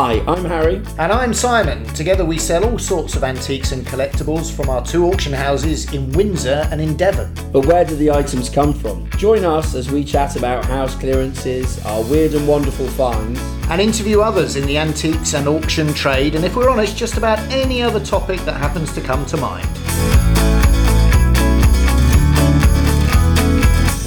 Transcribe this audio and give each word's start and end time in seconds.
Hi, 0.00 0.22
I'm 0.28 0.44
Harry. 0.44 0.76
And 1.00 1.10
I'm 1.10 1.34
Simon. 1.34 1.82
Together 1.86 2.24
we 2.24 2.38
sell 2.38 2.64
all 2.64 2.78
sorts 2.78 3.16
of 3.16 3.24
antiques 3.24 3.72
and 3.72 3.84
collectibles 3.84 4.48
from 4.48 4.70
our 4.70 4.86
two 4.86 5.04
auction 5.06 5.32
houses 5.32 5.92
in 5.92 6.12
Windsor 6.12 6.68
and 6.70 6.80
in 6.80 6.96
Devon. 6.96 7.34
But 7.50 7.66
where 7.66 7.84
do 7.84 7.96
the 7.96 8.12
items 8.12 8.48
come 8.48 8.72
from? 8.72 9.10
Join 9.16 9.44
us 9.44 9.74
as 9.74 9.90
we 9.90 10.04
chat 10.04 10.36
about 10.36 10.64
house 10.66 10.94
clearances, 10.94 11.84
our 11.84 12.04
weird 12.04 12.34
and 12.34 12.46
wonderful 12.46 12.86
finds, 12.90 13.40
and 13.70 13.80
interview 13.80 14.20
others 14.20 14.54
in 14.54 14.66
the 14.66 14.78
antiques 14.78 15.34
and 15.34 15.48
auction 15.48 15.92
trade, 15.94 16.36
and 16.36 16.44
if 16.44 16.54
we're 16.54 16.70
honest, 16.70 16.96
just 16.96 17.16
about 17.16 17.40
any 17.50 17.82
other 17.82 17.98
topic 17.98 18.38
that 18.42 18.56
happens 18.56 18.92
to 18.92 19.00
come 19.00 19.26
to 19.26 19.36
mind. 19.36 19.66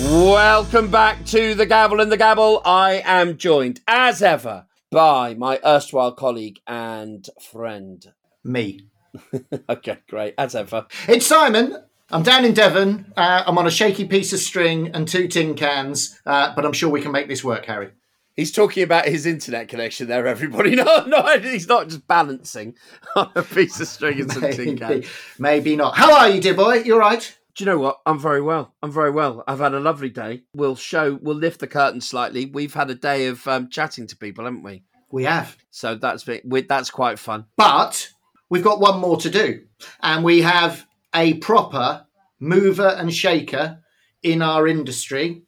Welcome 0.10 0.90
back 0.90 1.26
to 1.26 1.54
the 1.54 1.66
Gavel 1.66 2.00
and 2.00 2.10
the 2.10 2.16
Gabble. 2.16 2.62
I 2.64 3.02
am 3.04 3.36
joined, 3.36 3.82
as 3.90 4.24
ever, 4.24 4.68
by 4.92 5.34
my 5.34 5.58
erstwhile 5.66 6.12
colleague 6.12 6.60
and 6.68 7.28
friend. 7.40 8.14
Me. 8.44 8.88
okay, 9.70 9.98
great, 10.08 10.36
as 10.38 10.54
ever. 10.54 10.86
It's 11.08 11.26
Simon. 11.26 11.78
I'm 12.10 12.24
down 12.24 12.44
in 12.44 12.54
Devon. 12.54 13.14
Uh, 13.16 13.44
I'm 13.48 13.58
on 13.58 13.66
a 13.66 13.72
shaky 13.72 14.06
piece 14.06 14.34
of 14.34 14.40
string 14.40 14.92
and 14.94 15.08
two 15.08 15.30
tin 15.30 15.56
cans, 15.56 16.20
uh, 16.26 16.54
but 16.54 16.66
I'm 16.66 16.74
sure 16.74 16.90
we 16.90 17.02
can 17.02 17.14
make 17.14 17.30
this 17.30 17.44
work, 17.44 17.66
Harry. 17.66 17.92
He's 18.36 18.52
talking 18.52 18.84
about 18.84 19.06
his 19.06 19.26
internet 19.26 19.70
connection 19.70 20.08
there, 20.08 20.28
everybody. 20.28 20.76
No, 20.82 21.06
no, 21.06 21.40
he's 21.40 21.68
not 21.68 21.88
just 21.88 22.08
balancing 22.08 22.76
on 23.16 23.32
a 23.36 23.44
piece 23.44 23.80
of 23.80 23.88
string 23.88 24.20
and 24.20 24.32
some 24.32 24.52
tin 24.52 24.78
cans. 24.78 25.06
Maybe 25.40 25.76
not. 25.76 25.96
How 25.96 26.18
are 26.18 26.30
you, 26.30 26.42
dear 26.42 26.54
boy? 26.54 26.76
You're 26.84 27.02
all 27.02 27.10
right? 27.10 27.38
Do 27.56 27.64
you 27.64 27.70
know 27.70 27.80
what? 27.80 28.00
I'm 28.06 28.20
very 28.20 28.42
well. 28.42 28.74
I'm 28.82 28.92
very 28.92 29.12
well. 29.12 29.44
I've 29.48 29.60
had 29.60 29.74
a 29.74 29.80
lovely 29.80 30.10
day. 30.10 30.44
We'll 30.56 30.76
show. 30.76 31.20
We'll 31.22 31.36
lift 31.36 31.60
the 31.60 31.68
curtain 31.68 32.02
slightly. 32.02 32.46
We've 32.46 32.74
had 32.74 32.90
a 32.90 32.96
day 32.96 33.28
of 33.28 33.46
um, 33.48 33.70
chatting 33.70 34.08
to 34.08 34.16
people, 34.16 34.46
haven't 34.46 34.64
we? 34.64 34.84
We 35.12 35.26
have. 35.26 35.58
So 35.70 35.96
that's 35.96 36.24
been, 36.24 36.42
that's 36.68 36.90
quite 36.90 37.20
fun. 37.20 37.46
But 37.58 38.10
we've 38.50 38.64
got 38.64 38.80
one 38.80 39.00
more 39.00 39.18
to 39.18 39.30
do, 39.30 39.64
and 40.02 40.24
we 40.24 40.42
have 40.42 40.86
a 41.14 41.34
proper 41.36 42.06
mover 42.40 42.88
and 42.88 43.14
shaker 43.14 43.80
in 44.24 44.42
our 44.42 44.68
industry 44.68 45.44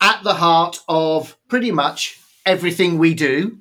at 0.00 0.22
the 0.24 0.34
heart 0.34 0.80
of 0.88 1.36
pretty 1.48 1.70
much 1.70 2.18
everything 2.44 2.98
we 2.98 3.14
do, 3.14 3.58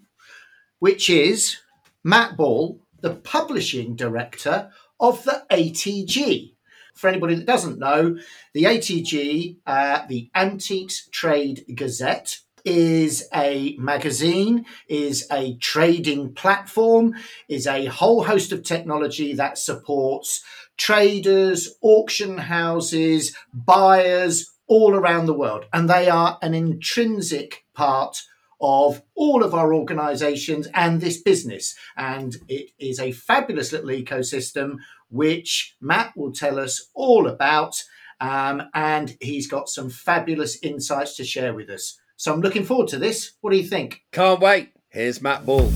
which 0.80 1.10
is 1.10 1.58
Matt 2.04 2.36
Ball, 2.36 2.82
the 3.02 3.16
publishing 3.16 3.96
director 3.96 4.72
of 5.00 5.24
the 5.24 5.46
ATG. 5.52 6.54
For 6.94 7.08
anybody 7.08 7.36
that 7.36 7.46
doesn't 7.46 7.80
know, 7.80 8.18
the 8.54 8.64
ATG, 8.64 9.58
uh, 9.66 10.06
the 10.08 10.30
Antiques 10.36 11.08
Trade 11.12 11.66
Gazette, 11.76 12.40
is 12.66 13.28
a 13.34 13.76
magazine, 13.78 14.66
is 14.88 15.28
a 15.32 15.56
trading 15.58 16.34
platform, 16.34 17.14
is 17.50 17.68
a 17.68 17.86
whole 17.88 18.24
host 18.24 18.52
of 18.52 18.64
technology 18.64 19.34
that 19.34 19.58
supports 19.58 20.44
traders, 20.78 21.76
auction 21.82 22.38
houses, 22.38 23.36
buyers 23.54 24.52
all 24.68 24.96
around 24.96 25.26
the 25.26 25.34
world. 25.34 25.66
And 25.74 25.90
they 25.90 26.10
are 26.10 26.38
an 26.42 26.54
intrinsic 26.54 27.66
part 27.74 28.22
of 28.62 29.02
all 29.14 29.44
of 29.44 29.54
our 29.54 29.74
organizations 29.74 30.68
and 30.74 31.02
this 31.02 31.22
business. 31.22 31.76
And 31.98 32.38
it 32.48 32.70
is 32.80 33.00
a 33.00 33.12
fabulous 33.12 33.74
little 33.74 33.90
ecosystem 33.90 34.78
which 35.14 35.76
Matt 35.80 36.18
will 36.18 36.34
tell 36.34 36.60
us 36.60 36.90
all 36.94 37.28
about. 37.28 37.82
Um, 38.20 38.64
and 38.74 39.16
he's 39.22 39.48
got 39.48 39.70
some 39.70 39.90
fabulous 39.90 40.58
insights 40.64 41.16
to 41.18 41.24
share 41.24 41.54
with 41.54 41.70
us. 41.70 42.00
So 42.18 42.34
I'm 42.34 42.42
looking 42.42 42.66
forward 42.66 42.88
to 42.90 43.00
this. 43.00 43.34
What 43.42 43.52
do 43.52 43.58
you 43.58 43.68
think? 43.68 44.02
Can't 44.12 44.40
wait. 44.40 44.72
Here's 44.90 45.22
Matt 45.22 45.46
Ball. 45.46 45.70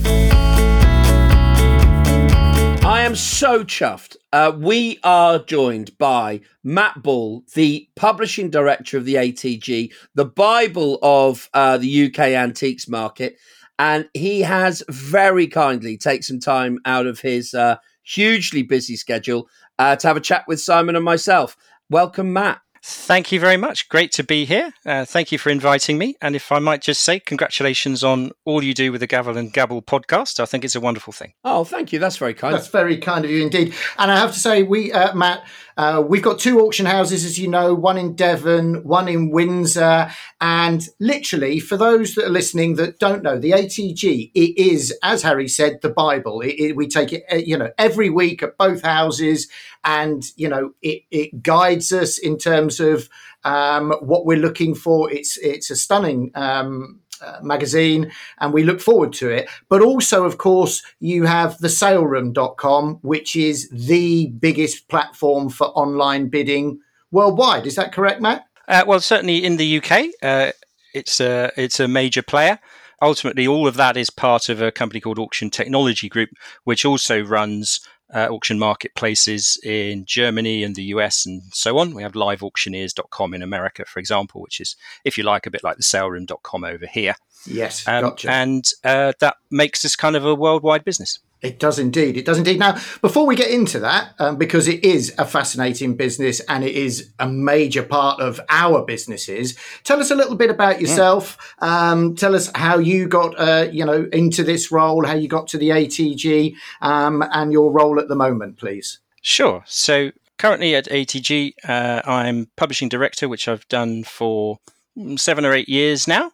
I 2.86 3.02
am 3.02 3.16
so 3.16 3.66
chuffed. 3.66 4.16
Uh, 4.32 4.54
we 4.58 4.98
are 5.04 5.40
joined 5.40 5.98
by 5.98 6.40
Matt 6.64 7.04
Ball, 7.04 7.44
the 7.54 7.90
publishing 7.95 8.50
director 8.50 8.98
of 8.98 9.04
the 9.04 9.16
ATG, 9.16 9.92
the 10.16 10.26
Bible 10.26 10.98
of 11.02 11.50
uh, 11.54 11.78
the 11.78 12.06
UK 12.06 12.20
antiques 12.20 12.88
market. 12.88 13.38
And 13.78 14.08
he 14.14 14.42
has 14.42 14.84
very 14.88 15.48
kindly 15.48 15.98
taken 15.98 16.23
some 16.23 16.40
time 16.40 16.80
out 16.86 17.08
of 17.08 17.20
his 17.20 17.54
uh, 17.54 17.76
hugely 18.08 18.64
busy 18.64 18.95
schedule 18.95 19.50
uh, 19.80 19.95
to 19.98 20.08
have 20.08 20.18
a 20.18 20.22
chat 20.22 20.45
with 20.48 20.62
Simon 20.62 20.95
and 20.95 21.06
myself. 21.06 21.58
Welcome, 21.90 22.34
Matt. 22.34 22.62
Thank 22.89 23.33
you 23.33 23.39
very 23.42 23.58
much. 23.58 23.89
Great 23.89 24.14
to 24.14 24.23
be 24.23 24.45
here. 24.45 24.71
Uh, 24.86 25.03
thank 25.03 25.33
you 25.33 25.37
for 25.37 25.49
inviting 25.49 25.98
me. 25.98 26.15
And 26.21 26.37
if 26.37 26.53
I 26.53 26.59
might 26.59 26.81
just 26.81 27.03
say, 27.03 27.20
congratulations 27.20 28.02
on 28.02 28.31
all 28.45 28.64
you 28.64 28.73
do 28.73 28.93
with 28.93 29.02
the 29.02 29.08
Gavel 29.08 29.36
and 29.36 29.52
Gabble 29.52 29.81
podcast. 29.81 30.39
I 30.39 30.45
think 30.45 30.64
it's 30.64 30.73
a 30.73 30.80
wonderful 30.80 31.11
thing. 31.11 31.33
Oh, 31.43 31.65
thank 31.65 31.92
you. 31.92 31.99
That's 31.99 32.15
very 32.15 32.33
kind. 32.33 32.53
That's 32.53 32.70
very 32.70 32.98
kind 32.98 33.25
of 33.25 33.31
you 33.31 33.43
indeed. 33.43 33.73
And 33.99 34.09
I 34.09 34.17
have 34.17 34.31
to 34.31 34.39
say, 34.39 34.64
we, 34.64 34.93
uh, 34.93 35.14
Matt, 35.14 35.45
uh, 35.75 36.02
we've 36.08 36.21
got 36.21 36.39
two 36.39 36.61
auction 36.61 36.86
houses, 36.86 37.25
as 37.25 37.37
you 37.37 37.49
know, 37.49 37.75
one 37.75 37.98
in 37.98 38.15
Devon, 38.15 38.86
one 38.86 39.09
in 39.09 39.31
Windsor. 39.31 40.09
And 40.39 40.87
literally, 41.02 41.59
for 41.59 41.75
those 41.75 42.15
that 42.15 42.25
are 42.25 42.30
listening 42.30 42.75
that 42.75 42.99
don't 42.99 43.21
know, 43.21 43.37
the 43.37 43.52
ATG, 43.52 44.31
it 44.33 44.58
is, 44.58 44.98
as 45.04 45.23
Harry 45.23 45.49
said, 45.49 45.80
the 45.81 45.89
Bible. 45.89 46.39
It, 46.39 46.55
it, 46.58 46.75
we 46.77 46.87
take 46.87 47.11
it, 47.11 47.25
uh, 47.30 47.36
you 47.36 47.58
know, 47.58 47.69
every 47.77 48.09
week 48.09 48.42
at 48.43 48.58
both 48.58 48.81
houses. 48.81 49.49
And, 49.87 50.23
you 50.36 50.49
know, 50.49 50.73
it, 50.81 51.03
it 51.09 51.42
guides 51.42 51.93
us 51.93 52.17
in 52.17 52.37
terms 52.37 52.80
of 52.81 53.09
um, 53.45 53.93
what 54.02 54.25
we're 54.25 54.37
looking 54.37 54.75
for. 54.75 55.11
It's, 55.11 55.37
it's 55.37 55.71
a 55.71 55.75
stunning 55.77 56.31
um, 56.36 56.99
uh, 57.21 57.39
magazine 57.42 58.11
and 58.39 58.53
we 58.53 58.64
look 58.64 58.81
forward 58.81 59.14
to 59.14 59.30
it. 59.30 59.49
But 59.70 59.81
also, 59.81 60.25
of 60.25 60.37
course, 60.37 60.83
you 60.99 61.23
have 61.23 61.58
the 61.59 61.70
saleroom.com, 61.70 62.99
which 63.02 63.36
is 63.36 63.70
the 63.71 64.27
biggest 64.27 64.89
platform 64.89 65.49
for 65.49 65.67
online 65.67 66.27
bidding 66.27 66.80
worldwide. 67.11 67.65
Is 67.65 67.75
that 67.75 67.93
correct, 67.93 68.21
Matt? 68.21 68.45
Uh, 68.67 68.83
well, 68.86 68.99
certainly 68.99 69.43
in 69.43 69.55
the 69.55 69.77
UK, 69.77 70.09
uh, 70.21 70.52
it's 70.93 71.19
a 71.21 71.52
it's 71.55 71.80
a 71.80 71.87
major 71.87 72.21
player. 72.21 72.59
Ultimately, 73.02 73.48
all 73.48 73.67
of 73.67 73.75
that 73.75 73.95
is 73.95 74.09
part 74.09 74.49
of 74.49 74.61
a 74.61 74.71
company 74.71 74.99
called 74.99 75.19
Auction 75.19 75.49
Technology 75.49 76.09
Group, 76.09 76.30
which 76.64 76.83
also 76.83 77.23
runs 77.23 77.80
uh, 78.14 78.28
auction 78.30 78.58
marketplaces 78.58 79.60
in 79.64 80.06
Germany 80.06 80.64
and 80.64 80.76
the 80.76 80.84
US 80.84 81.26
and 81.26 81.42
so 81.52 81.78
on. 81.78 81.94
We 81.94 82.04
have 82.04 82.14
liveauctioneers.com 82.14 83.34
in 83.34 83.42
America, 83.42 83.86
for 83.86 84.00
example, 84.00 84.42
which 84.42 84.62
is, 84.62 84.76
if 85.04 85.18
you 85.18 85.23
like, 85.23 85.45
a 85.45 85.52
bit 85.52 85.64
like 85.64 85.78
the 85.78 85.84
saleroom.com 85.84 86.64
over 86.64 86.88
here. 86.88 87.16
Yes, 87.46 87.88
um, 87.88 88.02
gotcha. 88.04 88.32
And 88.32 88.66
uh, 88.84 89.14
that 89.20 89.38
makes 89.52 89.82
this 89.82 89.96
kind 89.96 90.16
of 90.16 90.26
a 90.26 90.36
worldwide 90.36 90.84
business. 90.84 91.20
It 91.42 91.59
does 91.59 91.77
indeed. 91.77 92.17
It 92.17 92.25
does 92.25 92.39
indeed. 92.39 92.58
Now, 92.58 92.73
before 93.02 93.27
we 93.27 93.36
get 93.36 93.52
into 93.52 93.80
that, 93.80 94.15
um, 94.17 94.37
because 94.37 94.67
it 94.67 94.83
is 94.83 95.14
a 95.20 95.25
fascinating 95.25 95.95
business 95.95 96.39
and 96.49 96.64
it 96.64 96.75
is 96.75 97.11
a 97.20 97.27
major 97.27 97.83
part 97.83 98.20
of 98.20 98.42
our 98.49 98.83
businesses, 98.83 99.55
tell 99.83 99.99
us 99.99 100.09
a 100.09 100.15
little 100.15 100.36
bit 100.36 100.49
about 100.49 100.81
yourself. 100.81 101.37
Mm. 101.61 101.67
Um, 101.67 102.15
tell 102.15 102.36
us 102.36 102.52
how 102.55 102.80
you 102.80 103.08
got, 103.08 103.39
uh, 103.39 103.70
you 103.71 103.86
know, 103.86 104.09
into 104.11 104.43
this 104.43 104.71
role, 104.71 105.05
how 105.05 105.15
you 105.15 105.27
got 105.27 105.48
to 105.49 105.59
the 105.59 105.70
ATG, 105.70 106.55
um, 106.81 107.23
and 107.31 107.52
your 107.52 107.71
role 107.71 107.99
at 107.99 108.08
the 108.08 108.15
moment, 108.15 108.58
please. 108.58 108.99
Sure. 109.21 109.64
So 109.67 110.11
currently 110.39 110.75
at 110.75 110.86
ATG, 110.86 111.54
uh, 111.67 112.02
I'm 112.05 112.48
publishing 112.55 112.89
director, 112.89 113.30
which 113.30 113.48
I've 113.48 113.67
done 113.67 114.04
for 114.04 114.58
mm, 114.98 115.19
seven 115.19 115.45
or 115.45 115.54
eight 115.54 115.69
years 115.69 116.08
now. 116.08 116.31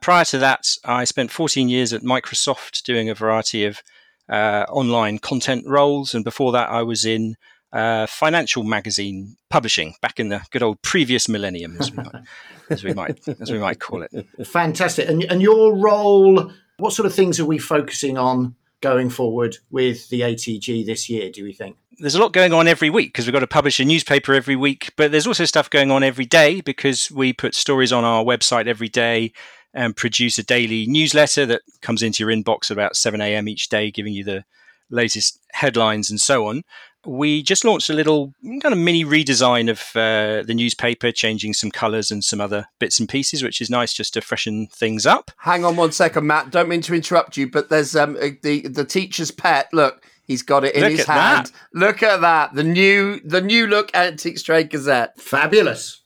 Prior 0.00 0.24
to 0.26 0.38
that, 0.38 0.76
I 0.84 1.04
spent 1.04 1.30
14 1.30 1.68
years 1.68 1.92
at 1.92 2.02
Microsoft 2.02 2.82
doing 2.82 3.08
a 3.08 3.14
variety 3.14 3.64
of 3.64 3.80
uh, 4.28 4.64
online 4.68 5.18
content 5.18 5.64
roles. 5.66 6.14
And 6.14 6.24
before 6.24 6.52
that, 6.52 6.70
I 6.70 6.82
was 6.82 7.04
in 7.04 7.36
uh, 7.72 8.06
financial 8.06 8.62
magazine 8.62 9.36
publishing 9.50 9.94
back 10.00 10.18
in 10.18 10.28
the 10.28 10.42
good 10.50 10.62
old 10.62 10.80
previous 10.82 11.28
millennium, 11.28 11.76
as 11.78 11.90
we 11.90 12.02
might, 12.02 12.14
as 12.70 12.84
we 12.84 12.94
might, 12.94 13.28
as 13.40 13.52
we 13.52 13.58
might 13.58 13.80
call 13.80 14.02
it. 14.02 14.12
Fantastic. 14.46 15.08
And, 15.08 15.24
and 15.24 15.42
your 15.42 15.76
role, 15.76 16.50
what 16.78 16.92
sort 16.92 17.06
of 17.06 17.14
things 17.14 17.38
are 17.40 17.44
we 17.44 17.58
focusing 17.58 18.18
on 18.18 18.54
going 18.80 19.10
forward 19.10 19.56
with 19.70 20.08
the 20.10 20.20
ATG 20.20 20.84
this 20.84 21.08
year, 21.08 21.30
do 21.30 21.44
we 21.44 21.52
think? 21.52 21.76
There's 21.98 22.14
a 22.14 22.20
lot 22.20 22.32
going 22.32 22.52
on 22.52 22.68
every 22.68 22.90
week 22.90 23.08
because 23.08 23.26
we've 23.26 23.32
got 23.32 23.40
to 23.40 23.46
publish 23.46 23.80
a 23.80 23.84
newspaper 23.84 24.34
every 24.34 24.56
week, 24.56 24.92
but 24.96 25.12
there's 25.12 25.26
also 25.26 25.46
stuff 25.46 25.70
going 25.70 25.90
on 25.90 26.02
every 26.02 26.26
day 26.26 26.60
because 26.60 27.10
we 27.10 27.32
put 27.32 27.54
stories 27.54 27.92
on 27.92 28.04
our 28.04 28.22
website 28.22 28.66
every 28.66 28.88
day 28.88 29.32
and 29.76 29.94
produce 29.94 30.38
a 30.38 30.42
daily 30.42 30.86
newsletter 30.86 31.44
that 31.46 31.60
comes 31.82 32.02
into 32.02 32.24
your 32.24 32.34
inbox 32.34 32.64
at 32.64 32.70
about 32.72 32.96
7 32.96 33.20
a.m. 33.20 33.46
each 33.46 33.68
day, 33.68 33.90
giving 33.90 34.14
you 34.14 34.24
the 34.24 34.44
latest 34.90 35.38
headlines 35.52 36.10
and 36.10 36.20
so 36.20 36.46
on. 36.46 36.64
We 37.04 37.42
just 37.42 37.64
launched 37.64 37.90
a 37.90 37.92
little 37.92 38.32
kind 38.42 38.72
of 38.72 38.78
mini 38.78 39.04
redesign 39.04 39.70
of 39.70 39.80
uh, 39.94 40.42
the 40.44 40.54
newspaper, 40.54 41.12
changing 41.12 41.52
some 41.52 41.70
colours 41.70 42.10
and 42.10 42.24
some 42.24 42.40
other 42.40 42.66
bits 42.80 42.98
and 42.98 43.08
pieces, 43.08 43.44
which 43.44 43.60
is 43.60 43.70
nice 43.70 43.92
just 43.92 44.14
to 44.14 44.20
freshen 44.22 44.66
things 44.68 45.06
up. 45.06 45.30
Hang 45.36 45.64
on 45.64 45.76
one 45.76 45.92
second, 45.92 46.26
Matt. 46.26 46.50
Don't 46.50 46.68
mean 46.68 46.80
to 46.80 46.94
interrupt 46.94 47.36
you, 47.36 47.48
but 47.48 47.68
there's 47.68 47.94
um, 47.94 48.14
the 48.42 48.66
the 48.66 48.84
teacher's 48.84 49.30
pet. 49.30 49.68
Look, 49.72 50.04
He's 50.26 50.42
got 50.42 50.64
it 50.64 50.74
in 50.74 50.82
Look 50.82 50.90
his 50.90 51.06
hand. 51.06 51.46
That. 51.46 51.52
Look 51.72 52.02
at 52.02 52.20
that. 52.22 52.54
The 52.54 52.64
new 52.64 53.20
the 53.20 53.40
new 53.40 53.68
look 53.68 53.94
Antiques 53.94 54.42
Trade 54.42 54.70
Gazette. 54.70 55.20
Fabulous. 55.20 56.02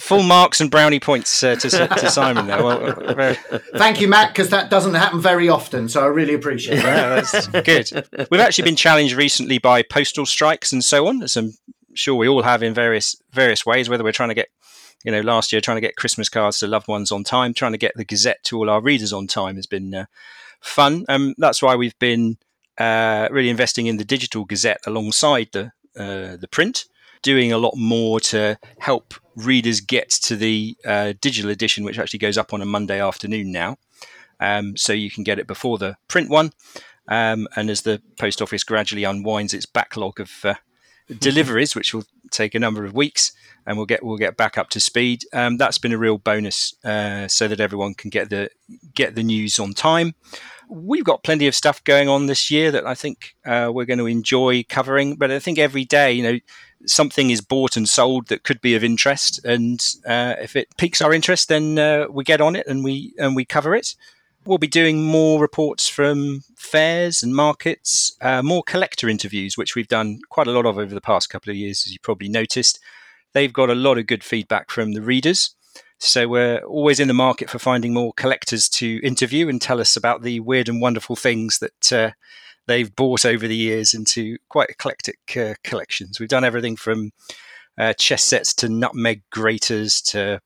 Full 0.00 0.22
marks 0.22 0.60
and 0.60 0.70
brownie 0.70 1.00
points 1.00 1.42
uh, 1.42 1.54
to, 1.56 1.70
to 1.70 2.10
Simon 2.10 2.46
there. 2.46 2.62
Well, 2.62 3.20
uh, 3.20 3.34
Thank 3.76 4.00
you, 4.00 4.08
Matt, 4.08 4.32
because 4.32 4.50
that 4.50 4.70
doesn't 4.70 4.94
happen 4.94 5.20
very 5.20 5.48
often. 5.48 5.88
So 5.88 6.02
I 6.02 6.06
really 6.06 6.34
appreciate 6.34 6.78
it. 6.78 6.84
yeah, 6.84 7.20
that's 7.20 7.46
good. 7.48 8.28
We've 8.30 8.40
actually 8.40 8.64
been 8.64 8.76
challenged 8.76 9.14
recently 9.14 9.58
by 9.58 9.82
postal 9.82 10.26
strikes 10.26 10.72
and 10.72 10.84
so 10.84 11.06
on, 11.06 11.22
as 11.22 11.36
I'm 11.36 11.52
sure 11.94 12.14
we 12.14 12.28
all 12.28 12.42
have 12.42 12.62
in 12.62 12.74
various 12.74 13.16
various 13.32 13.64
ways. 13.64 13.88
Whether 13.88 14.04
we're 14.04 14.12
trying 14.12 14.30
to 14.30 14.34
get, 14.34 14.48
you 15.04 15.12
know, 15.12 15.20
last 15.20 15.52
year 15.52 15.60
trying 15.60 15.76
to 15.76 15.80
get 15.80 15.96
Christmas 15.96 16.28
cards 16.28 16.58
to 16.58 16.66
loved 16.66 16.88
ones 16.88 17.12
on 17.12 17.24
time, 17.24 17.54
trying 17.54 17.72
to 17.72 17.78
get 17.78 17.92
the 17.96 18.04
Gazette 18.04 18.42
to 18.44 18.58
all 18.58 18.70
our 18.70 18.80
readers 18.80 19.12
on 19.12 19.26
time 19.26 19.56
has 19.56 19.66
been 19.66 19.94
uh, 19.94 20.06
fun. 20.60 21.04
Um, 21.08 21.34
that's 21.38 21.62
why 21.62 21.76
we've 21.76 21.98
been 21.98 22.38
uh, 22.78 23.28
really 23.30 23.48
investing 23.48 23.86
in 23.86 23.96
the 23.96 24.04
digital 24.04 24.44
Gazette 24.44 24.80
alongside 24.86 25.48
the 25.52 25.72
uh, 25.96 26.36
the 26.36 26.48
print, 26.50 26.84
doing 27.22 27.52
a 27.52 27.58
lot 27.58 27.76
more 27.76 28.20
to 28.20 28.58
help 28.78 29.14
readers 29.36 29.80
get 29.80 30.10
to 30.10 30.36
the 30.36 30.76
uh, 30.84 31.12
digital 31.20 31.50
edition, 31.50 31.84
which 31.84 31.98
actually 31.98 32.18
goes 32.18 32.38
up 32.38 32.52
on 32.52 32.62
a 32.62 32.66
Monday 32.66 33.00
afternoon 33.00 33.52
now. 33.52 33.76
Um, 34.40 34.76
so 34.76 34.92
you 34.92 35.10
can 35.10 35.24
get 35.24 35.38
it 35.38 35.46
before 35.46 35.78
the 35.78 35.96
print 36.08 36.28
one. 36.28 36.52
Um, 37.08 37.46
and 37.56 37.70
as 37.70 37.82
the 37.82 38.02
post 38.18 38.42
office 38.42 38.64
gradually 38.64 39.04
unwinds 39.04 39.54
its 39.54 39.66
backlog 39.66 40.18
of 40.20 40.30
uh, 40.44 40.54
deliveries, 41.18 41.74
which 41.74 41.94
will 41.94 42.04
take 42.30 42.54
a 42.54 42.58
number 42.58 42.84
of 42.84 42.94
weeks, 42.94 43.32
and 43.64 43.76
we'll 43.76 43.86
get 43.86 44.04
we'll 44.04 44.16
get 44.16 44.36
back 44.36 44.58
up 44.58 44.70
to 44.70 44.80
speed. 44.80 45.22
Um, 45.32 45.56
that's 45.56 45.78
been 45.78 45.92
a 45.92 45.98
real 45.98 46.18
bonus, 46.18 46.74
uh, 46.84 47.28
so 47.28 47.48
that 47.48 47.60
everyone 47.60 47.94
can 47.94 48.10
get 48.10 48.30
the 48.30 48.50
get 48.94 49.14
the 49.14 49.22
news 49.22 49.58
on 49.58 49.72
time. 49.72 50.14
We've 50.68 51.04
got 51.04 51.22
plenty 51.22 51.46
of 51.46 51.54
stuff 51.54 51.82
going 51.84 52.08
on 52.08 52.26
this 52.26 52.50
year 52.50 52.72
that 52.72 52.86
I 52.86 52.94
think 52.94 53.36
uh, 53.46 53.70
we're 53.72 53.84
going 53.84 54.00
to 54.00 54.06
enjoy 54.06 54.64
covering. 54.68 55.14
But 55.14 55.30
I 55.30 55.38
think 55.38 55.58
every 55.58 55.84
day, 55.84 56.12
you 56.12 56.22
know, 56.24 56.38
something 56.84 57.30
is 57.30 57.40
bought 57.40 57.76
and 57.76 57.88
sold 57.88 58.28
that 58.28 58.42
could 58.42 58.60
be 58.60 58.74
of 58.74 58.84
interest, 58.84 59.44
and 59.44 59.80
uh, 60.06 60.34
if 60.40 60.56
it 60.56 60.76
piques 60.76 61.00
our 61.00 61.12
interest, 61.12 61.48
then 61.48 61.78
uh, 61.78 62.06
we 62.10 62.24
get 62.24 62.40
on 62.40 62.56
it 62.56 62.66
and 62.66 62.84
we 62.84 63.14
and 63.18 63.34
we 63.34 63.44
cover 63.44 63.74
it. 63.74 63.94
We'll 64.44 64.58
be 64.58 64.68
doing 64.68 65.02
more 65.02 65.40
reports 65.40 65.88
from 65.88 66.42
fairs 66.56 67.22
and 67.22 67.34
markets, 67.34 68.16
uh, 68.20 68.42
more 68.42 68.62
collector 68.62 69.08
interviews, 69.08 69.58
which 69.58 69.74
we've 69.74 69.88
done 69.88 70.20
quite 70.30 70.46
a 70.46 70.52
lot 70.52 70.66
of 70.66 70.78
over 70.78 70.94
the 70.94 71.00
past 71.00 71.30
couple 71.30 71.50
of 71.50 71.56
years, 71.56 71.82
as 71.84 71.92
you 71.92 71.98
probably 72.00 72.28
noticed. 72.28 72.78
They've 73.32 73.52
got 73.52 73.70
a 73.70 73.74
lot 73.74 73.98
of 73.98 74.06
good 74.06 74.22
feedback 74.22 74.70
from 74.70 74.92
the 74.92 75.02
readers. 75.02 75.56
So 75.98 76.28
we're 76.28 76.58
always 76.58 77.00
in 77.00 77.08
the 77.08 77.14
market 77.14 77.50
for 77.50 77.58
finding 77.58 77.94
more 77.94 78.12
collectors 78.12 78.68
to 78.70 79.00
interview 79.02 79.48
and 79.48 79.60
tell 79.60 79.80
us 79.80 79.96
about 79.96 80.22
the 80.22 80.40
weird 80.40 80.68
and 80.68 80.80
wonderful 80.80 81.16
things 81.16 81.58
that 81.58 81.92
uh, 81.92 82.10
they've 82.66 82.94
bought 82.94 83.24
over 83.24 83.46
the 83.46 83.56
years 83.56 83.94
into 83.94 84.36
quite 84.48 84.70
eclectic 84.70 85.36
uh, 85.36 85.54
collections. 85.64 86.18
We've 86.18 86.28
done 86.28 86.44
everything 86.44 86.76
from 86.76 87.12
uh, 87.78 87.92
chess 87.94 88.24
sets 88.24 88.54
to 88.54 88.68
nutmeg 88.68 89.22
graters 89.30 90.00
to 90.00 90.40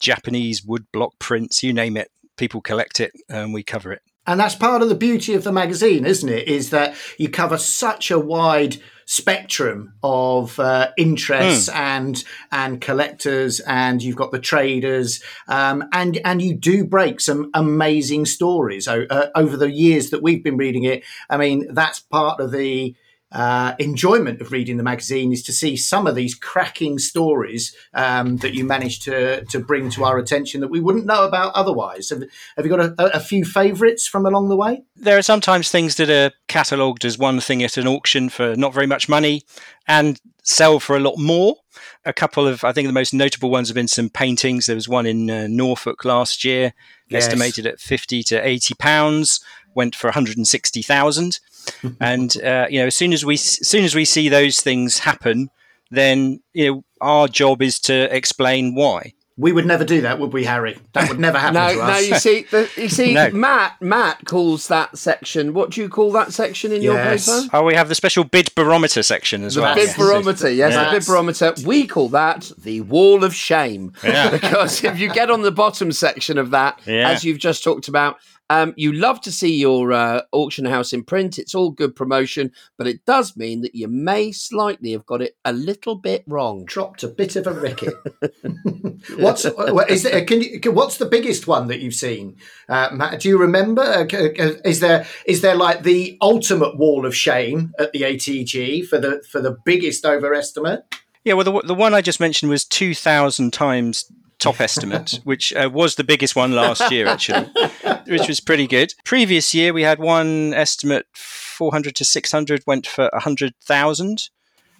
Japanese 0.00 0.62
woodblock 0.62 1.12
prints, 1.18 1.62
you 1.62 1.72
name 1.72 1.96
it. 1.96 2.10
People 2.36 2.60
collect 2.60 3.00
it 3.00 3.12
and 3.28 3.52
we 3.52 3.62
cover 3.62 3.92
it. 3.92 4.02
And 4.26 4.40
that's 4.40 4.54
part 4.54 4.82
of 4.82 4.88
the 4.88 4.94
beauty 4.94 5.34
of 5.34 5.44
the 5.44 5.52
magazine, 5.52 6.04
isn't 6.04 6.28
it? 6.28 6.48
Is 6.48 6.70
that 6.70 6.96
you 7.16 7.28
cover 7.28 7.58
such 7.58 8.10
a 8.10 8.18
wide 8.18 8.78
spectrum 9.06 9.94
of 10.02 10.58
uh, 10.58 10.90
interests 10.98 11.70
mm. 11.70 11.74
and 11.74 12.24
and 12.52 12.80
collectors, 12.80 13.60
and 13.60 14.02
you've 14.02 14.16
got 14.16 14.32
the 14.32 14.38
traders, 14.38 15.22
um, 15.48 15.84
and 15.92 16.18
and 16.24 16.42
you 16.42 16.54
do 16.54 16.84
break 16.84 17.20
some 17.20 17.50
amazing 17.54 18.26
stories 18.26 18.86
uh, 18.86 19.30
over 19.34 19.56
the 19.56 19.70
years 19.70 20.10
that 20.10 20.22
we've 20.22 20.44
been 20.44 20.56
reading 20.58 20.84
it. 20.84 21.02
I 21.30 21.38
mean, 21.38 21.72
that's 21.72 22.00
part 22.00 22.40
of 22.40 22.52
the 22.52 22.94
uh, 23.32 23.74
enjoyment 23.78 24.40
of 24.40 24.52
reading 24.52 24.76
the 24.76 24.82
magazine 24.82 25.32
is 25.32 25.42
to 25.42 25.52
see 25.52 25.76
some 25.76 26.06
of 26.06 26.14
these 26.14 26.34
cracking 26.34 26.98
stories 26.98 27.74
um, 27.92 28.36
that 28.38 28.54
you 28.54 28.64
managed 28.64 29.02
to 29.02 29.44
to 29.46 29.58
bring 29.58 29.90
to 29.90 30.04
our 30.04 30.16
attention 30.18 30.60
that 30.60 30.68
we 30.68 30.80
wouldn't 30.80 31.06
know 31.06 31.24
about 31.26 31.52
otherwise. 31.54 32.10
Have, 32.10 32.22
have 32.56 32.64
you 32.64 32.70
got 32.70 32.80
a, 32.80 33.16
a 33.16 33.20
few 33.20 33.44
favourites 33.44 34.06
from 34.06 34.26
along 34.26 34.48
the 34.48 34.56
way? 34.56 34.84
There 34.94 35.18
are 35.18 35.22
sometimes 35.22 35.70
things 35.70 35.96
that 35.96 36.08
are 36.08 36.32
catalogued 36.46 37.04
as 37.04 37.18
one 37.18 37.40
thing 37.40 37.62
at 37.62 37.76
an 37.76 37.88
auction 37.88 38.28
for 38.28 38.54
not 38.54 38.72
very 38.72 38.86
much 38.86 39.08
money 39.08 39.42
and 39.88 40.20
sell 40.42 40.78
for 40.78 40.96
a 40.96 41.00
lot 41.00 41.18
more. 41.18 41.56
A 42.04 42.12
couple 42.12 42.46
of, 42.46 42.62
I 42.62 42.72
think 42.72 42.86
the 42.86 42.92
most 42.92 43.12
notable 43.12 43.50
ones 43.50 43.68
have 43.68 43.74
been 43.74 43.88
some 43.88 44.08
paintings. 44.08 44.66
There 44.66 44.76
was 44.76 44.88
one 44.88 45.04
in 45.04 45.28
uh, 45.28 45.46
Norfolk 45.48 46.04
last 46.04 46.44
year, 46.44 46.72
yes. 47.08 47.24
estimated 47.24 47.66
at 47.66 47.80
50 47.80 48.22
to 48.24 48.46
80 48.46 48.74
pounds, 48.74 49.40
went 49.74 49.96
for 49.96 50.06
160,000 50.06 51.24
and 51.24 51.40
uh, 52.00 52.66
you 52.70 52.80
know, 52.80 52.86
as 52.86 52.96
soon 52.96 53.12
as 53.12 53.24
we 53.24 53.34
as 53.34 53.68
soon 53.68 53.84
as 53.84 53.94
we 53.94 54.04
see 54.04 54.28
those 54.28 54.60
things 54.60 54.98
happen, 54.98 55.50
then 55.90 56.40
you 56.52 56.70
know, 56.70 56.84
our 57.00 57.28
job 57.28 57.62
is 57.62 57.78
to 57.80 58.14
explain 58.14 58.74
why. 58.74 59.12
We 59.38 59.52
would 59.52 59.66
never 59.66 59.84
do 59.84 60.00
that, 60.00 60.18
would 60.18 60.32
we, 60.32 60.44
Harry? 60.44 60.78
That 60.94 61.10
would 61.10 61.20
never 61.20 61.38
happen 61.38 61.54
no, 61.62 61.74
to 61.74 61.80
us. 61.82 61.88
No, 61.90 61.98
you 62.08 62.14
see, 62.18 62.46
the, 62.50 62.70
you 62.76 62.88
see, 62.88 63.12
no. 63.14 63.28
Matt, 63.32 63.82
Matt 63.82 64.24
calls 64.24 64.68
that 64.68 64.96
section. 64.96 65.52
What 65.52 65.72
do 65.72 65.82
you 65.82 65.90
call 65.90 66.10
that 66.12 66.32
section 66.32 66.72
in 66.72 66.80
yes. 66.80 67.26
your 67.26 67.36
paper? 67.36 67.50
Oh, 67.52 67.62
we 67.62 67.74
have 67.74 67.90
the 67.90 67.94
special 67.94 68.24
bid 68.24 68.54
barometer 68.54 69.02
section 69.02 69.44
as 69.44 69.54
the 69.54 69.60
well. 69.60 69.74
Bid 69.74 69.88
yes. 69.88 69.98
barometer, 69.98 70.50
yes, 70.50 70.72
yes. 70.72 70.90
the 70.90 70.98
bid 70.98 71.06
barometer. 71.06 71.54
We 71.66 71.86
call 71.86 72.08
that 72.10 72.50
the 72.56 72.80
wall 72.82 73.24
of 73.24 73.34
shame 73.34 73.92
yeah. 74.02 74.30
because 74.30 74.82
if 74.82 74.98
you 74.98 75.12
get 75.12 75.30
on 75.30 75.42
the 75.42 75.52
bottom 75.52 75.92
section 75.92 76.38
of 76.38 76.50
that, 76.52 76.80
yeah. 76.86 77.10
as 77.10 77.22
you've 77.22 77.38
just 77.38 77.62
talked 77.62 77.88
about, 77.88 78.16
um, 78.50 78.74
you 78.76 78.92
love 78.92 79.20
to 79.22 79.32
see 79.32 79.54
your 79.54 79.92
uh, 79.92 80.22
auction 80.32 80.64
house 80.64 80.92
in 80.92 81.02
print. 81.04 81.38
It's 81.38 81.54
all 81.54 81.70
good 81.70 81.96
promotion, 81.96 82.52
but 82.76 82.86
it 82.86 83.04
does 83.04 83.36
mean 83.36 83.62
that 83.62 83.74
you 83.74 83.88
may 83.88 84.32
slightly 84.32 84.92
have 84.92 85.06
got 85.06 85.22
it 85.22 85.36
a 85.44 85.52
little 85.52 85.96
bit 85.96 86.24
wrong. 86.26 86.64
Dropped 86.64 87.02
a 87.02 87.08
bit 87.08 87.36
of 87.36 87.46
a 87.46 87.52
ricket. 87.52 87.94
what's 89.16 89.44
is 89.44 90.02
there, 90.04 90.24
can 90.24 90.40
you, 90.40 90.60
what's 90.72 90.98
the 90.98 91.06
biggest 91.06 91.46
one 91.46 91.68
that 91.68 91.80
you've 91.80 91.94
seen, 91.94 92.36
uh, 92.68 92.90
Matt? 92.92 93.20
Do 93.20 93.28
you 93.28 93.38
remember? 93.38 93.82
Uh, 93.82 94.04
uh, 94.04 94.52
is 94.64 94.80
there 94.80 95.06
is 95.26 95.40
there 95.40 95.56
like 95.56 95.82
the 95.82 96.16
ultimate 96.20 96.76
wall 96.76 97.04
of 97.06 97.14
shame 97.14 97.72
at 97.78 97.92
the 97.92 98.02
ATG 98.02 98.86
for 98.86 98.98
the 98.98 99.22
for 99.30 99.40
the 99.40 99.56
biggest 99.64 100.04
overestimate? 100.04 100.84
Yeah, 101.24 101.34
well, 101.34 101.44
the, 101.44 101.60
the 101.62 101.74
one 101.74 101.92
I 101.92 102.02
just 102.02 102.20
mentioned 102.20 102.50
was 102.50 102.64
2,000 102.64 103.52
times 103.52 104.04
top 104.38 104.60
estimate, 104.60 105.20
which 105.24 105.52
uh, 105.54 105.70
was 105.72 105.94
the 105.94 106.04
biggest 106.04 106.36
one 106.36 106.52
last 106.52 106.90
year, 106.90 107.06
actually, 107.06 107.48
which 108.06 108.28
was 108.28 108.40
pretty 108.40 108.66
good. 108.66 108.94
Previous 109.04 109.54
year, 109.54 109.72
we 109.72 109.82
had 109.82 109.98
one 109.98 110.54
estimate 110.54 111.06
400 111.14 111.94
to 111.96 112.04
600 112.04 112.62
went 112.66 112.86
for 112.86 113.08
100,000. 113.12 114.30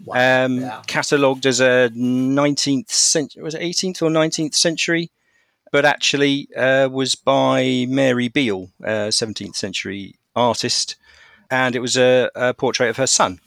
Wow. 0.05 0.45
Um, 0.45 0.61
yeah. 0.61 0.83
Catalogued 0.87 1.47
as 1.47 1.61
a 1.61 1.91
19th 1.95 2.91
century, 2.91 3.43
was 3.43 3.55
it 3.55 3.63
18th 3.63 4.03
or 4.03 4.11
19th 4.11 4.55
century? 4.55 5.11
But 5.73 5.85
actually 5.85 6.49
uh, 6.55 6.89
was 6.91 7.15
by 7.15 7.87
Mary 7.89 8.29
Beale, 8.29 8.71
a 8.83 9.09
17th 9.09 9.57
century 9.57 10.15
artist. 10.35 10.97
And 11.51 11.75
it 11.75 11.81
was 11.81 11.97
a, 11.97 12.31
a 12.35 12.55
portrait 12.55 12.89
of 12.89 12.97
her 12.99 13.07
son. 13.07 13.41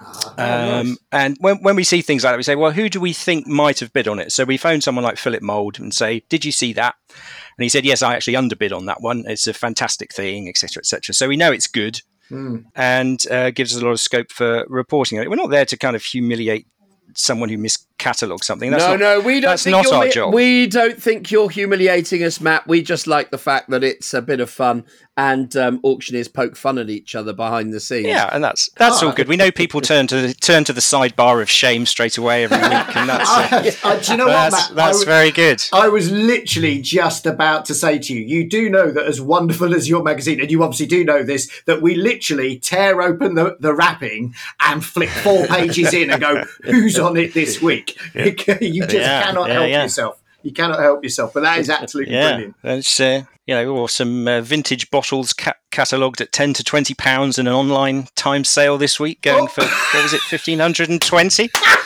Oh, 0.00 0.34
um, 0.38 0.88
nice. 0.88 0.98
And 1.12 1.36
when, 1.40 1.56
when 1.62 1.76
we 1.76 1.84
see 1.84 2.02
things 2.02 2.24
like 2.24 2.32
that, 2.32 2.36
we 2.36 2.42
say, 2.42 2.54
well, 2.54 2.72
who 2.72 2.88
do 2.88 3.00
we 3.00 3.12
think 3.12 3.46
might 3.46 3.80
have 3.80 3.92
bid 3.92 4.08
on 4.08 4.18
it? 4.18 4.32
So 4.32 4.44
we 4.44 4.56
phone 4.56 4.80
someone 4.80 5.04
like 5.04 5.16
Philip 5.18 5.42
Mould 5.42 5.78
and 5.78 5.94
say, 5.94 6.22
did 6.28 6.44
you 6.44 6.52
see 6.52 6.72
that? 6.74 6.96
And 7.10 7.62
he 7.62 7.68
said, 7.68 7.84
yes, 7.84 8.02
I 8.02 8.14
actually 8.14 8.36
underbid 8.36 8.72
on 8.72 8.86
that 8.86 9.00
one. 9.00 9.24
It's 9.26 9.46
a 9.46 9.54
fantastic 9.54 10.12
thing, 10.12 10.48
etc., 10.48 10.80
etc. 10.80 11.14
So 11.14 11.28
we 11.28 11.36
know 11.36 11.52
it's 11.52 11.66
good. 11.66 12.00
Mm. 12.30 12.64
And 12.74 13.22
uh, 13.30 13.50
gives 13.50 13.74
us 13.74 13.80
a 13.80 13.84
lot 13.84 13.92
of 13.92 14.00
scope 14.00 14.32
for 14.32 14.66
reporting 14.68 15.18
it. 15.18 15.30
We're 15.30 15.36
not 15.36 15.50
there 15.50 15.64
to 15.64 15.76
kind 15.76 15.94
of 15.94 16.02
humiliate 16.02 16.66
someone 17.14 17.48
who 17.48 17.56
miscatalogued 17.56 18.44
something. 18.44 18.70
That's 18.70 18.84
no, 18.84 18.96
not, 18.96 19.00
no, 19.00 19.20
we 19.20 19.40
don't. 19.40 19.50
That's 19.50 19.66
not 19.66 19.90
our 19.92 20.08
job. 20.08 20.34
We 20.34 20.66
don't 20.66 21.00
think 21.00 21.30
you're 21.30 21.48
humiliating 21.48 22.22
us, 22.22 22.40
Matt. 22.40 22.66
We 22.66 22.82
just 22.82 23.06
like 23.06 23.30
the 23.30 23.38
fact 23.38 23.70
that 23.70 23.84
it's 23.84 24.12
a 24.12 24.20
bit 24.20 24.40
of 24.40 24.50
fun 24.50 24.84
and 25.16 25.56
um, 25.56 25.80
auctioneers 25.82 26.28
poke 26.28 26.56
fun 26.56 26.76
at 26.76 26.90
each 26.90 27.14
other 27.14 27.32
behind 27.32 27.72
the 27.72 27.80
scenes. 27.80 28.06
Yeah, 28.06 28.28
and 28.32 28.44
that's 28.44 28.68
that's 28.76 29.02
all 29.02 29.12
good. 29.12 29.28
We 29.28 29.36
know 29.36 29.50
people 29.50 29.80
turn 29.80 30.06
to 30.08 30.28
the, 30.28 30.34
turn 30.34 30.64
to 30.64 30.72
the 30.72 30.80
sidebar 30.80 31.40
of 31.40 31.48
shame 31.48 31.86
straight 31.86 32.18
away 32.18 32.44
every 32.44 32.58
week, 32.58 32.96
and 32.96 33.08
that's 33.08 34.06
do 34.06 34.12
you 34.12 34.18
know 34.18 34.26
what, 34.26 34.52
Matt? 34.52 34.70
That's 34.74 34.98
was, 34.98 35.04
very 35.04 35.30
good. 35.30 35.62
I 35.72 35.88
was 35.88 36.10
literally 36.10 36.80
just 36.82 37.24
about 37.24 37.64
to 37.66 37.74
say 37.74 37.98
to 37.98 38.14
you, 38.14 38.20
you 38.20 38.48
do 38.48 38.68
know 38.68 38.90
that 38.90 39.06
as 39.06 39.20
wonderful 39.20 39.74
as 39.74 39.88
your 39.88 40.02
magazine, 40.02 40.40
and 40.40 40.50
you 40.50 40.62
obviously 40.62 40.86
do 40.86 41.02
know 41.02 41.22
this, 41.22 41.50
that 41.64 41.80
we 41.80 41.94
literally 41.94 42.58
tear 42.58 43.00
open 43.00 43.34
the, 43.34 43.56
the 43.58 43.74
wrapping 43.74 44.34
and 44.60 44.84
flick 44.84 45.08
four 45.08 45.46
pages 45.48 45.94
in 45.94 46.10
and 46.10 46.20
go, 46.20 46.44
"Who's 46.64 46.98
on 46.98 47.16
it 47.16 47.32
this 47.32 47.62
week?" 47.62 47.98
Yeah. 48.14 48.24
you 48.60 48.82
just 48.82 48.94
yeah, 48.94 49.22
cannot 49.22 49.48
yeah, 49.48 49.54
help 49.54 49.70
yourself 49.70 50.22
you 50.46 50.52
cannot 50.52 50.78
help 50.78 51.02
yourself. 51.02 51.34
But 51.34 51.40
that 51.40 51.58
is 51.58 51.68
absolutely 51.68 52.14
yeah, 52.14 52.30
brilliant. 52.30 52.54
It's 52.62 53.00
uh, 53.00 53.24
you 53.46 53.54
know, 53.54 53.68
or 53.76 53.88
some 53.88 54.28
uh, 54.28 54.40
vintage 54.40 54.90
bottles 54.92 55.32
ca- 55.32 55.54
catalogued 55.72 56.20
at 56.20 56.30
ten 56.30 56.52
to 56.54 56.62
twenty 56.62 56.94
pounds 56.94 57.36
in 57.36 57.48
an 57.48 57.52
online 57.52 58.06
time 58.14 58.44
sale 58.44 58.78
this 58.78 59.00
week, 59.00 59.22
going 59.22 59.44
oh. 59.44 59.48
for 59.48 59.64
what 59.64 60.02
was 60.04 60.14
it, 60.14 60.20
fifteen 60.20 60.60
hundred 60.60 60.88
and 60.88 61.02
twenty. 61.02 61.50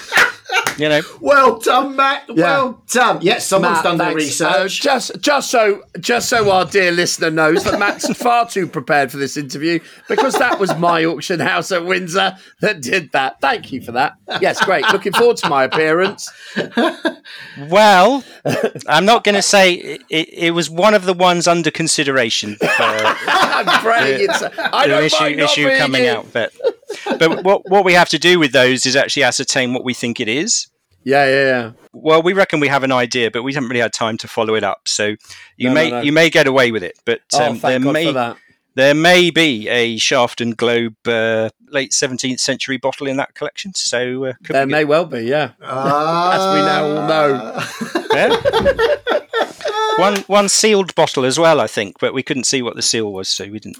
you 0.78 0.88
know. 0.88 1.00
Well 1.20 1.58
done, 1.58 1.96
Matt. 1.96 2.24
Yeah. 2.28 2.34
Well 2.44 2.82
done. 2.90 3.18
Yes, 3.22 3.46
someone's 3.46 3.76
Matt, 3.76 3.84
done 3.84 3.98
their 3.98 4.06
thanks. 4.18 4.40
Uh, 4.40 4.46
research. 4.46 4.80
just, 4.80 5.20
just 5.20 5.50
so, 5.50 5.82
just 6.00 6.28
so 6.28 6.50
our 6.50 6.64
dear 6.64 6.92
listener 6.92 7.30
knows 7.30 7.64
that 7.64 7.78
Matt's 7.78 8.08
far 8.18 8.48
too 8.48 8.66
prepared 8.66 9.10
for 9.10 9.16
this 9.16 9.36
interview 9.36 9.80
because 10.08 10.34
that 10.34 10.58
was 10.58 10.74
my 10.76 11.04
auction 11.04 11.40
house 11.40 11.72
at 11.72 11.84
Windsor 11.84 12.36
that 12.60 12.80
did 12.82 13.12
that. 13.12 13.40
Thank 13.40 13.72
you 13.72 13.80
for 13.82 13.92
that. 13.92 14.14
Yes, 14.40 14.64
great. 14.64 14.84
Looking 14.92 15.12
forward 15.12 15.36
to 15.38 15.48
my 15.48 15.64
appearance. 15.64 16.30
Well, 17.68 18.24
I'm 18.88 19.04
not 19.04 19.24
going 19.24 19.34
to 19.34 19.42
say 19.42 19.74
it, 19.74 20.02
it, 20.08 20.28
it 20.32 20.50
was 20.52 20.70
one 20.70 20.94
of 20.94 21.04
the 21.04 21.12
ones 21.14 21.46
under 21.46 21.70
consideration 21.70 22.56
for 22.56 22.66
I'm 22.70 23.66
praying 23.82 24.28
it's. 24.28 24.42
I 24.42 24.86
the 24.86 24.94
don't 24.94 25.04
issue 25.04 25.20
mind 25.20 25.40
issue 25.40 25.76
coming 25.76 26.04
in. 26.04 26.16
out, 26.16 26.32
but 26.32 26.52
but 27.18 27.44
what 27.44 27.62
what 27.70 27.84
we 27.84 27.92
have 27.94 28.08
to 28.10 28.18
do 28.18 28.38
with 28.38 28.52
those 28.52 28.86
is 28.86 28.96
actually 28.96 29.22
ascertain 29.24 29.72
what 29.74 29.84
we 29.84 29.94
think 29.94 30.20
it 30.20 30.28
is. 30.28 30.68
Yeah, 31.02 31.24
yeah, 31.26 31.44
yeah. 31.44 31.72
Well, 31.92 32.22
we 32.22 32.34
reckon 32.34 32.60
we 32.60 32.68
have 32.68 32.82
an 32.84 32.92
idea, 32.92 33.30
but 33.30 33.42
we 33.42 33.54
haven't 33.54 33.70
really 33.70 33.80
had 33.80 33.92
time 33.92 34.18
to 34.18 34.28
follow 34.28 34.54
it 34.54 34.62
up. 34.62 34.86
So 34.86 35.16
you 35.56 35.68
No, 35.68 35.74
no, 35.74 35.74
may 35.74 35.90
no. 35.90 36.00
you 36.02 36.12
may 36.12 36.30
get 36.30 36.46
away 36.46 36.72
with 36.72 36.82
it, 36.82 36.98
but 37.06 37.20
Oh, 37.32 37.50
um, 37.50 37.58
there 37.58 37.80
God 37.80 37.92
may 37.92 38.34
there 38.74 38.94
may 38.94 39.30
be 39.30 39.68
a 39.68 39.96
Shaft 39.98 40.40
and 40.40 40.56
Globe 40.56 40.94
uh, 41.06 41.50
late 41.70 41.90
17th 41.90 42.38
century 42.38 42.76
bottle 42.76 43.06
in 43.08 43.16
that 43.16 43.34
collection. 43.34 43.72
So 43.74 44.26
uh, 44.26 44.32
could 44.44 44.54
There 44.54 44.66
be 44.66 44.72
may 44.72 44.84
well 44.84 45.06
be, 45.06 45.22
yeah. 45.22 45.52
As 45.60 46.54
we 46.54 46.60
now 46.62 46.84
all 46.86 47.08
know. 47.08 47.62
Yeah. 48.14 49.96
one 49.98 50.16
one 50.22 50.48
sealed 50.48 50.94
bottle 50.94 51.24
as 51.24 51.38
well, 51.38 51.60
I 51.60 51.66
think, 51.66 51.98
but 51.98 52.14
we 52.14 52.22
couldn't 52.22 52.44
see 52.44 52.62
what 52.62 52.76
the 52.76 52.82
seal 52.82 53.12
was, 53.12 53.28
so 53.28 53.44
we 53.44 53.58
didn't 53.58 53.78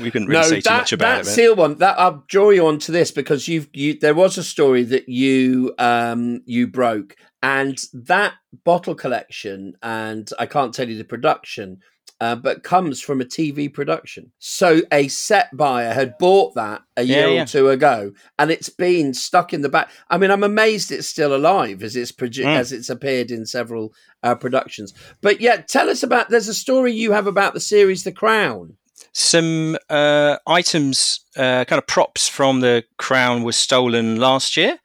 we 0.00 0.10
couldn't 0.10 0.28
really 0.28 0.40
no, 0.42 0.48
say 0.48 0.56
too 0.56 0.68
that, 0.68 0.78
much 0.78 0.92
about 0.92 1.24
that 1.24 1.30
it. 1.30 1.34
seal 1.34 1.54
one. 1.56 1.78
That 1.78 1.98
I'll 1.98 2.24
draw 2.28 2.50
you 2.50 2.66
on 2.66 2.78
to 2.80 2.92
this 2.92 3.10
because 3.10 3.48
you've 3.48 3.68
you. 3.72 3.98
There 3.98 4.14
was 4.14 4.38
a 4.38 4.44
story 4.44 4.82
that 4.84 5.08
you 5.08 5.74
um 5.78 6.40
you 6.46 6.66
broke, 6.66 7.16
and 7.42 7.78
that 7.92 8.34
bottle 8.64 8.94
collection, 8.94 9.74
and 9.82 10.28
I 10.38 10.46
can't 10.46 10.72
tell 10.74 10.88
you 10.88 10.96
the 10.98 11.04
production, 11.04 11.78
uh, 12.20 12.34
but 12.36 12.62
comes 12.62 13.00
from 13.02 13.20
a 13.20 13.24
TV 13.24 13.72
production. 13.72 14.32
So 14.38 14.80
a 14.90 15.08
set 15.08 15.54
buyer 15.56 15.92
had 15.92 16.16
bought 16.18 16.54
that 16.54 16.82
a 16.96 17.02
Yeah, 17.02 17.16
year 17.16 17.28
yeah. 17.34 17.42
or 17.42 17.46
two 17.46 17.68
ago, 17.68 18.12
and 18.38 18.50
it's 18.50 18.70
been 18.70 19.12
stuck 19.12 19.52
in 19.52 19.60
the 19.62 19.68
back. 19.68 19.90
I 20.08 20.16
mean, 20.18 20.30
I'm 20.30 20.42
amazed 20.44 20.90
it's 20.90 21.06
still 21.08 21.34
alive 21.36 21.82
as 21.82 21.94
it's 21.96 22.12
produ- 22.12 22.44
Mm. 22.46 22.56
as 22.56 22.72
it's 22.72 22.88
appeared 22.88 23.30
in 23.30 23.44
several 23.44 23.92
uh, 24.22 24.34
productions. 24.34 24.94
But 25.20 25.40
yeah, 25.40 25.56
tell 25.58 25.90
us 25.90 26.02
about. 26.02 26.30
There's 26.30 26.48
a 26.48 26.54
story 26.54 26.92
you 26.92 27.12
have 27.12 27.26
about 27.26 27.52
the 27.54 27.60
series 27.60 28.02
The 28.04 28.12
Crown. 28.12 28.76
Some 29.12 29.76
uh, 29.88 30.36
items, 30.46 31.20
uh, 31.36 31.64
kind 31.64 31.78
of 31.78 31.86
props 31.86 32.28
from 32.28 32.60
the 32.60 32.84
crown, 32.98 33.42
was 33.42 33.56
stolen 33.56 34.16
last 34.16 34.56
year, 34.56 34.78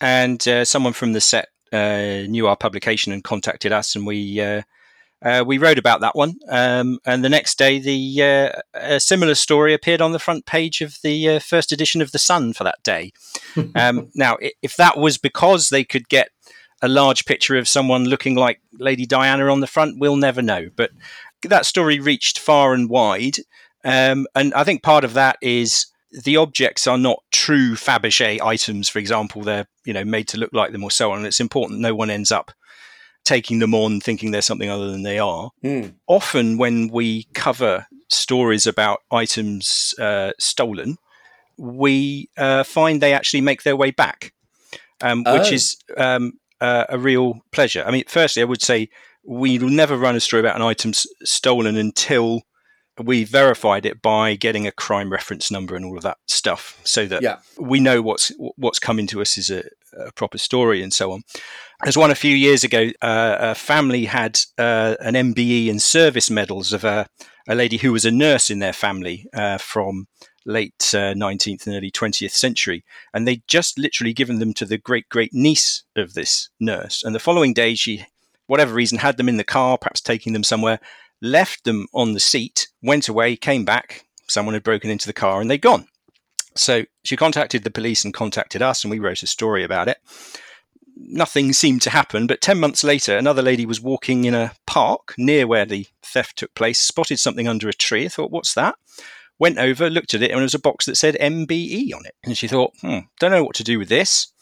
and 0.00 0.46
uh, 0.46 0.64
someone 0.64 0.92
from 0.92 1.12
the 1.12 1.20
set 1.20 1.48
uh, 1.72 2.22
knew 2.28 2.46
our 2.46 2.56
publication 2.56 3.12
and 3.12 3.24
contacted 3.24 3.72
us, 3.72 3.94
and 3.94 4.06
we 4.06 4.40
uh, 4.40 4.62
uh, 5.22 5.44
we 5.46 5.58
wrote 5.58 5.78
about 5.78 6.00
that 6.00 6.16
one. 6.16 6.36
Um, 6.48 6.98
and 7.04 7.22
the 7.22 7.28
next 7.28 7.58
day, 7.58 7.78
the 7.78 8.22
uh, 8.22 8.60
a 8.74 9.00
similar 9.00 9.34
story 9.34 9.74
appeared 9.74 10.00
on 10.00 10.12
the 10.12 10.18
front 10.18 10.46
page 10.46 10.80
of 10.80 10.98
the 11.02 11.28
uh, 11.28 11.38
first 11.38 11.72
edition 11.72 12.00
of 12.00 12.12
the 12.12 12.18
Sun 12.18 12.54
for 12.54 12.64
that 12.64 12.82
day. 12.82 13.12
um, 13.74 14.10
now, 14.14 14.38
if 14.62 14.76
that 14.76 14.96
was 14.96 15.18
because 15.18 15.68
they 15.68 15.84
could 15.84 16.08
get 16.08 16.30
a 16.82 16.88
large 16.88 17.26
picture 17.26 17.56
of 17.56 17.68
someone 17.68 18.04
looking 18.06 18.34
like 18.34 18.60
Lady 18.78 19.04
Diana 19.04 19.52
on 19.52 19.60
the 19.60 19.66
front, 19.66 19.98
we'll 19.98 20.16
never 20.16 20.40
know. 20.40 20.70
But 20.74 20.90
that 21.42 21.66
story 21.66 21.98
reached 22.00 22.38
far 22.38 22.74
and 22.74 22.88
wide. 22.88 23.36
Um, 23.84 24.26
and 24.34 24.52
I 24.54 24.64
think 24.64 24.82
part 24.82 25.04
of 25.04 25.14
that 25.14 25.36
is 25.40 25.86
the 26.24 26.36
objects 26.36 26.86
are 26.86 26.98
not 26.98 27.22
true 27.30 27.74
Fabergé 27.74 28.40
items, 28.40 28.88
for 28.88 28.98
example. 28.98 29.42
They're 29.42 29.66
you 29.84 29.92
know 29.92 30.04
made 30.04 30.28
to 30.28 30.38
look 30.38 30.52
like 30.52 30.72
them 30.72 30.84
or 30.84 30.90
so 30.90 31.12
on. 31.12 31.18
And 31.18 31.26
it's 31.26 31.40
important 31.40 31.80
no 31.80 31.94
one 31.94 32.10
ends 32.10 32.30
up 32.32 32.52
taking 33.24 33.58
them 33.58 33.74
on 33.74 34.00
thinking 34.00 34.30
they're 34.30 34.42
something 34.42 34.70
other 34.70 34.90
than 34.90 35.02
they 35.02 35.18
are. 35.18 35.50
Hmm. 35.62 35.88
Often 36.06 36.58
when 36.58 36.88
we 36.88 37.24
cover 37.34 37.86
stories 38.08 38.66
about 38.66 39.00
items 39.12 39.94
uh, 39.98 40.32
stolen, 40.38 40.96
we 41.56 42.28
uh, 42.36 42.64
find 42.64 43.00
they 43.00 43.12
actually 43.12 43.42
make 43.42 43.62
their 43.62 43.76
way 43.76 43.90
back, 43.90 44.32
um, 45.02 45.18
which 45.24 45.50
Oh. 45.50 45.54
is 45.54 45.76
um, 45.96 46.32
uh, 46.60 46.86
a 46.88 46.98
real 46.98 47.40
pleasure. 47.52 47.84
I 47.86 47.90
mean, 47.90 48.04
firstly, 48.08 48.42
I 48.42 48.46
would 48.46 48.62
say 48.62 48.88
we 49.38 49.58
will 49.60 49.70
never 49.70 49.96
run 49.96 50.16
a 50.16 50.20
story 50.20 50.40
about 50.40 50.56
an 50.56 50.62
item 50.62 50.90
s- 50.90 51.06
stolen 51.22 51.76
until 51.76 52.42
we 52.98 53.24
verified 53.24 53.86
it 53.86 54.02
by 54.02 54.34
getting 54.34 54.66
a 54.66 54.72
crime 54.72 55.10
reference 55.10 55.50
number 55.50 55.74
and 55.76 55.84
all 55.86 55.96
of 55.96 56.02
that 56.02 56.18
stuff, 56.26 56.80
so 56.84 57.06
that 57.06 57.22
Yeah. 57.22 57.36
we 57.58 57.78
know 57.80 58.02
what's 58.02 58.32
what's 58.56 58.78
coming 58.78 59.06
to 59.08 59.20
us 59.22 59.38
is 59.38 59.48
a, 59.50 59.62
a 60.06 60.12
proper 60.12 60.36
story 60.38 60.82
and 60.82 60.92
so 60.92 61.12
on. 61.12 61.22
There's 61.82 61.96
one 61.96 62.10
a 62.10 62.14
few 62.26 62.34
years 62.36 62.62
ago. 62.64 62.90
Uh, 63.00 63.36
a 63.40 63.54
family 63.54 64.04
had 64.04 64.38
uh, 64.58 64.96
an 65.00 65.14
MBE 65.14 65.70
and 65.70 65.80
service 65.80 66.28
medals 66.30 66.72
of 66.74 66.84
a, 66.84 67.06
a 67.48 67.54
lady 67.54 67.78
who 67.78 67.92
was 67.92 68.04
a 68.04 68.10
nurse 68.10 68.50
in 68.50 68.58
their 68.58 68.74
family 68.74 69.26
uh, 69.32 69.56
from 69.58 70.06
late 70.44 70.90
uh, 70.94 71.14
19th 71.14 71.66
and 71.66 71.74
early 71.76 71.90
20th 71.90 72.32
century, 72.32 72.84
and 73.14 73.26
they'd 73.26 73.46
just 73.46 73.78
literally 73.78 74.12
given 74.12 74.40
them 74.40 74.52
to 74.54 74.66
the 74.66 74.76
great 74.78 75.08
great 75.08 75.32
niece 75.32 75.84
of 75.96 76.12
this 76.14 76.50
nurse. 76.58 77.02
And 77.04 77.14
the 77.14 77.18
following 77.28 77.54
day, 77.54 77.74
she, 77.76 78.04
whatever 78.50 78.74
reason, 78.74 78.98
had 78.98 79.16
them 79.16 79.28
in 79.28 79.36
the 79.36 79.44
car, 79.44 79.78
perhaps 79.78 80.00
taking 80.00 80.32
them 80.32 80.42
somewhere, 80.42 80.80
left 81.22 81.62
them 81.62 81.86
on 81.94 82.14
the 82.14 82.20
seat, 82.20 82.66
went 82.82 83.08
away, 83.08 83.36
came 83.36 83.64
back. 83.64 84.06
Someone 84.26 84.54
had 84.54 84.64
broken 84.64 84.90
into 84.90 85.06
the 85.06 85.12
car, 85.12 85.40
and 85.40 85.48
they'd 85.48 85.62
gone. 85.62 85.86
So 86.56 86.84
she 87.04 87.16
contacted 87.16 87.62
the 87.62 87.70
police 87.70 88.04
and 88.04 88.12
contacted 88.12 88.60
us, 88.60 88.82
and 88.82 88.90
we 88.90 88.98
wrote 88.98 89.22
a 89.22 89.28
story 89.28 89.62
about 89.62 89.86
it. 89.86 89.98
Nothing 90.96 91.52
seemed 91.52 91.82
to 91.82 91.90
happen, 91.90 92.26
but 92.26 92.40
10 92.40 92.58
months 92.58 92.82
later, 92.82 93.16
another 93.16 93.40
lady 93.40 93.64
was 93.64 93.80
walking 93.80 94.24
in 94.24 94.34
a 94.34 94.52
park 94.66 95.14
near 95.16 95.46
where 95.46 95.64
the 95.64 95.86
theft 96.02 96.38
took 96.38 96.52
place, 96.54 96.80
spotted 96.80 97.20
something 97.20 97.46
under 97.46 97.68
a 97.68 97.72
tree, 97.72 98.08
thought, 98.08 98.32
What's 98.32 98.54
that? 98.54 98.74
Went 99.38 99.58
over, 99.58 99.88
looked 99.88 100.12
at 100.12 100.22
it, 100.22 100.32
and 100.32 100.38
there 100.38 100.42
was 100.42 100.56
a 100.56 100.58
box 100.58 100.86
that 100.86 100.96
said 100.96 101.16
MBE 101.20 101.94
on 101.94 102.04
it. 102.04 102.16
And 102.24 102.36
she 102.36 102.48
thought, 102.48 102.72
Hmm, 102.80 102.98
don't 103.20 103.30
know 103.30 103.44
what 103.44 103.54
to 103.56 103.64
do 103.64 103.78
with 103.78 103.88
this. 103.88 104.32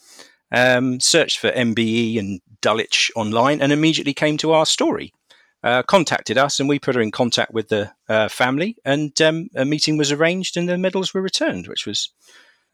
Um, 0.51 0.99
searched 0.99 1.37
for 1.39 1.51
MBE 1.51 2.17
and 2.17 2.41
Dulwich 2.61 3.11
online 3.15 3.61
and 3.61 3.71
immediately 3.71 4.13
came 4.13 4.37
to 4.37 4.51
our 4.51 4.65
story. 4.65 5.13
Uh, 5.61 5.83
contacted 5.83 6.37
us, 6.37 6.59
and 6.59 6.69
we 6.69 6.79
put 6.79 6.95
her 6.95 7.01
in 7.01 7.11
contact 7.11 7.53
with 7.53 7.67
the 7.67 7.91
uh, 8.07 8.29
family, 8.29 8.77
and 8.85 9.19
um, 9.21 9.49
a 9.55 9.65
meeting 9.65 9.97
was 9.97 10.09
arranged, 10.09 10.55
and 10.55 10.69
the 10.69 10.77
medals 10.77 11.13
were 11.13 11.21
returned, 11.21 11.67
which 11.67 11.85
was 11.85 12.09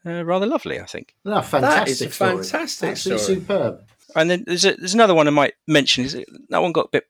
uh, 0.06 0.24
rather 0.24 0.46
lovely, 0.46 0.78
I 0.78 0.84
think. 0.86 1.12
No, 1.24 1.42
fantastic. 1.42 1.88
is 1.88 2.00
a 2.02 2.10
story. 2.12 2.30
fantastic 2.44 2.90
Absolutely 2.90 3.24
story. 3.24 3.40
superb. 3.40 3.80
And 4.14 4.30
then 4.30 4.44
there's, 4.46 4.64
a, 4.64 4.74
there's 4.76 4.94
another 4.94 5.14
one 5.16 5.26
I 5.26 5.32
might 5.32 5.54
mention. 5.66 6.04
Is 6.04 6.14
it- 6.14 6.28
that 6.50 6.62
one 6.62 6.70
got 6.70 6.86
a 6.86 6.90
bit 6.92 7.04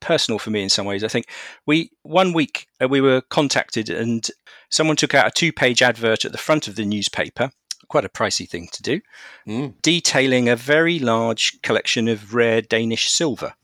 personal 0.00 0.38
for 0.38 0.48
me 0.50 0.62
in 0.62 0.70
some 0.70 0.86
ways. 0.86 1.04
I 1.04 1.08
think 1.08 1.26
we 1.66 1.90
one 2.02 2.32
week 2.32 2.66
uh, 2.82 2.88
we 2.88 3.02
were 3.02 3.20
contacted, 3.20 3.90
and 3.90 4.26
someone 4.70 4.96
took 4.96 5.14
out 5.14 5.26
a 5.26 5.30
two-page 5.30 5.82
advert 5.82 6.24
at 6.24 6.32
the 6.32 6.38
front 6.38 6.66
of 6.66 6.76
the 6.76 6.86
newspaper. 6.86 7.50
Quite 7.88 8.04
a 8.04 8.08
pricey 8.10 8.48
thing 8.48 8.68
to 8.72 8.82
do, 8.82 9.00
Mm. 9.46 9.74
detailing 9.82 10.48
a 10.48 10.56
very 10.56 10.98
large 10.98 11.60
collection 11.62 12.06
of 12.08 12.34
rare 12.34 12.60
Danish 12.60 13.10
silver, 13.10 13.54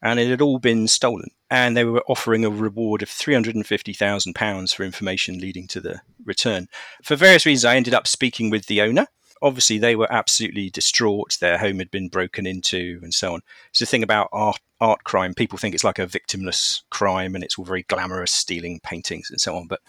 and 0.00 0.20
it 0.20 0.28
had 0.30 0.40
all 0.40 0.58
been 0.58 0.86
stolen. 0.88 1.30
And 1.50 1.76
they 1.76 1.84
were 1.84 2.04
offering 2.08 2.44
a 2.44 2.50
reward 2.50 3.02
of 3.02 3.10
three 3.10 3.34
hundred 3.34 3.54
and 3.56 3.66
fifty 3.66 3.92
thousand 3.92 4.34
pounds 4.34 4.72
for 4.72 4.84
information 4.84 5.38
leading 5.38 5.66
to 5.68 5.80
the 5.80 6.00
return. 6.24 6.68
For 7.02 7.14
various 7.16 7.44
reasons, 7.44 7.66
I 7.66 7.76
ended 7.76 7.92
up 7.92 8.06
speaking 8.06 8.48
with 8.48 8.66
the 8.66 8.80
owner 8.80 9.08
obviously 9.42 9.78
they 9.78 9.96
were 9.96 10.10
absolutely 10.12 10.70
distraught. 10.70 11.36
Their 11.40 11.58
home 11.58 11.78
had 11.78 11.90
been 11.90 12.08
broken 12.08 12.46
into, 12.46 13.00
and 13.02 13.12
so 13.12 13.34
on. 13.34 13.40
It's 13.70 13.80
the 13.80 13.86
thing 13.86 14.02
about 14.02 14.28
art, 14.32 14.60
art 14.80 15.04
crime. 15.04 15.34
People 15.34 15.58
think 15.58 15.74
it's 15.74 15.84
like 15.84 15.98
a 15.98 16.06
victimless 16.06 16.82
crime, 16.90 17.34
and 17.34 17.42
it's 17.44 17.58
all 17.58 17.64
very 17.64 17.82
glamorous, 17.84 18.32
stealing 18.32 18.80
paintings 18.82 19.30
and 19.30 19.40
so 19.40 19.56
on. 19.56 19.66
But 19.66 19.80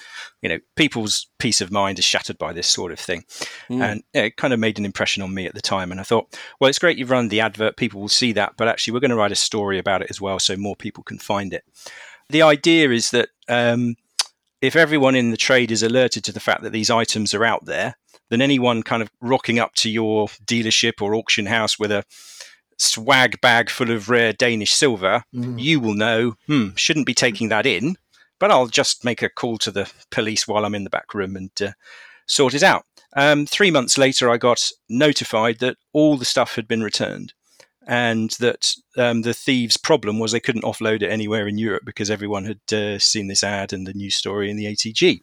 you 0.41 0.50
know, 0.50 0.60
people's 0.75 1.27
peace 1.39 1.62
of 1.62 1.72
mind 1.72 2.00
is 2.00 2.05
shattered 2.05 2.38
by 2.38 2.51
this 2.53 2.67
sort 2.67 2.91
of 2.91 3.00
thing, 3.00 3.24
Mm. 3.69 3.81
and 3.81 4.03
it 4.13 4.38
kind 4.38 4.53
of 4.53 4.60
made 4.60 4.79
an 4.79 4.86
impression 4.86 5.24
on 5.24 5.33
me 5.33 5.45
at 5.45 5.53
the 5.53 5.62
time. 5.62 5.91
And 5.91 6.00
I 6.00 6.03
thought, 6.03 6.38
well, 6.60 6.69
it's 6.69 6.79
great 6.79 6.98
you've 6.98 7.12
run 7.12 7.29
the 7.29 7.41
advert. 7.41 7.77
People 7.77 8.01
will 8.01 8.10
see 8.10 8.33
that, 8.33 8.53
but 8.57 8.67
actually, 8.67 8.93
we're 8.93 9.00
going 9.00 9.12
to 9.12 9.17
write 9.17 9.31
a 9.31 9.36
story 9.36 9.79
about 9.79 10.01
it 10.01 10.10
as 10.10 10.19
well, 10.19 10.39
so 10.39 10.55
more 10.57 10.75
people 10.75 11.03
can 11.03 11.19
find 11.19 11.53
it. 11.53 11.63
The 12.29 12.41
idea 12.41 12.89
is 12.91 13.12
that. 13.12 13.29
Um, 13.48 13.95
if 14.62 14.77
everyone 14.77 15.13
in 15.13 15.31
the 15.31 15.36
trade 15.36 15.74
is 15.74 15.83
alerted 15.83 16.24
to 16.24 16.31
the 16.31 16.39
fact 16.39 16.63
that 16.63 16.72
these 16.72 16.89
items 16.89 17.33
are 17.33 17.43
out 17.43 17.65
there, 17.65 17.98
then 18.33 18.41
anyone 18.41 18.83
kind 18.83 19.01
of 19.01 19.09
rocking 19.21 19.59
up 19.59 19.75
to 19.75 19.89
your 19.89 20.27
dealership 20.45 21.01
or 21.01 21.15
auction 21.15 21.45
house 21.45 21.79
with 21.79 21.91
a 21.91 22.03
swag 22.77 23.39
bag 23.39 23.69
full 23.69 23.91
of 23.91 24.09
rare 24.09 24.33
Danish 24.33 24.73
silver, 24.73 25.23
Mm. 25.33 25.61
you 25.61 25.79
will 25.79 25.93
know, 25.93 26.35
hmm, 26.47 26.69
shouldn't 26.75 27.05
be 27.05 27.13
taking 27.13 27.49
that 27.49 27.65
in, 27.65 27.95
but 28.39 28.51
I'll 28.51 28.67
just 28.67 29.05
make 29.05 29.21
a 29.21 29.29
call 29.29 29.57
to 29.59 29.71
the 29.71 29.89
police 30.09 30.47
while 30.47 30.65
I'm 30.65 30.75
in 30.75 30.83
the 30.83 30.89
back 30.89 31.13
room 31.13 31.35
and 31.35 31.51
uh, 31.61 31.71
sort 32.25 32.53
it 32.53 32.63
out. 32.63 32.85
Um, 33.15 33.45
three 33.45 33.69
months 33.71 33.97
later, 33.97 34.29
I 34.29 34.37
got 34.37 34.71
notified 34.89 35.59
that 35.59 35.77
all 35.93 36.17
the 36.17 36.25
stuff 36.25 36.55
had 36.55 36.67
been 36.67 36.81
returned. 36.83 37.33
And 37.85 38.31
that 38.39 38.73
um, 38.97 39.23
the 39.23 39.33
thieves' 39.33 39.75
problem 39.75 40.17
was 40.17 40.31
they 40.31 40.39
couldn't 40.39 40.63
offload 40.63 41.01
it 41.01 41.11
anywhere 41.11 41.49
in 41.49 41.57
Europe 41.57 41.83
because 41.85 42.09
everyone 42.09 42.45
had 42.45 42.73
uh, 42.73 42.97
seen 42.97 43.27
this 43.27 43.43
ad 43.43 43.73
and 43.73 43.85
the 43.85 43.93
news 43.93 44.15
story 44.15 44.49
in 44.49 44.55
the 44.55 44.65
ATG. 44.65 45.21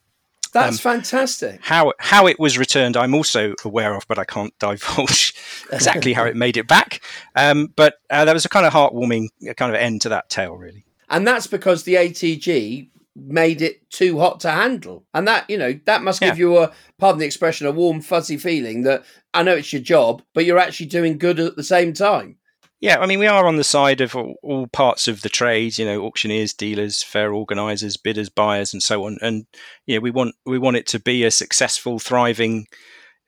That's 0.53 0.85
um, 0.85 0.95
fantastic. 0.95 1.61
How 1.63 1.93
how 1.99 2.27
it 2.27 2.39
was 2.39 2.59
returned, 2.59 2.97
I'm 2.97 3.15
also 3.15 3.55
aware 3.65 3.95
of, 3.95 4.07
but 4.09 4.19
I 4.19 4.25
can't 4.25 4.57
divulge 4.59 5.35
exactly 5.73 6.13
how 6.13 6.25
it 6.25 6.37
made 6.37 6.57
it 6.57 6.67
back. 6.67 7.03
Um, 7.37 7.73
but 7.77 7.95
uh, 8.11 8.25
there 8.25 8.35
was 8.35 8.45
a 8.45 8.49
kind 8.49 8.67
of 8.67 8.73
heartwarming 8.73 9.29
kind 9.57 9.75
of 9.75 9.81
end 9.81 10.03
to 10.03 10.09
that 10.11 10.29
tale, 10.29 10.55
really. 10.55 10.85
And 11.09 11.27
that's 11.27 11.47
because 11.47 11.83
the 11.83 11.95
ATG 11.95 12.91
made 13.17 13.61
it 13.63 13.89
too 13.91 14.19
hot 14.19 14.41
to 14.41 14.51
handle. 14.51 15.05
And 15.13 15.27
that, 15.27 15.49
you 15.51 15.59
know, 15.59 15.79
that 15.85 16.03
must 16.03 16.21
give 16.21 16.39
yeah. 16.39 16.45
you 16.45 16.59
a, 16.59 16.73
pardon 16.99 17.19
the 17.19 17.27
expression, 17.27 17.67
a 17.67 17.73
warm, 17.73 18.01
fuzzy 18.01 18.37
feeling 18.37 18.83
that 18.83 19.05
I 19.35 19.43
know 19.43 19.57
it's 19.57 19.73
your 19.73 19.83
job, 19.83 20.23
but 20.35 20.45
you're 20.45 20.59
actually 20.59 20.87
doing 20.87 21.19
good 21.19 21.41
at 21.41 21.57
the 21.57 21.65
same 21.65 21.93
time. 21.93 22.37
Yeah, 22.81 22.99
I 22.99 23.07
mean, 23.07 23.19
we 23.19 23.27
are 23.27 23.47
on 23.47 23.57
the 23.57 23.65
side 23.65 24.01
of 24.01 24.17
all, 24.17 24.37
all 24.43 24.67
parts 24.67 25.07
of 25.07 25.21
the 25.21 25.29
trade. 25.29 25.77
You 25.77 25.85
know, 25.85 26.03
auctioneers, 26.03 26.55
dealers, 26.55 27.03
fair 27.03 27.33
organisers, 27.33 27.99
bidders, 27.99 28.31
buyers, 28.31 28.73
and 28.73 28.83
so 28.83 29.05
on. 29.05 29.19
And 29.21 29.47
yeah, 29.87 29.99
we 29.99 30.11
want 30.11 30.35
we 30.47 30.59
want 30.59 30.77
it 30.79 30.87
to 30.89 30.99
be 30.99 31.25
a 31.25 31.31
successful, 31.31 31.99
thriving 31.99 32.67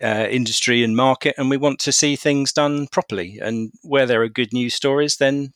uh, 0.02 0.26
industry 0.30 0.82
and 0.82 0.96
market, 0.96 1.34
and 1.36 1.50
we 1.50 1.58
want 1.58 1.80
to 1.80 1.92
see 1.92 2.16
things 2.16 2.52
done 2.52 2.86
properly. 2.88 3.38
And 3.42 3.72
where 3.82 4.06
there 4.06 4.22
are 4.22 4.28
good 4.28 4.54
news 4.54 4.74
stories, 4.74 5.18
then 5.18 5.52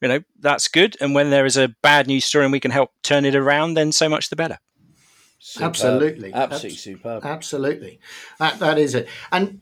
you 0.00 0.08
know 0.08 0.20
that's 0.40 0.66
good. 0.66 0.96
And 1.00 1.14
when 1.14 1.30
there 1.30 1.46
is 1.46 1.56
a 1.56 1.74
bad 1.82 2.08
news 2.08 2.24
story 2.24 2.44
and 2.44 2.52
we 2.52 2.60
can 2.60 2.72
help 2.72 2.90
turn 3.04 3.24
it 3.24 3.36
around, 3.36 3.74
then 3.74 3.92
so 3.92 4.08
much 4.08 4.28
the 4.28 4.36
better. 4.36 4.58
Superb. 5.38 5.68
Absolutely, 5.68 6.34
absolutely 6.34 6.70
superb. 6.70 7.24
Absolutely, 7.24 8.00
that 8.40 8.58
that 8.58 8.78
is 8.78 8.96
it. 8.96 9.08
And 9.30 9.60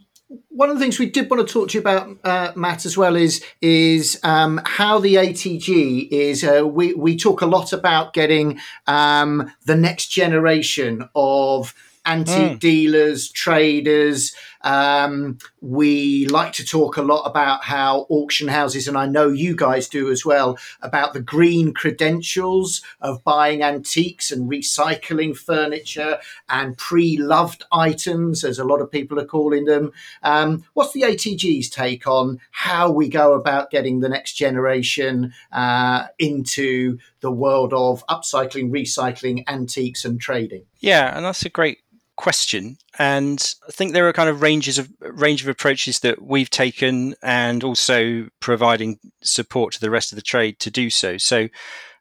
one 0.48 0.70
of 0.70 0.76
the 0.76 0.80
things 0.80 0.98
we 0.98 1.10
did 1.10 1.30
want 1.30 1.46
to 1.46 1.52
talk 1.52 1.68
to 1.68 1.74
you 1.74 1.80
about, 1.80 2.16
uh, 2.24 2.52
Matt, 2.56 2.86
as 2.86 2.96
well, 2.96 3.16
is 3.16 3.44
is 3.60 4.18
um, 4.22 4.60
how 4.64 4.98
the 4.98 5.16
ATG 5.16 6.08
is. 6.10 6.44
Uh, 6.44 6.66
we 6.66 6.94
we 6.94 7.16
talk 7.16 7.42
a 7.42 7.46
lot 7.46 7.72
about 7.72 8.12
getting 8.14 8.58
um, 8.86 9.52
the 9.66 9.76
next 9.76 10.08
generation 10.08 11.08
of 11.14 11.74
antique 12.06 12.56
mm. 12.56 12.60
dealers, 12.60 13.30
traders. 13.30 14.34
Um, 14.64 15.38
we 15.60 16.26
like 16.26 16.54
to 16.54 16.64
talk 16.64 16.96
a 16.96 17.02
lot 17.02 17.22
about 17.22 17.64
how 17.64 18.06
auction 18.08 18.48
houses, 18.48 18.88
and 18.88 18.96
I 18.96 19.06
know 19.06 19.28
you 19.28 19.54
guys 19.54 19.88
do 19.88 20.10
as 20.10 20.24
well, 20.24 20.58
about 20.82 21.12
the 21.12 21.20
green 21.20 21.72
credentials 21.72 22.82
of 23.00 23.22
buying 23.22 23.62
antiques 23.62 24.32
and 24.32 24.50
recycling 24.50 25.36
furniture 25.36 26.18
and 26.48 26.76
pre 26.76 27.16
loved 27.16 27.64
items, 27.70 28.42
as 28.42 28.58
a 28.58 28.64
lot 28.64 28.80
of 28.80 28.90
people 28.90 29.20
are 29.20 29.26
calling 29.26 29.66
them. 29.66 29.92
Um, 30.22 30.64
what's 30.72 30.92
the 30.92 31.02
ATG's 31.02 31.68
take 31.68 32.06
on 32.06 32.40
how 32.50 32.90
we 32.90 33.08
go 33.08 33.34
about 33.34 33.70
getting 33.70 34.00
the 34.00 34.08
next 34.08 34.32
generation 34.32 35.32
uh, 35.52 36.06
into 36.18 36.98
the 37.20 37.30
world 37.30 37.72
of 37.74 38.04
upcycling, 38.06 38.70
recycling, 38.70 39.44
antiques, 39.46 40.04
and 40.04 40.20
trading? 40.20 40.64
Yeah, 40.80 41.14
and 41.14 41.24
that's 41.24 41.44
a 41.44 41.50
great 41.50 41.80
question 42.16 42.76
and 42.98 43.54
i 43.68 43.72
think 43.72 43.92
there 43.92 44.08
are 44.08 44.12
kind 44.12 44.28
of 44.28 44.40
ranges 44.40 44.78
of 44.78 44.88
range 45.00 45.42
of 45.42 45.48
approaches 45.48 46.00
that 46.00 46.22
we've 46.22 46.50
taken 46.50 47.14
and 47.22 47.64
also 47.64 48.28
providing 48.40 48.98
support 49.22 49.72
to 49.72 49.80
the 49.80 49.90
rest 49.90 50.12
of 50.12 50.16
the 50.16 50.22
trade 50.22 50.58
to 50.58 50.70
do 50.70 50.90
so 50.90 51.16
so 51.18 51.48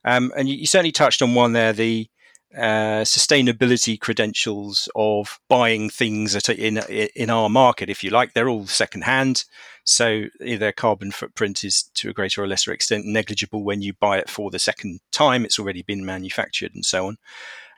um, 0.06 0.34
and 0.36 0.50
you, 0.50 0.58
you, 0.58 0.66
certainly 0.66 0.92
touched 0.92 1.22
on 1.22 1.34
one 1.34 1.54
there 1.54 1.72
the 1.72 2.10
uh, 2.56 3.02
sustainability 3.04 4.00
credentials 4.00 4.88
of 4.96 5.40
buying 5.50 5.90
things 5.90 6.36
at, 6.36 6.50
in 6.50 6.78
in 7.16 7.30
our 7.30 7.50
market, 7.50 7.90
if 7.90 8.04
you 8.04 8.12
like, 8.12 8.34
they're 8.34 8.50
all 8.50 8.68
secondhand. 8.68 9.44
So 9.86 10.26
their 10.40 10.72
carbon 10.72 11.12
footprint 11.12 11.64
is 11.64 11.84
to 11.96 12.10
a 12.10 12.14
greater 12.14 12.44
or 12.44 12.48
lesser 12.48 12.72
extent 12.72 13.06
negligible 13.06 13.64
when 13.64 13.82
you 13.82 13.94
buy 13.94 14.20
it 14.20 14.30
for 14.30 14.52
the 14.52 14.60
second 14.60 15.00
time. 15.12 15.44
It's 15.44 15.60
already 15.60 15.82
been 15.82 16.06
manufactured 16.06 16.76
and 16.76 16.86
so 16.86 17.08
on. 17.08 17.18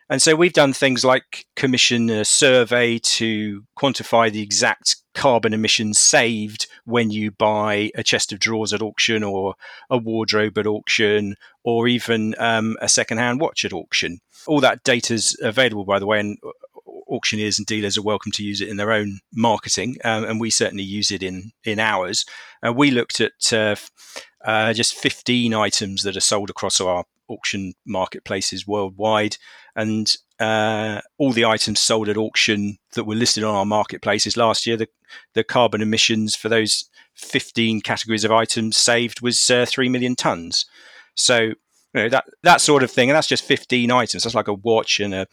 And 0.10 0.22
so 0.22 0.36
we've 0.36 0.54
done 0.54 0.74
things 0.74 1.04
like 1.04 1.46
commission 1.56 2.12
a 2.12 2.24
survey 2.26 3.00
to 3.00 3.64
quantify 3.78 4.32
the 4.32 4.44
exact 4.44 4.98
carbon 5.16 5.54
emissions 5.54 5.98
saved 5.98 6.68
when 6.86 7.10
you 7.10 7.32
buy 7.32 7.92
a 7.96 8.04
chest 8.04 8.32
of 8.32 8.38
drawers 8.40 8.72
at 8.72 8.84
auction 8.84 9.24
or 9.24 9.56
a 9.90 9.98
wardrobe 9.98 10.58
at 10.60 10.68
auction 10.68 11.36
or 11.64 11.88
even 11.88 12.36
um, 12.38 12.78
a 12.82 12.90
second-hand 12.90 13.40
watch 13.40 13.66
at 13.66 13.74
auction. 13.74 14.20
All 14.46 14.60
that 14.60 14.84
data 14.84 15.16
is 15.16 15.36
available, 15.42 15.86
by 15.86 15.98
the 15.98 16.06
way, 16.06 16.20
and 16.20 16.38
auctioneers 17.08 17.58
and 17.58 17.66
dealers 17.66 17.98
are 17.98 18.04
welcome 18.04 18.32
to 18.34 18.44
use 18.44 18.62
it 18.62 18.70
in 18.70 18.78
their 18.78 18.92
own 18.92 19.20
marketing, 19.34 19.98
um, 20.04 20.24
and 20.24 20.40
we 20.40 20.52
certainly 20.52 20.84
use 20.84 21.10
it 21.10 21.24
in 21.24 21.52
in 21.64 21.80
ours. 21.80 22.26
Uh, 22.66 22.72
we 22.72 22.92
looked 22.92 23.20
at 23.20 23.54
uh, 23.54 23.76
uh, 24.44 24.74
just 24.74 24.94
15 24.94 25.54
items 25.54 26.04
that 26.04 26.18
are 26.18 26.22
sold 26.22 26.52
across 26.52 26.80
our 26.80 27.06
auction 27.28 27.74
marketplaces 27.86 28.68
worldwide, 28.68 29.38
and 29.76 30.16
uh, 30.40 31.02
all 31.18 31.32
the 31.32 31.46
items 31.46 31.82
sold 31.82 32.10
at 32.10 32.18
auction 32.18 32.78
that 32.94 33.06
were 33.06 33.16
listed 33.16 33.44
on 33.44 33.56
our 33.56 33.66
marketplaces 33.66 34.38
last 34.38 34.66
year, 34.66 34.78
the, 34.78 34.88
the 35.34 35.44
carbon 35.44 35.82
emissions 35.82 36.36
for 36.36 36.50
those 36.50 36.90
15 37.16 37.82
categories 37.82 38.24
of 38.24 38.32
items 38.32 38.78
saved 38.78 39.22
was 39.22 39.50
uh, 39.50 39.66
3 39.68 39.90
million 39.90 40.16
tons. 40.16 40.66
So, 41.16 41.40
you 41.40 41.56
know, 41.94 42.10
that, 42.10 42.26
that 42.44 42.62
sort 42.62 42.84
of 42.84 42.92
thing. 42.92 43.10
And 43.10 43.16
that's 43.16 43.28
just 43.28 43.46
15 43.46 43.92
items. 43.92 44.24
That's 44.24 44.36
like 44.36 44.50
a 44.50 44.54
watch 44.54 45.00
and 45.00 45.14
a, 45.14 45.28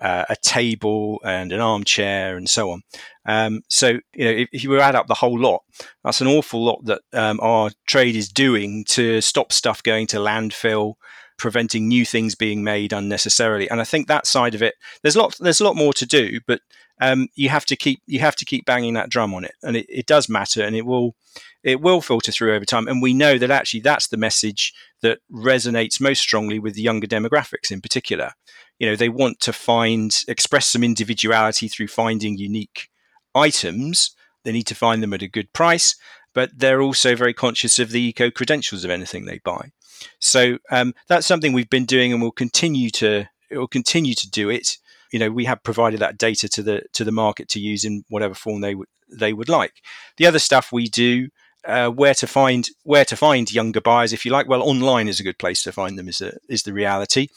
uh, 0.00 0.24
a 0.28 0.36
table 0.36 1.20
and 1.24 1.52
an 1.52 1.60
armchair 1.60 2.36
and 2.36 2.48
so 2.48 2.70
on. 2.70 2.82
Um, 3.26 3.62
so, 3.68 3.98
you 4.14 4.24
know, 4.24 4.30
if, 4.30 4.48
if, 4.52 4.64
you 4.64 4.78
add 4.80 4.94
up 4.94 5.06
the 5.06 5.14
whole 5.14 5.38
lot, 5.38 5.62
that's 6.04 6.20
an 6.20 6.26
awful 6.26 6.64
lot 6.64 6.84
that 6.84 7.00
um, 7.12 7.40
our 7.40 7.70
trade 7.86 8.16
is 8.16 8.28
doing 8.28 8.84
to 8.90 9.20
stop 9.20 9.52
stuff 9.52 9.82
going 9.82 10.06
to 10.08 10.18
landfill, 10.18 10.94
preventing 11.36 11.88
new 11.88 12.04
things 12.04 12.34
being 12.34 12.62
made 12.62 12.92
unnecessarily. 12.92 13.68
And 13.68 13.80
I 13.80 13.84
think 13.84 14.06
that 14.06 14.26
side 14.26 14.54
of 14.54 14.62
it, 14.62 14.74
there's 15.02 15.16
a 15.16 15.20
lot, 15.20 15.36
there's 15.40 15.60
a 15.60 15.64
lot 15.64 15.76
more 15.76 15.92
to 15.94 16.06
do, 16.06 16.40
but 16.46 16.60
um, 17.00 17.28
you 17.34 17.48
have 17.48 17.64
to 17.66 17.76
keep 17.76 18.00
you 18.06 18.20
have 18.20 18.36
to 18.36 18.44
keep 18.44 18.64
banging 18.66 18.94
that 18.94 19.10
drum 19.10 19.34
on 19.34 19.44
it, 19.44 19.54
and 19.62 19.76
it, 19.76 19.86
it 19.88 20.06
does 20.06 20.28
matter, 20.28 20.62
and 20.62 20.76
it 20.76 20.86
will 20.86 21.16
it 21.62 21.80
will 21.80 22.00
filter 22.00 22.30
through 22.30 22.54
over 22.54 22.64
time. 22.64 22.86
And 22.86 23.02
we 23.02 23.14
know 23.14 23.36
that 23.38 23.50
actually 23.50 23.80
that's 23.80 24.08
the 24.08 24.16
message 24.16 24.72
that 25.02 25.18
resonates 25.32 26.00
most 26.00 26.20
strongly 26.20 26.58
with 26.58 26.74
the 26.74 26.82
younger 26.82 27.06
demographics 27.06 27.70
in 27.70 27.80
particular. 27.80 28.32
You 28.78 28.88
know, 28.88 28.96
they 28.96 29.08
want 29.08 29.40
to 29.40 29.52
find 29.52 30.16
express 30.28 30.68
some 30.68 30.84
individuality 30.84 31.68
through 31.68 31.88
finding 31.88 32.38
unique 32.38 32.90
items. 33.34 34.14
They 34.44 34.52
need 34.52 34.66
to 34.68 34.74
find 34.74 35.02
them 35.02 35.14
at 35.14 35.22
a 35.22 35.28
good 35.28 35.52
price, 35.52 35.96
but 36.34 36.50
they're 36.54 36.82
also 36.82 37.14
very 37.14 37.32
conscious 37.32 37.78
of 37.78 37.90
the 37.90 38.02
eco 38.02 38.30
credentials 38.30 38.84
of 38.84 38.90
anything 38.90 39.24
they 39.24 39.38
buy. 39.38 39.70
So 40.18 40.58
um, 40.70 40.94
that's 41.08 41.26
something 41.26 41.52
we've 41.52 41.70
been 41.70 41.86
doing, 41.86 42.12
and 42.12 42.20
we'll 42.20 42.32
continue 42.32 42.90
to 42.90 43.26
will 43.50 43.68
continue 43.68 44.14
to 44.14 44.28
do 44.28 44.50
it. 44.50 44.76
You 45.12 45.18
know, 45.18 45.30
we 45.30 45.44
have 45.44 45.62
provided 45.62 46.00
that 46.00 46.18
data 46.18 46.48
to 46.48 46.62
the 46.62 46.82
to 46.92 47.04
the 47.04 47.12
market 47.12 47.48
to 47.50 47.60
use 47.60 47.84
in 47.84 48.04
whatever 48.08 48.34
form 48.34 48.60
they 48.60 48.74
would 48.74 48.88
they 49.08 49.32
would 49.32 49.48
like. 49.48 49.74
The 50.16 50.26
other 50.26 50.38
stuff 50.38 50.72
we 50.72 50.88
do, 50.88 51.28
uh, 51.64 51.88
where 51.88 52.14
to 52.14 52.26
find 52.26 52.68
where 52.82 53.04
to 53.04 53.16
find 53.16 53.52
younger 53.52 53.80
buyers, 53.80 54.12
if 54.12 54.24
you 54.24 54.32
like. 54.32 54.48
Well, 54.48 54.62
online 54.62 55.08
is 55.08 55.20
a 55.20 55.24
good 55.24 55.38
place 55.38 55.62
to 55.62 55.72
find 55.72 55.98
them. 55.98 56.08
Is 56.08 56.20
a, 56.20 56.36
is 56.48 56.64
the 56.64 56.72
reality. 56.72 57.28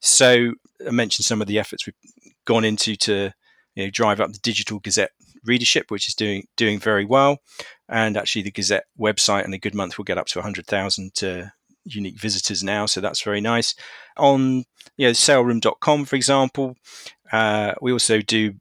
So 0.00 0.52
I 0.86 0.90
mentioned 0.90 1.26
some 1.26 1.40
of 1.40 1.46
the 1.46 1.58
efforts 1.58 1.86
we've 1.86 2.34
gone 2.44 2.64
into 2.64 2.96
to 2.96 3.32
you 3.74 3.84
know, 3.84 3.90
drive 3.90 4.20
up 4.20 4.32
the 4.32 4.38
digital 4.38 4.80
Gazette 4.80 5.12
readership, 5.46 5.90
which 5.90 6.08
is 6.08 6.14
doing 6.14 6.46
doing 6.56 6.78
very 6.78 7.04
well. 7.04 7.38
And 7.88 8.16
actually, 8.16 8.42
the 8.42 8.50
Gazette 8.50 8.86
website 8.98 9.44
in 9.44 9.54
a 9.54 9.58
good 9.58 9.74
month 9.74 9.96
will 9.96 10.04
get 10.04 10.18
up 10.18 10.26
to 10.28 10.38
100,000 10.38 11.22
uh, 11.22 11.42
unique 11.84 12.18
visitors 12.18 12.62
now, 12.62 12.86
so 12.86 13.00
that's 13.00 13.22
very 13.22 13.40
nice. 13.40 13.74
On 14.16 14.64
you 14.96 15.06
know 15.06 15.12
saleroom.com, 15.12 16.04
for 16.04 16.16
example, 16.16 16.76
uh, 17.32 17.74
we 17.80 17.92
also 17.92 18.20
do 18.20 18.54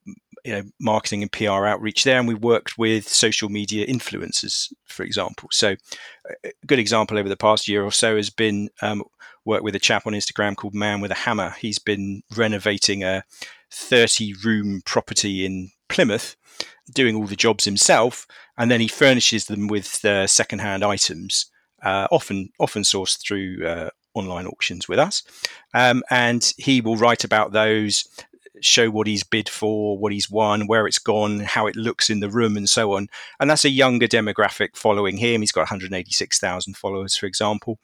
you 0.44 0.54
know 0.54 0.64
marketing 0.80 1.24
and 1.24 1.32
PR 1.32 1.66
outreach 1.66 2.04
there, 2.04 2.20
and 2.20 2.28
we 2.28 2.36
worked 2.36 2.78
with 2.78 3.08
social 3.08 3.50
media 3.50 3.86
influencers, 3.88 4.72
for 4.86 5.04
example. 5.04 5.50
So 5.52 5.76
a 6.44 6.52
good 6.66 6.80
example 6.80 7.18
over 7.18 7.30
the 7.30 7.38
past 7.38 7.68
year 7.68 7.84
or 7.84 7.92
so 7.92 8.16
has 8.16 8.30
been 8.30 8.70
um, 8.82 9.04
work 9.44 9.64
with 9.64 9.76
a 9.76 9.80
chap 9.80 10.06
on 10.06 10.14
Instagram 10.14 10.56
called 10.56 10.76
Man 10.76 11.02
with 11.02 11.12
a 11.12 11.16
Hammer. 11.16 11.56
He's 11.60 11.80
been 11.80 12.22
renovating 12.36 13.04
a 13.04 13.24
30 13.72 14.36
room 14.44 14.82
property 14.86 15.46
in 15.46 15.72
Plymouth 15.90 16.36
doing 16.94 17.16
all 17.16 17.26
the 17.26 17.36
jobs 17.36 17.66
himself, 17.66 18.28
and 18.58 18.70
then 18.70 18.82
he 18.82 18.88
furnishes 18.88 19.46
them 19.46 19.68
with 19.68 20.04
uh, 20.06 20.28
secondhand 20.28 20.84
items 20.84 21.50
uh, 21.84 22.08
often 22.12 22.50
often 22.60 22.84
sourced 22.84 23.22
through 23.22 23.66
uh, 23.66 23.90
online 24.14 24.48
auctions 24.48 24.90
with 24.90 25.00
us, 25.00 25.24
um, 25.74 26.04
and 26.10 26.54
he 26.58 26.82
will 26.82 26.96
write 26.96 27.24
about 27.24 27.52
those, 27.52 28.06
show 28.62 28.90
what 28.90 29.08
he's 29.08 29.24
bid 29.24 29.48
for, 29.48 29.98
what 29.98 30.12
he's 30.12 30.30
won, 30.30 30.68
where 30.68 30.88
it's 30.88 31.00
gone, 31.00 31.42
how 31.42 31.68
it 31.68 31.76
looks 31.76 32.10
in 32.10 32.22
the 32.22 32.30
room, 32.30 32.58
and 32.58 32.70
so 32.70 32.94
on. 32.94 33.08
And 33.40 33.50
that's 33.50 33.66
a 33.66 33.70
younger 33.70 34.08
demographic 34.08 34.76
following 34.76 35.18
him. 35.18 35.42
He's 35.42 35.52
got 35.52 35.62
186,000 35.62 36.76
followers, 36.76 37.16
for 37.16 37.26
example. 37.26 37.80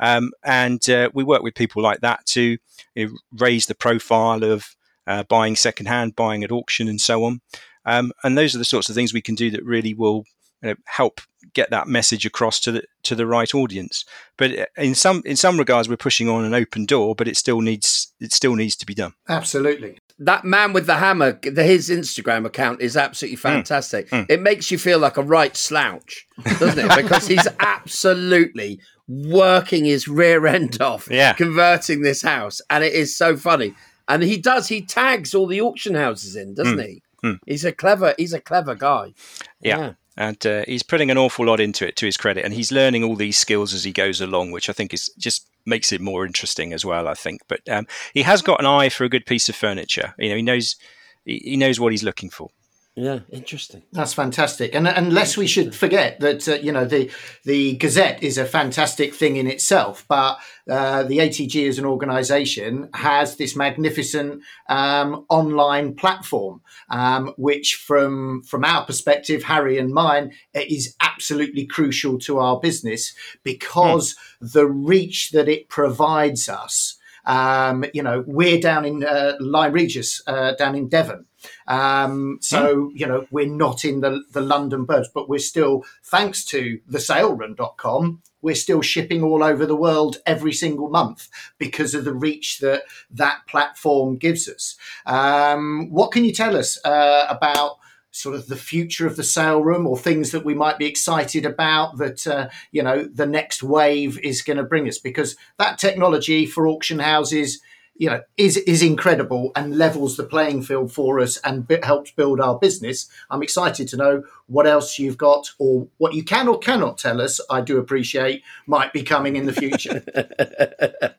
Um, 0.00 0.32
and 0.44 0.88
uh, 0.90 1.10
we 1.14 1.24
work 1.24 1.42
with 1.42 1.54
people 1.54 1.82
like 1.82 2.00
that 2.00 2.26
to 2.26 2.58
you 2.94 3.06
know, 3.06 3.12
raise 3.32 3.66
the 3.66 3.74
profile 3.74 4.44
of 4.44 4.76
uh, 5.06 5.22
buying 5.22 5.56
secondhand, 5.56 6.16
buying 6.16 6.44
at 6.44 6.52
auction, 6.52 6.88
and 6.88 7.00
so 7.00 7.24
on. 7.24 7.40
Um, 7.86 8.12
and 8.22 8.36
those 8.36 8.54
are 8.54 8.58
the 8.58 8.64
sorts 8.64 8.88
of 8.88 8.94
things 8.94 9.14
we 9.14 9.22
can 9.22 9.34
do 9.34 9.50
that 9.52 9.64
really 9.64 9.94
will 9.94 10.24
you 10.62 10.70
know, 10.70 10.74
help 10.86 11.20
get 11.54 11.70
that 11.70 11.86
message 11.86 12.26
across 12.26 12.60
to 12.60 12.72
the 12.72 12.82
to 13.04 13.14
the 13.14 13.26
right 13.26 13.54
audience. 13.54 14.04
But 14.36 14.68
in 14.76 14.94
some 14.94 15.22
in 15.24 15.36
some 15.36 15.58
regards, 15.58 15.88
we're 15.88 15.96
pushing 15.96 16.28
on 16.28 16.44
an 16.44 16.54
open 16.54 16.86
door, 16.86 17.14
but 17.14 17.28
it 17.28 17.36
still 17.36 17.60
needs 17.60 18.12
it 18.20 18.32
still 18.32 18.54
needs 18.54 18.76
to 18.76 18.86
be 18.86 18.94
done. 18.94 19.14
Absolutely. 19.28 19.98
that 20.18 20.44
man 20.44 20.72
with 20.72 20.86
the 20.86 20.96
hammer, 20.96 21.38
his 21.42 21.90
Instagram 21.90 22.46
account 22.46 22.80
is 22.80 22.96
absolutely 22.96 23.36
fantastic. 23.36 24.08
Mm. 24.10 24.26
It 24.30 24.40
makes 24.40 24.70
you 24.70 24.78
feel 24.78 24.98
like 24.98 25.16
a 25.16 25.22
right 25.22 25.56
slouch, 25.56 26.26
doesn't 26.58 26.78
it? 26.78 26.96
because 27.02 27.26
he's 27.26 27.46
absolutely 27.60 28.80
working 29.08 29.84
his 29.84 30.08
rear 30.08 30.46
end 30.46 30.80
off, 30.80 31.08
yeah. 31.10 31.34
converting 31.34 32.02
this 32.02 32.22
house, 32.22 32.60
and 32.70 32.82
it 32.82 32.94
is 32.94 33.16
so 33.16 33.36
funny. 33.36 33.74
And 34.08 34.22
he 34.22 34.36
does. 34.36 34.68
He 34.68 34.82
tags 34.82 35.34
all 35.34 35.48
the 35.48 35.60
auction 35.60 35.94
houses 35.94 36.36
in, 36.36 36.54
doesn't 36.54 36.78
mm. 36.78 36.86
he? 36.86 37.02
Mm. 37.24 37.40
He's 37.46 37.64
a 37.64 37.72
clever. 37.72 38.14
He's 38.18 38.32
a 38.32 38.40
clever 38.40 38.74
guy. 38.74 39.14
yeah. 39.60 39.78
yeah 39.78 39.92
and 40.16 40.46
uh, 40.46 40.64
he's 40.66 40.82
putting 40.82 41.10
an 41.10 41.18
awful 41.18 41.46
lot 41.46 41.60
into 41.60 41.86
it 41.86 41.96
to 41.96 42.06
his 42.06 42.16
credit 42.16 42.44
and 42.44 42.54
he's 42.54 42.72
learning 42.72 43.04
all 43.04 43.16
these 43.16 43.36
skills 43.36 43.74
as 43.74 43.84
he 43.84 43.92
goes 43.92 44.20
along 44.20 44.50
which 44.50 44.68
i 44.68 44.72
think 44.72 44.94
is 44.94 45.10
just 45.18 45.48
makes 45.66 45.92
it 45.92 46.00
more 46.00 46.24
interesting 46.24 46.72
as 46.72 46.84
well 46.84 47.08
i 47.08 47.14
think 47.14 47.42
but 47.48 47.60
um, 47.68 47.86
he 48.14 48.22
has 48.22 48.40
got 48.42 48.60
an 48.60 48.66
eye 48.66 48.88
for 48.88 49.04
a 49.04 49.08
good 49.08 49.26
piece 49.26 49.48
of 49.48 49.56
furniture 49.56 50.14
you 50.18 50.28
know 50.28 50.36
he 50.36 50.42
knows 50.42 50.76
he 51.24 51.56
knows 51.56 51.80
what 51.80 51.92
he's 51.92 52.04
looking 52.04 52.30
for 52.30 52.50
yeah, 52.98 53.18
interesting. 53.28 53.82
That's 53.92 54.14
fantastic. 54.14 54.74
And 54.74 54.88
unless 54.88 55.36
we 55.36 55.46
should 55.46 55.74
forget 55.74 56.18
that 56.20 56.48
uh, 56.48 56.54
you 56.54 56.72
know 56.72 56.86
the 56.86 57.10
the 57.44 57.76
Gazette 57.76 58.22
is 58.22 58.38
a 58.38 58.46
fantastic 58.46 59.14
thing 59.14 59.36
in 59.36 59.46
itself, 59.46 60.06
but 60.08 60.38
uh, 60.70 61.02
the 61.02 61.18
ATG 61.18 61.68
as 61.68 61.78
an 61.78 61.84
organisation 61.84 62.88
has 62.94 63.36
this 63.36 63.54
magnificent 63.54 64.42
um, 64.70 65.26
online 65.28 65.94
platform, 65.94 66.62
um, 66.88 67.34
which 67.36 67.74
from 67.74 68.42
from 68.44 68.64
our 68.64 68.86
perspective, 68.86 69.42
Harry 69.42 69.76
and 69.76 69.92
mine, 69.92 70.32
is 70.54 70.96
absolutely 71.02 71.66
crucial 71.66 72.18
to 72.20 72.38
our 72.38 72.58
business 72.58 73.14
because 73.42 74.14
mm. 74.14 74.52
the 74.52 74.66
reach 74.66 75.32
that 75.32 75.50
it 75.50 75.68
provides 75.68 76.48
us. 76.48 76.96
Um, 77.26 77.84
you 77.92 78.02
know, 78.02 78.24
we're 78.26 78.60
down 78.60 78.86
in 78.86 79.04
uh, 79.04 79.34
Lyme 79.38 79.72
Regis, 79.72 80.22
uh, 80.26 80.52
down 80.52 80.76
in 80.76 80.88
Devon. 80.88 81.26
Um, 81.66 82.38
so, 82.40 82.90
you 82.94 83.06
know, 83.06 83.26
we're 83.30 83.46
not 83.46 83.84
in 83.84 84.00
the, 84.00 84.22
the 84.32 84.40
London 84.40 84.84
birds, 84.84 85.08
but 85.12 85.28
we're 85.28 85.38
still, 85.38 85.84
thanks 86.04 86.44
to 86.46 86.80
the 86.86 86.98
saleroom.com, 86.98 88.22
we're 88.42 88.54
still 88.54 88.82
shipping 88.82 89.22
all 89.22 89.42
over 89.42 89.66
the 89.66 89.76
world 89.76 90.18
every 90.24 90.52
single 90.52 90.88
month 90.88 91.28
because 91.58 91.94
of 91.94 92.04
the 92.04 92.14
reach 92.14 92.58
that 92.58 92.82
that 93.10 93.40
platform 93.48 94.16
gives 94.16 94.48
us. 94.48 94.76
Um, 95.04 95.88
what 95.90 96.12
can 96.12 96.24
you 96.24 96.32
tell 96.32 96.56
us 96.56 96.78
uh, 96.84 97.26
about? 97.28 97.78
sort 98.12 98.34
of 98.34 98.46
the 98.46 98.56
future 98.56 99.06
of 99.06 99.16
the 99.16 99.22
sale 99.22 99.62
room 99.62 99.86
or 99.86 99.98
things 99.98 100.30
that 100.30 100.42
we 100.42 100.54
might 100.54 100.78
be 100.78 100.86
excited 100.86 101.44
about 101.44 101.98
that 101.98 102.26
uh, 102.26 102.48
you 102.72 102.82
know 102.82 103.04
the 103.04 103.26
next 103.26 103.62
wave 103.62 104.18
is 104.20 104.40
going 104.40 104.56
to 104.56 104.62
bring 104.62 104.88
us 104.88 104.98
because 104.98 105.36
that 105.58 105.76
technology 105.76 106.46
for 106.46 106.66
auction 106.66 106.98
houses 106.98 107.60
you 107.98 108.08
know 108.08 108.20
is 108.36 108.56
is 108.58 108.82
incredible 108.82 109.52
and 109.56 109.76
levels 109.76 110.16
the 110.16 110.24
playing 110.24 110.62
field 110.62 110.92
for 110.92 111.20
us 111.20 111.38
and 111.38 111.66
b- 111.66 111.78
helps 111.82 112.10
build 112.10 112.40
our 112.40 112.58
business 112.58 113.08
i'm 113.30 113.42
excited 113.42 113.88
to 113.88 113.96
know 113.96 114.22
what 114.46 114.66
else 114.66 114.98
you've 114.98 115.18
got 115.18 115.50
or 115.58 115.86
what 115.98 116.14
you 116.14 116.22
can 116.22 116.48
or 116.48 116.58
cannot 116.58 116.98
tell 116.98 117.20
us 117.20 117.40
i 117.50 117.60
do 117.60 117.78
appreciate 117.78 118.42
might 118.66 118.92
be 118.92 119.02
coming 119.02 119.36
in 119.36 119.46
the 119.46 119.52
future. 119.52 120.02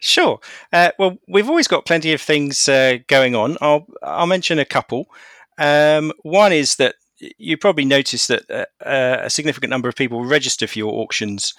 Sure. 0.00 0.38
Uh, 0.72 0.90
well 0.98 1.18
we've 1.28 1.48
always 1.48 1.68
got 1.68 1.86
plenty 1.86 2.12
of 2.12 2.20
things 2.20 2.68
uh, 2.68 2.98
going 3.06 3.34
on. 3.34 3.56
I'll 3.60 3.86
i'll 4.02 4.26
mention 4.26 4.58
a 4.58 4.64
couple. 4.64 5.06
Um, 5.58 6.12
one 6.22 6.52
is 6.52 6.76
that 6.76 6.96
you 7.18 7.56
probably 7.56 7.84
noticed 7.84 8.28
that 8.28 8.50
uh, 8.50 8.64
uh, 8.84 9.20
a 9.22 9.30
significant 9.30 9.70
number 9.70 9.88
of 9.88 9.94
people 9.94 10.24
register 10.24 10.66
for 10.66 10.78
your 10.78 10.92
auctions 10.92 11.54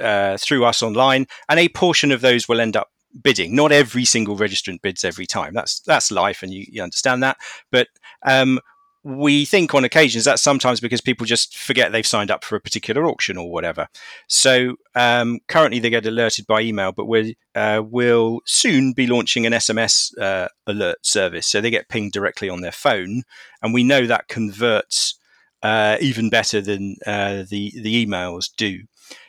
uh, 0.00 0.36
through 0.38 0.64
us 0.64 0.82
online, 0.82 1.26
and 1.48 1.60
a 1.60 1.68
portion 1.68 2.12
of 2.12 2.22
those 2.22 2.48
will 2.48 2.60
end 2.60 2.76
up 2.76 2.90
bidding. 3.20 3.54
Not 3.54 3.72
every 3.72 4.04
single 4.04 4.36
registrant 4.36 4.82
bids 4.82 5.04
every 5.04 5.26
time. 5.26 5.54
That's 5.54 5.80
that's 5.80 6.10
life, 6.10 6.42
and 6.42 6.52
you, 6.52 6.64
you 6.68 6.82
understand 6.82 7.22
that. 7.22 7.36
But 7.70 7.88
um, 8.24 8.60
we 9.04 9.44
think 9.44 9.74
on 9.74 9.84
occasions 9.84 10.24
that's 10.24 10.42
sometimes 10.42 10.80
because 10.80 11.00
people 11.00 11.26
just 11.26 11.56
forget 11.56 11.90
they've 11.90 12.06
signed 12.06 12.30
up 12.30 12.44
for 12.44 12.54
a 12.54 12.60
particular 12.60 13.04
auction 13.06 13.36
or 13.36 13.50
whatever. 13.50 13.88
So 14.28 14.76
um, 14.94 15.40
currently 15.48 15.80
they 15.80 15.90
get 15.90 16.06
alerted 16.06 16.46
by 16.46 16.60
email, 16.60 16.92
but 16.92 17.06
we 17.06 17.36
uh, 17.54 17.82
will 17.84 18.40
soon 18.46 18.92
be 18.92 19.08
launching 19.08 19.44
an 19.44 19.54
SMS 19.54 20.16
uh, 20.20 20.48
alert 20.66 21.04
service. 21.04 21.48
So 21.48 21.60
they 21.60 21.70
get 21.70 21.88
pinged 21.88 22.12
directly 22.12 22.48
on 22.48 22.60
their 22.60 22.72
phone, 22.72 23.22
and 23.60 23.74
we 23.74 23.82
know 23.82 24.06
that 24.06 24.28
converts 24.28 25.18
uh, 25.62 25.96
even 26.00 26.30
better 26.30 26.60
than 26.60 26.96
uh, 27.06 27.44
the 27.48 27.72
the 27.80 28.06
emails 28.06 28.50
do. 28.56 28.80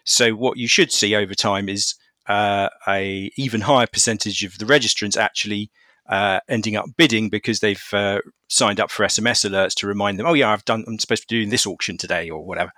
So 0.03 0.31
what 0.31 0.57
you 0.57 0.67
should 0.67 0.91
see 0.91 1.15
over 1.15 1.33
time 1.33 1.67
is 1.67 1.95
uh, 2.27 2.69
a 2.87 3.31
even 3.37 3.61
higher 3.61 3.87
percentage 3.87 4.43
of 4.43 4.57
the 4.57 4.65
registrants 4.65 5.17
actually 5.17 5.71
uh, 6.07 6.39
ending 6.49 6.75
up 6.75 6.85
bidding 6.97 7.29
because 7.29 7.59
they've 7.59 7.83
uh, 7.93 8.19
signed 8.49 8.79
up 8.79 8.91
for 8.91 9.05
SMS 9.05 9.49
alerts 9.49 9.73
to 9.75 9.87
remind 9.87 10.19
them, 10.19 10.25
oh 10.25 10.33
yeah, 10.33 10.49
I've 10.49 10.65
done, 10.65 10.83
I'm 10.87 10.99
supposed 10.99 11.23
to 11.23 11.27
be 11.33 11.39
doing 11.39 11.49
this 11.49 11.65
auction 11.65 11.97
today 11.97 12.29
or 12.29 12.45
whatever. 12.45 12.71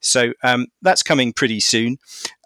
So 0.00 0.32
um, 0.42 0.66
that's 0.82 1.02
coming 1.02 1.32
pretty 1.32 1.60
soon. 1.60 1.98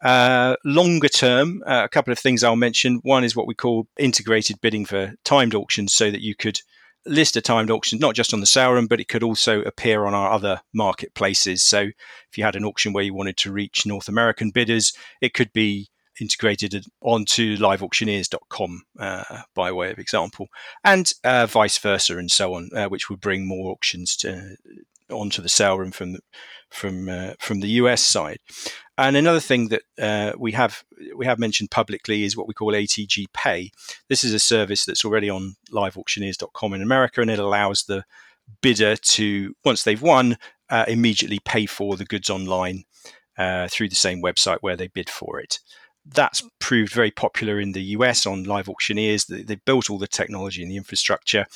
Uh, 0.03 0.57
longer 0.65 1.09
term, 1.09 1.63
uh, 1.67 1.83
a 1.85 1.89
couple 1.89 2.13
of 2.13 2.19
things 2.19 2.43
I'll 2.43 2.57
mention. 2.57 3.01
One 3.03 3.25
is 3.25 3.37
what 3.37 3.47
we 3.47 3.55
call 3.55 3.89
integrated 3.99 4.61
bidding 4.61 4.85
for 4.87 5.13
timed 5.25 5.55
auctions, 5.55 5.95
so 5.95 6.11
that 6.11 6.23
you 6.23 6.35
could 6.35 6.61
list 7.05 7.37
a 7.37 7.41
timed 7.41 7.71
auction 7.71 7.99
not 7.99 8.15
just 8.15 8.33
on 8.33 8.41
the 8.41 8.47
sale 8.47 8.73
room, 8.73 8.87
but 8.87 9.01
it 9.01 9.09
could 9.09 9.23
also 9.23 9.61
appear 9.63 10.07
on 10.07 10.15
our 10.15 10.31
other 10.31 10.61
marketplaces. 10.73 11.63
So 11.63 11.81
if 11.81 12.39
you 12.39 12.45
had 12.45 12.57
an 12.57 12.65
auction 12.65 12.93
where 12.93 13.05
you 13.05 13.13
wanted 13.13 13.37
to 13.39 13.53
reach 13.53 13.85
North 13.85 14.09
American 14.09 14.51
bidders, 14.51 14.93
it 15.21 15.35
could 15.35 15.53
be 15.53 15.89
integrated 16.23 16.87
onto 17.01 17.57
liveauctioneers.com 17.57 18.83
uh, 18.99 19.43
by 19.55 19.73
way 19.73 19.91
of 19.91 19.99
example, 19.99 20.49
and 20.85 21.13
uh, 21.25 21.47
vice 21.47 21.77
versa, 21.79 22.17
and 22.17 22.31
so 22.31 22.55
on, 22.55 22.71
uh, 22.75 22.87
which 22.87 23.11
would 23.11 23.21
bring 23.21 23.47
more 23.47 23.73
auctions 23.73 24.17
to, 24.17 24.57
onto 25.11 25.43
the 25.43 25.49
sale 25.49 25.79
room 25.79 25.91
from 25.91 26.13
the, 26.13 26.21
from 26.71 27.09
uh, 27.09 27.33
from 27.39 27.61
the 27.61 27.69
US 27.83 28.03
side. 28.03 28.39
And 28.97 29.17
another 29.17 29.41
thing 29.41 29.69
that 29.69 29.83
uh, 30.01 30.33
we 30.39 30.53
have 30.53 30.85
we 31.17 31.27
have 31.27 31.39
mentioned 31.39 31.71
publicly 31.71 32.25
is 32.25 32.37
what 32.37 32.49
we 32.49 32.55
call 32.55 32.73
ATG 32.73 33.27
Pay. 33.35 33.73
This 34.09 34.23
is 34.25 34.33
a 34.33 34.39
service 34.39 34.85
that's 34.85 35.05
already 35.05 35.29
on 35.29 35.57
liveauctioneers.com 35.71 36.75
in 36.75 36.83
America, 36.83 37.21
and 37.21 37.31
it 37.31 37.39
allows 37.39 37.85
the 37.85 38.05
bidder 38.61 38.97
to 38.97 39.55
once 39.65 39.83
they've 39.83 40.03
won 40.03 40.37
uh, 40.71 40.85
immediately 40.89 41.41
pay 41.45 41.67
for 41.67 41.97
the 41.97 42.05
goods 42.05 42.31
online 42.31 42.85
uh, 43.37 43.67
through 43.69 43.89
the 43.89 43.95
same 43.95 44.23
website 44.23 44.59
where 44.61 44.77
they 44.77 44.89
bid 44.89 45.11
for 45.11 45.41
it 45.41 45.59
that's 46.05 46.43
proved 46.59 46.93
very 46.93 47.11
popular 47.11 47.61
in 47.61 47.73
the 47.73 47.83
US 47.97 48.27
on 48.27 48.45
live 48.45 48.69
auctioneers. 48.69 49.27
They've 49.27 49.65
built 49.65 49.91
all 49.91 49.99
the 49.99 50.07
technology 50.07 50.63
and 50.63 50.71
the 50.71 50.77
infrastructure, 50.77 51.47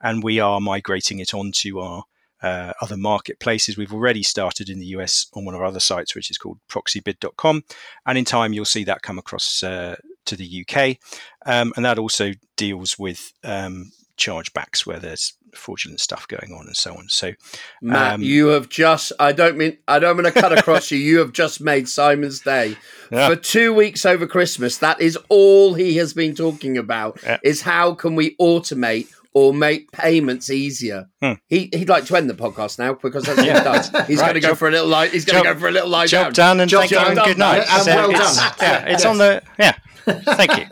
and 0.00 0.22
we 0.22 0.40
are 0.40 0.60
migrating 0.60 1.18
it 1.18 1.34
onto 1.34 1.78
our 1.80 2.04
uh, 2.42 2.72
other 2.80 2.96
marketplaces. 2.96 3.76
We've 3.76 3.92
already 3.92 4.22
started 4.22 4.68
in 4.68 4.78
the 4.78 4.86
US 4.86 5.26
on 5.34 5.44
one 5.44 5.54
of 5.54 5.60
our 5.60 5.66
other 5.66 5.80
sites, 5.80 6.14
which 6.14 6.30
is 6.30 6.38
called 6.38 6.58
proxibid.com. 6.68 7.64
And 8.06 8.18
in 8.18 8.24
time, 8.24 8.52
you'll 8.52 8.64
see 8.64 8.84
that 8.84 9.02
come 9.02 9.18
across 9.18 9.62
uh, 9.62 9.96
to 10.26 10.36
the 10.36 10.64
UK. 10.64 10.98
Um, 11.46 11.72
and 11.76 11.84
that 11.84 11.98
also 11.98 12.32
deals 12.56 12.98
with 12.98 13.32
um, 13.42 13.90
chargebacks 14.16 14.86
where 14.86 14.98
there's 14.98 15.34
fraudulent 15.54 16.00
stuff 16.00 16.28
going 16.28 16.52
on 16.52 16.66
and 16.66 16.76
so 16.76 16.94
on. 16.94 17.08
So, 17.08 17.32
Matt, 17.80 18.14
um, 18.14 18.22
you 18.22 18.48
have 18.48 18.68
just, 18.68 19.12
I 19.18 19.32
don't 19.32 19.56
mean, 19.56 19.78
I 19.88 19.98
don't 19.98 20.16
want 20.16 20.32
to 20.32 20.40
cut 20.40 20.56
across 20.56 20.90
you. 20.90 20.98
You 20.98 21.18
have 21.18 21.32
just 21.32 21.60
made 21.60 21.88
Simon's 21.88 22.40
day. 22.40 22.76
Yeah. 23.10 23.28
For 23.28 23.36
two 23.36 23.72
weeks 23.72 24.04
over 24.04 24.26
Christmas, 24.26 24.78
that 24.78 25.00
is 25.00 25.18
all 25.28 25.74
he 25.74 25.96
has 25.96 26.12
been 26.12 26.34
talking 26.34 26.76
about 26.76 27.20
yeah. 27.22 27.38
is 27.42 27.62
how 27.62 27.94
can 27.94 28.14
we 28.14 28.36
automate 28.36 29.08
or 29.36 29.52
make 29.52 29.92
payments 29.92 30.48
easier. 30.48 31.10
Hmm. 31.20 31.32
He 31.46 31.68
he'd 31.74 31.90
like 31.90 32.06
to 32.06 32.16
end 32.16 32.30
the 32.30 32.34
podcast 32.34 32.78
now 32.78 32.94
because 32.94 33.24
that's 33.24 33.36
what 33.36 33.46
he 33.46 33.52
does. 33.52 33.90
He's 34.06 34.18
right, 34.18 34.28
going 34.28 34.40
to 34.40 34.40
go 34.40 34.54
for 34.54 34.66
a 34.66 34.70
little 34.70 34.86
light. 34.86 35.10
He's 35.10 35.26
going 35.26 35.44
to 35.44 35.52
go 35.52 35.60
for 35.60 35.68
a 35.68 35.70
little 35.70 35.90
light. 35.90 36.08
Job 36.08 36.32
down, 36.32 36.56
done 36.56 36.60
and 36.60 36.70
job 36.70 36.88
thank 36.88 36.92
you 36.92 36.98
and 36.98 37.18
good 37.18 37.36
night. 37.36 37.64
Yeah, 37.66 37.84
well 37.84 38.12
done. 38.12 38.54
Yeah, 38.58 38.84
it's 38.86 39.04
yes. 39.04 39.04
on 39.04 39.18
the 39.18 39.42
yeah. 39.58 39.76
Thank 40.06 40.56
you, 40.56 40.66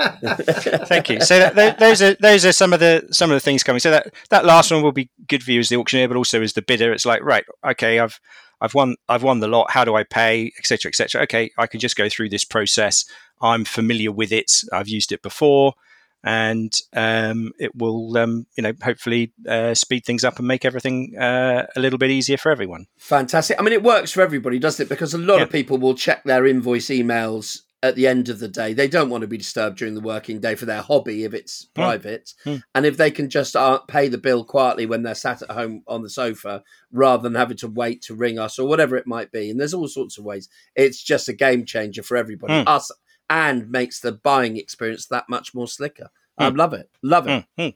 thank 0.86 1.10
you. 1.10 1.20
So 1.20 1.38
that, 1.38 1.78
those 1.80 2.00
are 2.00 2.14
those 2.14 2.46
are 2.46 2.52
some 2.52 2.72
of 2.72 2.78
the 2.78 3.06
some 3.10 3.30
of 3.30 3.34
the 3.34 3.40
things 3.40 3.64
coming. 3.64 3.80
So 3.80 3.90
that 3.90 4.14
that 4.30 4.44
last 4.44 4.70
one 4.70 4.82
will 4.82 4.92
be 4.92 5.10
good 5.26 5.42
for 5.42 5.50
you 5.50 5.58
as 5.58 5.68
the 5.68 5.76
auctioneer, 5.76 6.06
but 6.06 6.16
also 6.16 6.40
as 6.40 6.52
the 6.52 6.62
bidder. 6.62 6.92
It's 6.92 7.04
like 7.04 7.22
right, 7.22 7.44
okay, 7.64 7.98
I've 7.98 8.20
I've 8.60 8.74
won 8.74 8.94
I've 9.08 9.24
won 9.24 9.40
the 9.40 9.48
lot. 9.48 9.72
How 9.72 9.84
do 9.84 9.96
I 9.96 10.04
pay, 10.04 10.52
etc., 10.58 10.90
etc. 10.90 11.22
Okay, 11.22 11.50
I 11.58 11.66
can 11.66 11.80
just 11.80 11.96
go 11.96 12.08
through 12.08 12.28
this 12.28 12.44
process. 12.44 13.04
I'm 13.42 13.64
familiar 13.64 14.12
with 14.12 14.30
it. 14.30 14.62
I've 14.72 14.88
used 14.88 15.10
it 15.10 15.20
before, 15.20 15.74
and 16.22 16.72
um, 16.92 17.50
it 17.58 17.74
will 17.74 18.16
um, 18.16 18.46
you 18.56 18.62
know 18.62 18.72
hopefully 18.82 19.32
uh, 19.48 19.74
speed 19.74 20.04
things 20.04 20.22
up 20.22 20.38
and 20.38 20.46
make 20.46 20.64
everything 20.64 21.16
uh, 21.18 21.66
a 21.74 21.80
little 21.80 21.98
bit 21.98 22.10
easier 22.10 22.36
for 22.36 22.52
everyone. 22.52 22.86
Fantastic. 22.98 23.58
I 23.58 23.64
mean, 23.64 23.72
it 23.72 23.82
works 23.82 24.12
for 24.12 24.22
everybody, 24.22 24.60
doesn't 24.60 24.86
it? 24.86 24.88
Because 24.88 25.12
a 25.12 25.18
lot 25.18 25.42
of 25.42 25.50
people 25.50 25.76
will 25.76 25.94
check 25.94 26.22
their 26.22 26.46
invoice 26.46 26.86
emails 26.86 27.63
at 27.84 27.96
the 27.96 28.06
end 28.06 28.30
of 28.30 28.38
the 28.38 28.48
day. 28.48 28.72
They 28.72 28.88
don't 28.88 29.10
want 29.10 29.20
to 29.22 29.28
be 29.28 29.36
disturbed 29.36 29.76
during 29.76 29.94
the 29.94 30.00
working 30.00 30.40
day 30.40 30.54
for 30.54 30.64
their 30.64 30.80
hobby 30.80 31.24
if 31.24 31.34
it's 31.34 31.66
mm. 31.66 31.74
private. 31.74 32.32
Mm. 32.46 32.62
And 32.74 32.86
if 32.86 32.96
they 32.96 33.10
can 33.10 33.28
just 33.28 33.54
uh, 33.54 33.78
pay 33.80 34.08
the 34.08 34.16
bill 34.16 34.42
quietly 34.42 34.86
when 34.86 35.02
they're 35.02 35.14
sat 35.14 35.42
at 35.42 35.50
home 35.50 35.82
on 35.86 36.02
the 36.02 36.08
sofa 36.08 36.62
rather 36.90 37.22
than 37.22 37.34
having 37.34 37.58
to 37.58 37.68
wait 37.68 38.00
to 38.02 38.14
ring 38.14 38.38
us 38.38 38.58
or 38.58 38.66
whatever 38.66 38.96
it 38.96 39.06
might 39.06 39.30
be. 39.30 39.50
And 39.50 39.60
there's 39.60 39.74
all 39.74 39.86
sorts 39.86 40.16
of 40.16 40.24
ways. 40.24 40.48
It's 40.74 41.02
just 41.02 41.28
a 41.28 41.34
game 41.34 41.66
changer 41.66 42.02
for 42.02 42.16
everybody, 42.16 42.54
mm. 42.54 42.66
us, 42.66 42.90
and 43.28 43.70
makes 43.70 44.00
the 44.00 44.12
buying 44.12 44.56
experience 44.56 45.06
that 45.08 45.28
much 45.28 45.54
more 45.54 45.68
slicker. 45.68 46.08
I 46.38 46.48
hmm. 46.50 46.56
love 46.56 46.72
it. 46.72 46.90
Love 47.02 47.28
it. 47.28 47.44
Hmm. 47.56 47.68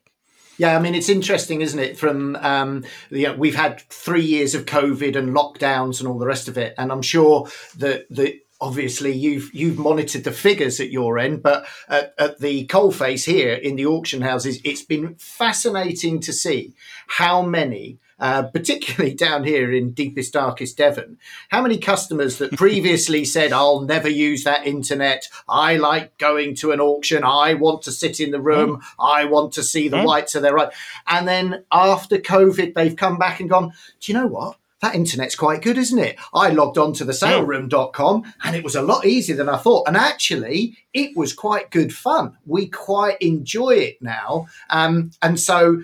Yeah, 0.59 0.77
I 0.77 0.81
mean 0.81 0.97
it's 0.97 1.09
interesting, 1.09 1.61
isn't 1.61 1.79
it? 1.79 1.97
From 1.97 2.35
um, 2.37 2.85
you 3.11 3.29
know, 3.29 3.35
we've 3.35 3.55
had 3.55 3.81
three 3.83 4.25
years 4.25 4.57
of 4.57 4.65
COVID 4.65 5.15
and 5.15 5.35
lockdowns 5.35 6.01
and 6.01 6.09
all 6.09 6.19
the 6.19 6.27
rest 6.27 6.49
of 6.49 6.59
it, 6.59 6.75
and 6.77 6.91
I'm 6.91 7.03
sure 7.03 7.49
that 7.77 8.07
the 8.11 8.41
obviously 8.61 9.13
you've 9.13 9.53
you've 9.55 9.79
monitored 9.79 10.25
the 10.25 10.33
figures 10.33 10.81
at 10.81 10.91
your 10.91 11.19
end, 11.19 11.43
but 11.43 11.67
at, 11.89 12.15
at 12.19 12.41
the 12.41 12.67
coalface 12.67 13.25
here 13.25 13.55
in 13.55 13.77
the 13.77 13.87
auction 13.87 14.23
houses, 14.23 14.61
it's 14.65 14.83
been 14.83 15.15
fascinating 15.17 16.21
to 16.21 16.33
see 16.33 16.75
how 17.07 17.43
many 17.43 17.99
uh, 18.21 18.43
particularly 18.43 19.15
down 19.17 19.45
here 19.45 19.73
in 19.73 19.93
deepest, 19.93 20.33
darkest 20.33 20.77
Devon. 20.77 21.19
How 21.51 21.63
many 21.63 21.79
customers 21.79 22.39
that 22.39 22.53
previously 22.57 23.25
said, 23.25 23.53
I'll 23.53 23.83
never 23.83 24.09
use 24.09 24.45
that 24.45 24.67
internet. 24.67 25.29
I 25.49 25.77
like 25.77 26.19
going 26.19 26.55
to 26.57 26.73
an 26.73 26.81
auction. 26.81 27.23
I 27.25 27.55
want 27.55 27.83
to 27.83 27.93
sit 27.93 28.21
in 28.21 28.31
the 28.31 28.41
room. 28.41 28.79
Mm. 28.79 28.83
I 28.99 29.25
want 29.27 29.53
to 29.55 29.63
see 29.63 29.89
the 29.89 29.99
mm. 29.99 30.05
whites 30.05 30.35
of 30.35 30.43
their 30.43 30.55
right. 30.55 30.73
And 31.07 31.29
then 31.29 31.65
after 31.71 32.19
COVID, 32.19 32.75
they've 32.75 32.97
come 32.97 33.19
back 33.19 33.41
and 33.41 33.49
gone, 33.49 33.73
do 34.01 34.13
you 34.13 34.19
know 34.19 34.27
what? 34.27 34.57
That 34.81 34.95
internet's 34.95 35.35
quite 35.35 35.63
good, 35.63 35.77
isn't 35.77 35.99
it? 35.99 36.17
I 36.33 36.51
logged 36.51 36.79
on 36.79 36.93
to 36.95 37.05
the 37.05 37.13
saleroom.com 37.13 38.35
and 38.45 38.57
it 38.57 38.63
was 38.63 38.77
a 38.77 38.83
lot 38.83 39.05
easier 39.05 39.37
than 39.37 39.49
I 39.49 39.57
thought. 39.57 39.89
And 39.89 39.97
actually, 39.97 40.77
it 40.95 41.17
was 41.17 41.33
quite 41.33 41.71
good 41.71 41.93
fun. 41.93 42.37
We 42.47 42.69
quite 42.69 43.21
enjoy 43.21 43.71
it 43.71 44.01
now. 44.01 44.47
Um, 44.71 45.11
and 45.21 45.41
so 45.41 45.83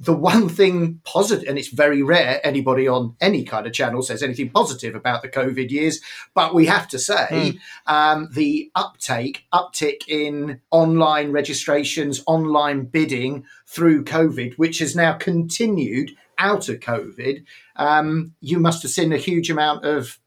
the 0.00 0.12
one 0.12 0.48
thing 0.48 1.00
positive, 1.04 1.48
and 1.48 1.58
it's 1.58 1.68
very 1.68 2.02
rare 2.02 2.40
anybody 2.44 2.88
on 2.88 3.14
any 3.20 3.44
kind 3.44 3.66
of 3.66 3.72
channel 3.72 4.02
says 4.02 4.22
anything 4.22 4.50
positive 4.50 4.94
about 4.94 5.22
the 5.22 5.28
COVID 5.28 5.70
years, 5.70 6.00
but 6.34 6.54
we 6.54 6.66
have 6.66 6.88
to 6.88 6.98
say 6.98 7.28
mm. 7.30 7.58
um, 7.86 8.28
the 8.32 8.70
uptake, 8.74 9.46
uptick 9.52 10.08
in 10.08 10.60
online 10.70 11.32
registrations, 11.32 12.22
online 12.26 12.84
bidding 12.84 13.44
through 13.66 14.04
COVID, 14.04 14.54
which 14.54 14.78
has 14.80 14.96
now 14.96 15.12
continued 15.12 16.16
out 16.38 16.68
of 16.68 16.80
COVID. 16.80 17.44
Um, 17.76 18.34
you 18.40 18.58
must 18.58 18.82
have 18.82 18.92
seen 18.92 19.12
a 19.12 19.18
huge 19.18 19.50
amount 19.50 19.84
of 19.84 20.18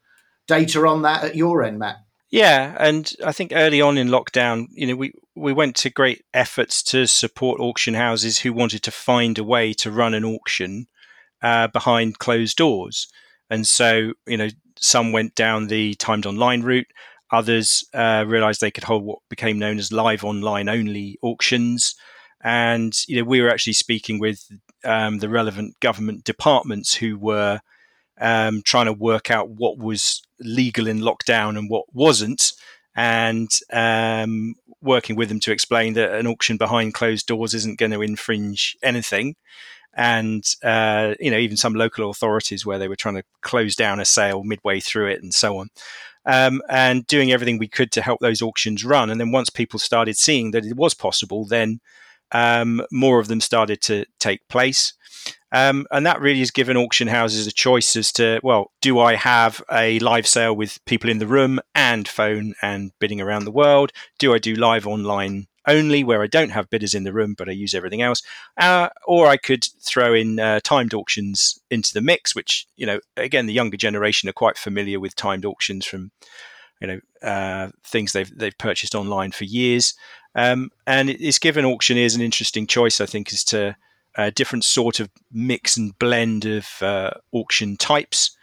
data 0.48 0.86
on 0.86 1.02
that 1.04 1.24
at 1.24 1.36
your 1.36 1.64
end, 1.64 1.80
Matt. 1.80 1.98
Yeah, 2.32 2.78
and 2.80 3.12
I 3.26 3.34
think 3.34 3.52
early 3.54 3.82
on 3.82 3.98
in 3.98 4.08
lockdown, 4.08 4.68
you 4.72 4.88
know, 4.88 4.96
we 4.96 5.14
we 5.36 5.52
went 5.52 5.76
to 5.78 5.90
great 5.90 6.24
efforts 6.34 6.82
to 6.84 7.06
support 7.06 7.60
auction 7.60 7.94
houses 7.94 8.40
who 8.40 8.54
wanted 8.54 8.84
to 8.84 8.92
find 8.92 9.38
a 9.38 9.44
way 9.44 9.74
to 9.74 9.92
run 9.92 10.14
an 10.14 10.24
auction 10.24 10.88
uh, 11.42 11.68
behind 11.68 12.20
closed 12.20 12.56
doors, 12.56 13.08
and 13.50 13.68
so 13.68 14.14
you 14.26 14.38
know, 14.38 14.48
some 14.80 15.12
went 15.12 15.36
down 15.36 15.68
the 15.68 15.94
timed 15.96 16.26
online 16.26 16.62
route. 16.62 16.88
Others 17.34 17.86
uh, 17.94 18.24
realised 18.26 18.62
they 18.62 18.72
could 18.72 18.86
hold 18.86 19.04
what 19.04 19.20
became 19.30 19.60
known 19.60 19.78
as 19.78 19.92
live 19.92 20.24
online 20.24 20.70
only 20.70 21.20
auctions, 21.22 21.96
and 22.42 22.94
you 23.10 23.18
know, 23.18 23.26
we 23.26 23.42
were 23.42 23.50
actually 23.50 23.74
speaking 23.74 24.20
with 24.20 24.50
um, 24.84 25.20
the 25.20 25.30
relevant 25.30 25.80
government 25.80 26.24
departments 26.24 26.96
who 26.96 27.18
were 27.18 27.62
um, 28.20 28.62
trying 28.64 28.86
to 28.86 28.94
work 28.94 29.32
out 29.32 29.50
what 29.50 29.78
was 29.78 30.22
legal 30.40 30.88
in 30.88 31.00
lockdown 31.00 31.58
and 31.58 31.70
what 31.70 31.86
wasn't, 31.94 32.54
and 32.96 33.50
um, 33.72 34.56
working 34.82 35.16
with 35.16 35.30
them 35.30 35.40
to 35.42 35.52
explain 35.52 35.94
that 35.94 36.14
an 36.14 36.28
auction 36.28 36.58
behind 36.58 36.94
closed 36.94 37.28
doors 37.28 37.54
isn't 37.54 37.80
going 37.80 37.92
to 37.92 38.02
infringe 38.02 38.78
anything. 38.84 39.36
And 39.94 40.44
uh, 40.64 41.16
you 41.20 41.32
know, 41.32 41.38
even 41.38 41.58
some 41.58 41.74
local 41.74 42.10
authorities 42.10 42.66
where 42.66 42.80
they 42.80 42.88
were 42.88 42.96
trying 42.96 43.16
to 43.16 43.24
close 43.42 43.76
down 43.76 44.00
a 44.00 44.06
sale 44.06 44.44
midway 44.44 44.80
through 44.80 45.08
it, 45.08 45.22
and 45.22 45.34
so 45.34 45.58
on. 45.58 45.70
Um, 46.26 46.62
and 46.70 47.08
doing 47.08 47.32
everything 47.32 47.58
we 47.58 47.68
could 47.68 47.92
to 47.94 48.02
help 48.02 48.20
those 48.20 48.44
auctions 48.44 48.86
run. 48.86 49.10
And 49.10 49.20
then 49.20 49.32
once 49.32 49.50
people 49.50 49.80
started 49.80 50.18
seeing 50.18 50.52
that 50.52 50.66
it 50.66 50.76
was 50.76 50.94
possible, 50.94 51.46
then 51.46 51.82
um, 52.32 52.86
more 52.92 53.20
of 53.20 53.28
them 53.28 53.42
started 53.42 53.82
to 53.82 54.06
take 54.20 54.48
place. 54.48 54.94
Um, 55.54 55.86
and 55.92 56.06
that 56.06 56.22
really 56.22 56.40
has 56.40 56.52
given 56.52 56.78
auction 56.78 57.10
houses 57.10 57.46
a 57.46 57.52
choice 57.52 57.98
as 57.98 58.14
to, 58.14 58.40
well, 58.42 58.72
do 58.82 59.00
I 59.00 59.16
have 59.16 59.62
a 59.70 60.00
live 60.00 60.26
sale 60.26 60.56
with 60.56 60.80
people 60.86 61.10
in 61.10 61.20
the 61.20 61.28
room 61.28 61.60
and 61.76 62.08
phone 62.08 62.54
and 62.62 62.92
bidding 63.00 63.20
around 63.20 63.44
the 63.44 63.52
world? 63.52 63.92
Do 64.18 64.34
I 64.34 64.38
do 64.38 64.56
live 64.56 64.88
online 64.88 65.48
only 65.68 66.04
where 66.06 66.24
I 66.24 66.28
don't 66.28 66.52
have 66.52 66.70
bidders 66.70 66.94
in 66.94 67.04
the 67.04 67.12
room, 67.12 67.36
but 67.38 67.50
I 67.50 67.52
use 67.52 67.74
everything 67.74 68.02
else? 68.02 68.24
Uh, 68.58 68.90
or 69.06 69.28
I 69.28 69.36
could 69.36 69.66
throw 69.82 70.14
in 70.14 70.40
uh, 70.40 70.62
timed 70.64 70.94
auctions 70.94 71.60
into 71.70 71.94
the 71.94 72.02
mix, 72.02 72.34
which, 72.34 72.66
you 72.78 72.86
know, 72.86 73.02
again, 73.18 73.46
the 73.46 73.54
younger 73.54 73.78
generation 73.78 74.30
are 74.30 74.34
quite 74.34 74.58
familiar 74.58 75.02
with 75.02 75.18
timed 75.18 75.46
auctions 75.46 75.86
from, 75.86 76.12
you 76.80 76.88
know, 76.88 77.00
uh, 77.22 77.70
things 77.86 78.14
they've, 78.14 78.32
they've 78.38 78.58
purchased 78.58 78.96
online 78.96 79.32
for 79.32 79.44
years. 79.44 79.94
Um, 80.36 80.72
and 80.88 81.10
it's 81.10 81.40
given 81.40 81.66
auctioneers 81.66 82.16
an 82.16 82.22
interesting 82.22 82.68
choice, 82.68 83.02
I 83.02 83.06
think, 83.06 83.34
as 83.34 83.44
to 83.46 83.76
a 84.16 84.32
different 84.32 84.64
sort 84.64 85.00
of 85.00 85.10
mix 85.32 85.78
and 85.78 85.98
blend 85.98 86.46
of 86.46 86.68
uh, 86.82 87.12
auction 87.32 87.78
types. 87.78 88.36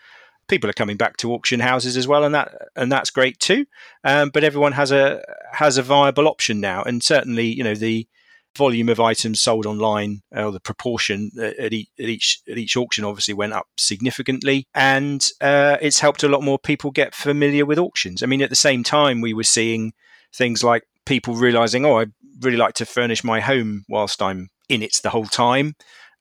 People 0.49 0.71
are 0.71 0.75
coming 0.75 0.97
back 0.97 1.19
to 1.19 1.33
auction 1.33 1.61
houses 1.61 1.97
as 1.97 2.09
well, 2.09 2.25
and 2.25 2.35
that 2.35 2.55
and 2.75 2.91
that's 2.91 3.11
great 3.11 3.39
too. 3.39 3.67
Um, 4.03 4.31
but 4.31 4.45
everyone 4.45 4.73
has 4.73 4.91
a 4.91 5.23
has 5.53 5.77
a 5.77 5.83
viable 5.83 6.27
option 6.27 6.59
now, 6.61 6.83
and 6.83 7.03
certainly, 7.03 7.47
you 7.47 7.63
know, 7.63 7.75
the 7.75 8.09
volume 8.57 8.89
of 8.89 8.99
items 8.99 9.43
sold 9.43 9.67
online, 9.67 10.23
or 10.33 10.51
the 10.51 10.61
proportion 10.61 11.31
at 11.39 11.73
each, 11.73 11.89
at 11.99 12.07
each, 12.07 12.41
at 12.51 12.59
each 12.59 12.77
auction, 12.77 13.05
obviously 13.05 13.35
went 13.35 13.53
up 13.53 13.69
significantly, 13.77 14.67
and 14.75 15.31
uh, 15.41 15.77
it's 15.81 16.01
helped 16.01 16.23
a 16.23 16.29
lot 16.29 16.43
more 16.43 16.59
people 16.59 16.91
get 16.91 17.15
familiar 17.15 17.67
with 17.67 17.79
auctions. 17.79 18.23
I 18.23 18.27
mean, 18.27 18.43
at 18.43 18.51
the 18.51 18.57
same 18.57 18.83
time, 18.83 19.21
we 19.21 19.35
were 19.35 19.45
seeing 19.45 19.93
things 20.33 20.65
like 20.65 20.85
people 21.09 21.35
realizing, 21.35 21.87
oh, 21.87 21.99
I 21.99 22.07
really 22.41 22.59
like 22.59 22.75
to 22.75 22.87
furnish 22.87 23.25
my 23.25 23.41
home 23.41 23.85
whilst 23.89 24.23
I'm 24.23 24.51
in 24.69 24.83
it 24.83 25.01
the 25.03 25.11
whole 25.11 25.27
time. 25.27 25.75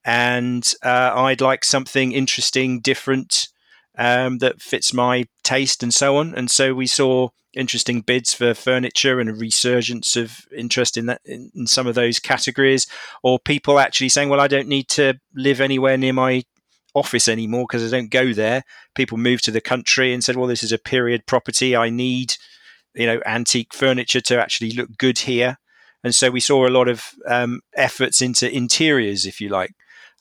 And 0.05 0.65
uh, 0.81 1.11
I'd 1.13 1.41
like 1.41 1.65
something 1.65 2.13
interesting, 2.13 2.79
different, 2.79 3.49
um, 3.97 4.37
that 4.37 4.61
fits 4.61 4.93
my 4.93 5.25
taste 5.43 5.83
and 5.83 5.93
so 5.93 6.17
on. 6.17 6.33
And 6.33 6.49
so 6.49 6.73
we 6.73 6.87
saw 6.87 7.29
interesting 7.53 8.01
bids 8.01 8.33
for 8.33 8.53
furniture 8.53 9.19
and 9.19 9.29
a 9.29 9.33
resurgence 9.33 10.15
of 10.15 10.45
interest 10.55 10.95
in 10.95 11.07
that 11.07 11.21
in, 11.25 11.51
in, 11.55 11.67
some 11.67 11.87
of 11.87 11.95
those 11.95 12.19
categories, 12.19 12.87
or 13.23 13.39
people 13.39 13.79
actually 13.79 14.09
saying, 14.09 14.29
"Well, 14.29 14.39
I 14.39 14.47
don't 14.47 14.67
need 14.67 14.87
to 14.89 15.15
live 15.35 15.59
anywhere 15.59 15.97
near 15.97 16.13
my 16.13 16.43
office 16.93 17.27
anymore 17.27 17.65
because 17.67 17.85
I 17.85 17.97
don't 17.97 18.11
go 18.11 18.33
there." 18.33 18.63
People 18.95 19.17
moved 19.17 19.43
to 19.45 19.51
the 19.51 19.61
country 19.61 20.13
and 20.13 20.23
said, 20.23 20.35
"Well, 20.35 20.47
this 20.47 20.63
is 20.63 20.71
a 20.71 20.77
period 20.77 21.25
property. 21.25 21.75
I 21.75 21.89
need, 21.89 22.35
you 22.97 23.05
know, 23.05 23.21
antique 23.25 23.73
furniture 23.73 24.21
to 24.21 24.39
actually 24.39 24.71
look 24.71 24.97
good 24.97 25.19
here." 25.19 25.57
And 26.03 26.13
so 26.13 26.29
we 26.29 26.39
saw 26.39 26.67
a 26.67 26.69
lot 26.69 26.87
of 26.87 27.03
um, 27.27 27.61
efforts 27.75 28.21
into 28.21 28.53
interiors, 28.53 29.25
if 29.25 29.41
you 29.41 29.49
like. 29.49 29.73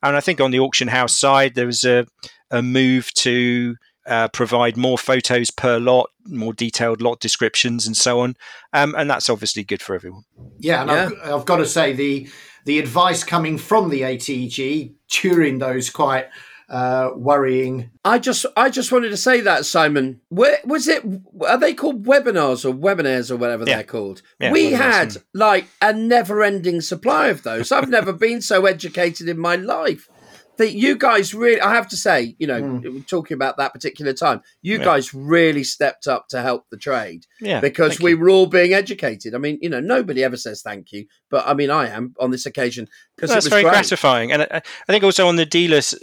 And 0.03 0.17
I 0.17 0.21
think 0.21 0.41
on 0.41 0.51
the 0.51 0.61
auction 0.61 0.89
house 0.89 1.17
side, 1.19 1.55
there 1.55 1.67
was 1.67 1.85
a, 1.85 2.07
a 2.51 2.63
move 2.63 3.13
to 3.15 3.77
uh, 4.07 4.29
provide 4.29 4.77
more 4.77 4.99
photos 4.99 5.51
per 5.51 5.79
lot, 5.79 6.11
more 6.27 6.53
detailed 6.53 7.03
lot 7.03 7.21
descriptions, 7.21 7.87
and 7.87 7.97
so 7.97 8.21
on. 8.21 8.37
Um, 8.73 8.95
and 8.97 9.11
that's 9.11 9.29
obviously 9.29 9.65
good 9.65 9.83
for 9.83 9.95
everyone. 9.95 10.23
Yeah, 10.59 10.83
and 10.83 10.91
yeah. 10.91 11.11
I've, 11.25 11.33
I've, 11.33 11.47
got 11.47 11.57
to 11.57 11.67
say 11.67 11.93
the 11.93 12.29
the 12.65 12.79
advice 12.79 13.25
coming 13.25 13.59
from 13.59 13.91
the 13.91 14.03
ATG 14.03 14.95
during 15.09 15.59
those 15.59 15.91
quite 15.91 16.29
uh, 16.69 17.11
worrying. 17.15 17.91
I 18.05 18.19
just, 18.19 18.47
I 18.57 18.71
just 18.71 18.93
wanted 18.93 19.11
to 19.11 19.17
say 19.17 19.41
that 19.41 19.67
Simon. 19.67 20.21
Where 20.29 20.59
was 20.65 20.89
it? 20.89 21.05
Are 21.47 21.59
they 21.59 21.75
called 21.75 22.05
webinars 22.07 22.65
or 22.65 22.75
webinars 22.75 23.31
or 23.31 23.37
whatever 23.37 23.65
yeah. 23.67 23.77
they're 23.77 23.85
called? 23.85 24.23
Yeah, 24.41 24.53
we 24.53 24.73
had 24.73 25.17
like 25.33 25.67
a 25.81 25.93
never-ending 25.93 26.81
supply 26.81 27.29
of 27.29 27.43
those. 27.43 27.73
I've 27.73 27.89
never 27.89 28.13
been 28.13 28.41
so 28.41 28.67
educated 28.67 29.29
in 29.29 29.39
my 29.39 29.57
life. 29.57 30.09
That 30.59 30.73
you 30.73 30.97
guys 30.97 31.35
really, 31.35 31.61
I 31.61 31.75
have 31.75 31.89
to 31.89 31.97
say, 31.97 32.35
you 32.39 32.47
know, 32.47 32.63
mm. 32.63 33.07
talking 33.07 33.35
about 33.35 33.59
that 33.59 33.73
particular 33.73 34.13
time, 34.13 34.43
you 34.63 34.79
yeah. 34.79 34.85
guys 34.85 35.13
really 35.13 35.65
stepped 35.65 36.07
up 36.07 36.29
to 36.29 36.41
help 36.41 36.67
the 36.71 36.77
trade. 36.77 37.27
Yeah, 37.41 37.61
because 37.61 38.01
we 38.01 38.13
you. 38.13 38.19
were 38.19 38.31
all 38.31 38.47
being 38.47 38.73
educated. 38.73 39.35
I 39.35 39.39
mean, 39.39 39.59
you 39.61 39.69
know, 39.69 39.81
nobody 39.81 40.25
ever 40.25 40.37
says 40.37 40.63
thank 40.63 40.93
you, 40.93 41.07
but 41.31 41.47
I 41.47 41.55
mean, 41.55 41.71
I 41.71 41.89
am 41.89 42.15
on 42.19 42.31
this 42.31 42.47
occasion 42.47 42.89
because 43.17 43.31
that's 43.31 43.49
very 43.49 43.63
great. 43.63 43.73
gratifying. 43.73 44.33
And 44.33 44.43
I, 44.43 44.63
I 44.89 44.93
think 44.93 45.05
also 45.05 45.29
on 45.29 45.37
the 45.37 45.47
dealers 45.47 45.95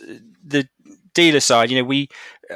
the 0.43 0.67
dealer 1.13 1.39
side, 1.39 1.71
you 1.71 1.77
know, 1.77 1.87
we 1.87 2.09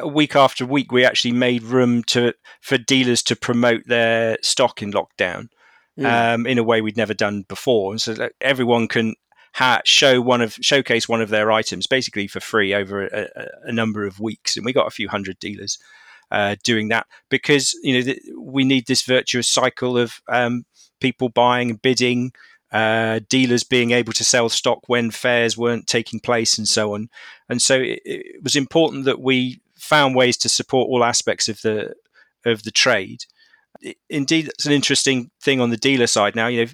week 0.05 0.35
after 0.35 0.65
week 0.65 0.91
we 0.91 1.05
actually 1.05 1.31
made 1.31 1.63
room 1.63 2.03
to 2.03 2.33
for 2.61 2.77
dealers 2.77 3.23
to 3.23 3.35
promote 3.35 3.83
their 3.87 4.37
stock 4.41 4.81
in 4.81 4.91
lockdown 4.91 5.49
mm. 5.97 6.05
um, 6.05 6.45
in 6.45 6.57
a 6.57 6.63
way 6.63 6.81
we'd 6.81 6.97
never 6.97 7.13
done 7.13 7.43
before, 7.47 7.91
and 7.91 8.01
so 8.01 8.13
that 8.13 8.33
everyone 8.41 8.87
can 8.87 9.15
ha- 9.53 9.81
show 9.85 10.21
one 10.21 10.41
of 10.41 10.53
showcase 10.61 11.07
one 11.07 11.21
of 11.21 11.29
their 11.29 11.51
items 11.51 11.87
basically 11.87 12.27
for 12.27 12.39
free 12.39 12.73
over 12.73 13.05
a, 13.07 13.27
a, 13.65 13.71
number 13.71 14.05
of 14.05 14.19
weeks, 14.19 14.55
and 14.55 14.65
we 14.65 14.73
got 14.73 14.87
a 14.87 14.91
few 14.91 15.09
hundred 15.09 15.39
dealers. 15.39 15.77
Uh, 16.29 16.57
doing 16.61 16.89
that 16.89 17.07
because 17.29 17.73
you 17.83 17.93
know 17.93 18.01
th- 18.01 18.19
we 18.37 18.65
need 18.65 18.85
this 18.85 19.01
virtuous 19.03 19.47
cycle 19.47 19.97
of 19.97 20.19
um, 20.27 20.65
people 20.99 21.29
buying 21.29 21.69
and 21.69 21.81
bidding 21.81 22.33
uh, 22.71 23.19
dealers 23.29 23.63
being 23.63 23.91
able 23.91 24.13
to 24.13 24.23
sell 24.23 24.49
stock 24.49 24.79
when 24.87 25.11
fairs 25.11 25.57
weren't 25.57 25.87
taking 25.87 26.19
place 26.19 26.57
and 26.57 26.67
so 26.67 26.93
on. 26.93 27.09
And 27.47 27.61
so 27.61 27.79
it, 27.79 28.01
it, 28.03 28.43
was 28.43 28.55
important 28.55 29.05
that 29.05 29.21
we 29.21 29.61
found 29.75 30.15
ways 30.15 30.37
to 30.37 30.49
support 30.49 30.89
all 30.89 31.03
aspects 31.03 31.47
of 31.47 31.61
the 31.61 31.93
of 32.45 32.63
the 32.63 32.71
trade. 32.71 33.25
Indeed, 34.09 34.47
it's 34.47 34.65
an 34.65 34.71
interesting 34.71 35.31
thing 35.41 35.61
on 35.61 35.69
the 35.69 35.77
dealer 35.77 36.07
side 36.07 36.35
now. 36.35 36.47
You 36.47 36.65
know, 36.65 36.71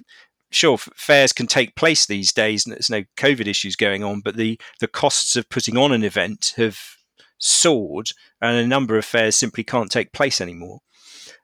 sure 0.54 0.78
fairs 0.78 1.32
can 1.32 1.46
take 1.46 1.76
place 1.76 2.06
these 2.06 2.32
days, 2.32 2.64
and 2.64 2.74
there's 2.74 2.90
no 2.90 3.04
COVID 3.16 3.46
issues 3.46 3.76
going 3.76 4.02
on, 4.02 4.20
but 4.20 4.36
the 4.36 4.60
the 4.80 4.88
costs 4.88 5.36
of 5.36 5.48
putting 5.48 5.76
on 5.76 5.92
an 5.92 6.04
event 6.04 6.54
have 6.56 6.78
soared, 7.38 8.10
and 8.40 8.56
a 8.56 8.66
number 8.66 8.96
of 8.96 9.04
fairs 9.04 9.36
simply 9.36 9.64
can't 9.64 9.90
take 9.90 10.12
place 10.12 10.40
anymore. 10.40 10.80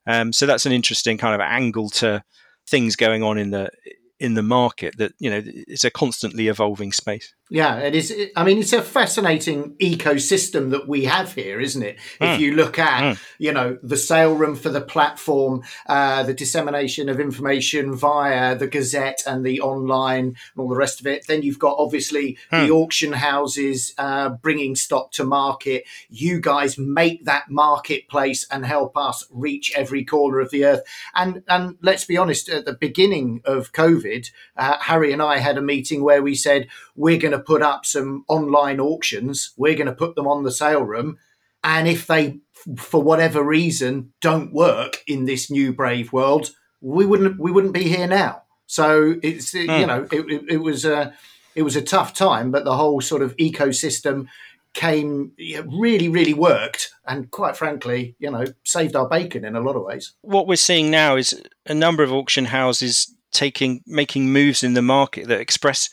Um, 0.06 0.32
so 0.32 0.46
that's 0.46 0.66
an 0.66 0.72
interesting 0.72 1.18
kind 1.18 1.34
of 1.34 1.40
angle 1.40 1.90
to 1.90 2.24
things 2.68 2.96
going 2.96 3.22
on 3.22 3.38
in 3.38 3.50
the 3.50 3.70
in 4.18 4.34
the 4.34 4.42
market 4.42 4.96
that 4.98 5.12
you 5.18 5.30
know 5.30 5.42
it's 5.44 5.84
a 5.84 5.90
constantly 5.90 6.48
evolving 6.48 6.92
space 6.92 7.34
yeah 7.50 7.78
it 7.78 7.94
is 7.94 8.14
i 8.36 8.44
mean 8.44 8.58
it's 8.58 8.72
a 8.72 8.82
fascinating 8.82 9.74
ecosystem 9.74 10.70
that 10.70 10.88
we 10.88 11.04
have 11.04 11.34
here 11.34 11.60
isn't 11.60 11.82
it 11.82 11.96
mm. 12.18 12.28
if 12.28 12.36
hmm. 12.36 12.42
you 12.42 12.54
look 12.54 12.78
at 12.78 13.02
mm. 13.02 13.20
you 13.38 13.52
know 13.52 13.78
the 13.82 13.96
sale 13.96 14.34
room 14.34 14.56
for 14.56 14.70
the 14.70 14.80
platform 14.80 15.62
uh, 15.86 16.22
the 16.22 16.34
dissemination 16.34 17.08
of 17.08 17.20
information 17.20 17.94
via 17.94 18.56
the 18.56 18.66
gazette 18.66 19.22
and 19.26 19.44
the 19.44 19.60
online 19.60 20.24
and 20.24 20.36
all 20.56 20.68
the 20.68 20.76
rest 20.76 21.00
of 21.00 21.06
it 21.06 21.26
then 21.26 21.42
you've 21.42 21.58
got 21.58 21.76
obviously 21.78 22.38
mm. 22.50 22.60
the 22.60 22.66
hmm. 22.66 22.72
auction 22.72 23.12
houses 23.12 23.94
uh, 23.98 24.28
bringing 24.28 24.74
stock 24.74 25.12
to 25.12 25.24
market 25.24 25.84
you 26.08 26.40
guys 26.40 26.78
make 26.78 27.24
that 27.24 27.50
marketplace 27.50 28.46
and 28.50 28.64
help 28.64 28.96
us 28.96 29.26
reach 29.30 29.72
every 29.76 30.04
corner 30.04 30.40
of 30.40 30.50
the 30.50 30.64
earth 30.64 30.82
and 31.14 31.42
and 31.48 31.76
let's 31.82 32.04
be 32.04 32.16
honest 32.16 32.48
at 32.48 32.64
the 32.64 32.72
beginning 32.72 33.40
of 33.44 33.72
covid 33.72 33.90
COVID, 33.90 34.30
uh, 34.56 34.78
Harry 34.80 35.12
and 35.12 35.22
I 35.22 35.38
had 35.38 35.58
a 35.58 35.62
meeting 35.62 36.02
where 36.02 36.22
we 36.22 36.34
said 36.34 36.68
we're 37.00 37.18
going 37.18 37.32
to 37.32 37.38
put 37.38 37.62
up 37.62 37.86
some 37.86 38.26
online 38.28 38.78
auctions, 38.78 39.54
we're 39.56 39.74
going 39.74 39.86
to 39.86 39.92
put 39.92 40.14
them 40.16 40.28
on 40.28 40.42
the 40.42 40.52
sale 40.52 40.82
room, 40.82 41.16
and 41.64 41.88
if 41.88 42.06
they, 42.06 42.40
for 42.76 43.02
whatever 43.02 43.42
reason, 43.42 44.12
don't 44.20 44.52
work 44.52 44.98
in 45.06 45.24
this 45.24 45.50
new 45.50 45.72
brave 45.72 46.12
world, 46.12 46.50
we 46.82 47.06
wouldn't 47.06 47.40
we 47.40 47.50
wouldn't 47.50 47.72
be 47.72 47.84
here 47.84 48.06
now. 48.06 48.42
So 48.66 49.16
it's 49.22 49.54
you 49.54 49.66
hmm. 49.66 49.86
know 49.86 50.08
it, 50.12 50.30
it, 50.30 50.42
it 50.50 50.56
was 50.58 50.84
a 50.84 51.14
it 51.54 51.62
was 51.62 51.74
a 51.74 51.82
tough 51.82 52.12
time, 52.12 52.50
but 52.50 52.64
the 52.64 52.76
whole 52.76 53.00
sort 53.00 53.22
of 53.22 53.34
ecosystem 53.38 54.26
came 54.74 55.32
really 55.66 56.08
really 56.08 56.32
worked 56.32 56.92
and 57.04 57.28
quite 57.32 57.56
frankly 57.56 58.14
you 58.20 58.30
know 58.30 58.44
saved 58.62 58.94
our 58.94 59.08
bacon 59.08 59.44
in 59.44 59.56
a 59.56 59.60
lot 59.60 59.74
of 59.74 59.82
ways 59.82 60.12
what 60.20 60.46
we're 60.46 60.54
seeing 60.54 60.92
now 60.92 61.16
is 61.16 61.42
a 61.66 61.74
number 61.74 62.04
of 62.04 62.12
auction 62.12 62.44
houses 62.44 63.12
taking 63.32 63.82
making 63.84 64.32
moves 64.32 64.62
in 64.62 64.74
the 64.74 64.80
market 64.80 65.26
that 65.26 65.40
express 65.40 65.90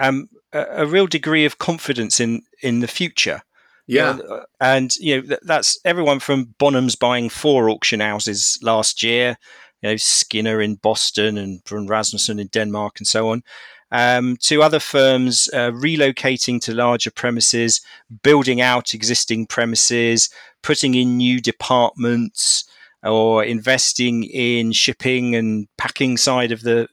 um, 0.00 0.28
a, 0.52 0.82
a, 0.82 0.86
real 0.86 1.06
degree 1.06 1.44
of 1.44 1.58
confidence 1.58 2.20
in 2.20 2.42
in 2.62 2.80
the 2.80 2.88
future. 2.88 3.42
Yeah, 3.86 4.18
and 4.60 4.94
you 4.96 5.22
know 5.22 5.36
that's 5.42 5.78
everyone 5.84 6.20
from 6.20 6.54
Bonhams 6.60 6.98
buying 6.98 7.30
four 7.30 7.70
auction 7.70 8.00
houses 8.00 8.58
last 8.62 9.02
year. 9.02 9.38
You 9.82 9.90
know 9.90 9.96
Skinner 9.96 10.60
in 10.60 10.74
Boston 10.76 11.38
and 11.38 11.64
Bruun 11.64 11.88
Rasmussen 11.88 12.38
in 12.38 12.48
Denmark 12.48 12.98
and 12.98 13.06
so 13.06 13.30
on. 13.30 13.42
Um, 13.90 14.36
to 14.42 14.62
other 14.62 14.80
firms 14.80 15.48
uh, 15.54 15.70
relocating 15.70 16.60
to 16.62 16.74
larger 16.74 17.10
premises, 17.10 17.80
building 18.22 18.60
out 18.60 18.92
existing 18.92 19.46
premises, 19.46 20.28
putting 20.62 20.94
in 20.94 21.16
new 21.16 21.40
departments, 21.40 22.64
or 23.02 23.42
investing 23.42 24.24
in 24.24 24.72
shipping 24.72 25.34
and 25.34 25.66
packing 25.78 26.18
side 26.18 26.52
of 26.52 26.60
the 26.62 26.88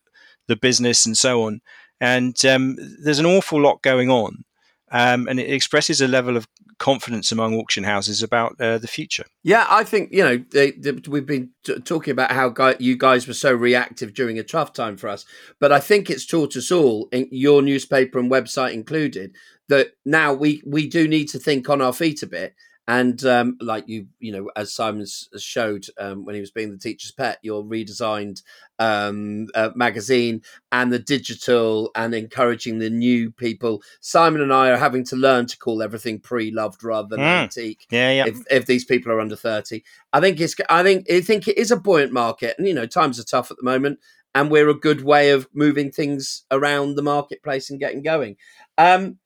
the 0.48 0.56
business 0.56 1.06
and 1.06 1.18
so 1.18 1.44
on. 1.44 1.60
And 2.02 2.44
um, 2.46 2.78
there's 3.02 3.20
an 3.20 3.26
awful 3.26 3.62
lot 3.62 3.82
going 3.82 4.10
on, 4.10 4.44
um, 4.92 5.28
and 5.28 5.40
it 5.40 5.50
expresses 5.50 6.02
a 6.02 6.08
level 6.08 6.36
of 6.36 6.48
confidence 6.78 7.32
among 7.32 7.56
auction 7.56 7.86
houses 7.86 8.22
about 8.22 8.60
uh, 8.60 8.78
the 8.78 8.88
future. 8.88 9.24
Yeah, 9.44 9.66
I 9.70 9.84
think 9.84 10.12
you 10.12 10.24
know 10.24 10.44
they, 10.52 10.72
they, 10.72 10.92
we've 11.08 11.26
been 11.26 11.52
t- 11.64 11.80
talking 11.80 12.12
about 12.12 12.32
how 12.32 12.50
guy, 12.50 12.76
you 12.80 12.98
guys 12.98 13.28
were 13.28 13.34
so 13.34 13.54
reactive 13.54 14.14
during 14.14 14.38
a 14.38 14.44
tough 14.44 14.74
time 14.74 14.98
for 14.98 15.08
us, 15.08 15.26
but 15.60 15.72
I 15.72 15.80
think 15.80 16.10
it's 16.10 16.26
taught 16.26 16.56
us 16.58 16.72
all, 16.72 17.10
your 17.12 17.62
newspaper 17.62 18.20
and 18.20 18.30
website 18.30 18.74
included, 18.74 19.36
that 19.70 19.92
now 20.06 20.34
we 20.34 20.62
we 20.66 20.88
do 20.88 21.08
need 21.08 21.28
to 21.30 21.40
think 21.40 21.70
on 21.70 21.82
our 21.82 21.94
feet 21.94 22.22
a 22.24 22.28
bit 22.28 22.56
and 22.88 23.24
um, 23.26 23.58
like 23.62 23.88
you, 23.88 24.08
you 24.20 24.32
know, 24.32 24.52
as 24.56 24.74
Simon 24.74 25.06
showed 25.38 25.86
um, 25.98 26.24
when 26.24 26.36
he 26.36 26.42
was 26.42 26.52
being 26.52 26.72
the 26.72 26.78
teacher's 26.78 27.12
pet, 27.12 27.40
your 27.42 27.64
redesigned 27.64 28.44
um, 28.78 29.48
uh, 29.56 29.72
magazine 29.76 30.44
and 30.72 30.94
the 30.94 31.00
digital 31.00 31.90
and 31.96 32.14
encouraging 32.14 32.78
the 32.78 32.90
new 32.90 33.32
people. 33.32 33.82
Simon 34.02 34.42
and 34.42 34.54
I 34.54 34.70
are 34.70 34.78
having 34.78 35.04
to 35.06 35.16
learn 35.16 35.48
to 35.48 35.58
call 35.58 35.82
everything 35.82 36.20
pre-loved 36.20 36.84
rather 36.84 37.08
than 37.08 37.20
mm. 37.20 37.44
antique. 37.44 37.88
Yeah, 37.90 38.12
yeah. 38.12 38.26
If, 38.28 38.38
if, 38.52 38.66
these 38.68 38.86
people 38.86 39.12
are 39.12 39.20
under 39.20 39.36
thirty, 39.36 39.84
I 40.14 40.20
think 40.20 40.40
it's. 40.40 40.56
I 40.70 40.84
think 40.84 41.10
I 41.10 41.22
think 41.22 41.48
it 41.48 41.58
is 41.58 41.72
a 41.72 41.78
buoyant 41.78 42.14
market, 42.14 42.56
and 42.58 42.68
you 42.68 42.74
know, 42.74 42.86
times 42.86 43.20
are 43.20 43.24
tough 43.24 43.50
at 43.50 43.58
the 43.58 43.64
moment, 43.64 44.00
and 44.36 44.52
we're 44.52 44.70
a 44.70 44.80
good 44.80 45.04
way 45.04 45.32
of 45.32 45.48
moving 45.54 45.92
things 45.92 46.44
around 46.52 46.96
the 46.96 47.02
marketplace 47.02 47.72
and 47.72 47.80
getting 47.80 48.04
going. 48.04 48.36
Um, 48.78 49.18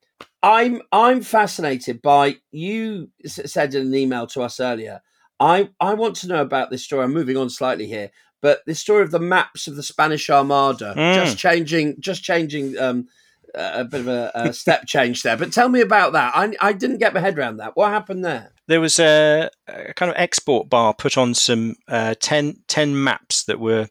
I'm 0.42 0.82
I'm 0.92 1.22
fascinated 1.22 2.02
by 2.02 2.38
you 2.52 3.10
said 3.26 3.76
in 3.76 3.88
an 3.88 3.96
email 3.96 4.28
to 4.28 4.42
us 4.42 4.60
earlier. 4.60 5.02
I 5.40 5.70
I 5.80 5.94
want 5.94 6.16
to 6.18 6.28
know 6.28 6.42
about 6.42 6.70
this 6.70 6.84
story. 6.84 7.04
I'm 7.04 7.14
moving 7.14 7.38
on 7.38 7.50
slightly 7.50 7.88
here, 7.88 8.12
but 8.42 8.62
the 8.66 8.76
story 8.76 9.04
of 9.04 9.12
the 9.12 9.20
maps 9.20 9.68
of 9.68 9.76
the 9.76 9.84
Spanish 9.84 10.30
Armada 10.30 10.94
mm. 10.96 11.14
just 11.16 11.38
changing, 11.38 12.00
just 12.00 12.24
changing. 12.24 12.78
Um, 12.78 13.08
a 13.56 13.84
bit 13.84 14.02
of 14.02 14.08
a, 14.08 14.32
a 14.36 14.54
step 14.54 14.86
change 14.86 15.24
there, 15.24 15.36
but 15.36 15.52
tell 15.52 15.70
me 15.70 15.82
about 15.82 16.14
that. 16.14 16.34
I, 16.36 16.54
I 16.62 16.72
didn't 16.72 17.00
get 17.00 17.16
my 17.16 17.20
head 17.20 17.36
around 17.36 17.58
that. 17.58 17.76
What 17.76 17.90
happened 17.90 18.24
there? 18.24 18.52
There 18.68 18.80
was 18.80 19.00
a, 19.00 19.50
a 19.68 19.92
kind 19.96 20.12
of 20.12 20.18
export 20.18 20.70
bar 20.70 20.94
put 20.94 21.18
on 21.18 21.34
some 21.34 21.76
uh, 21.88 22.14
10, 22.20 22.58
10 22.68 23.04
maps 23.04 23.46
that 23.46 23.60
were 23.60 23.88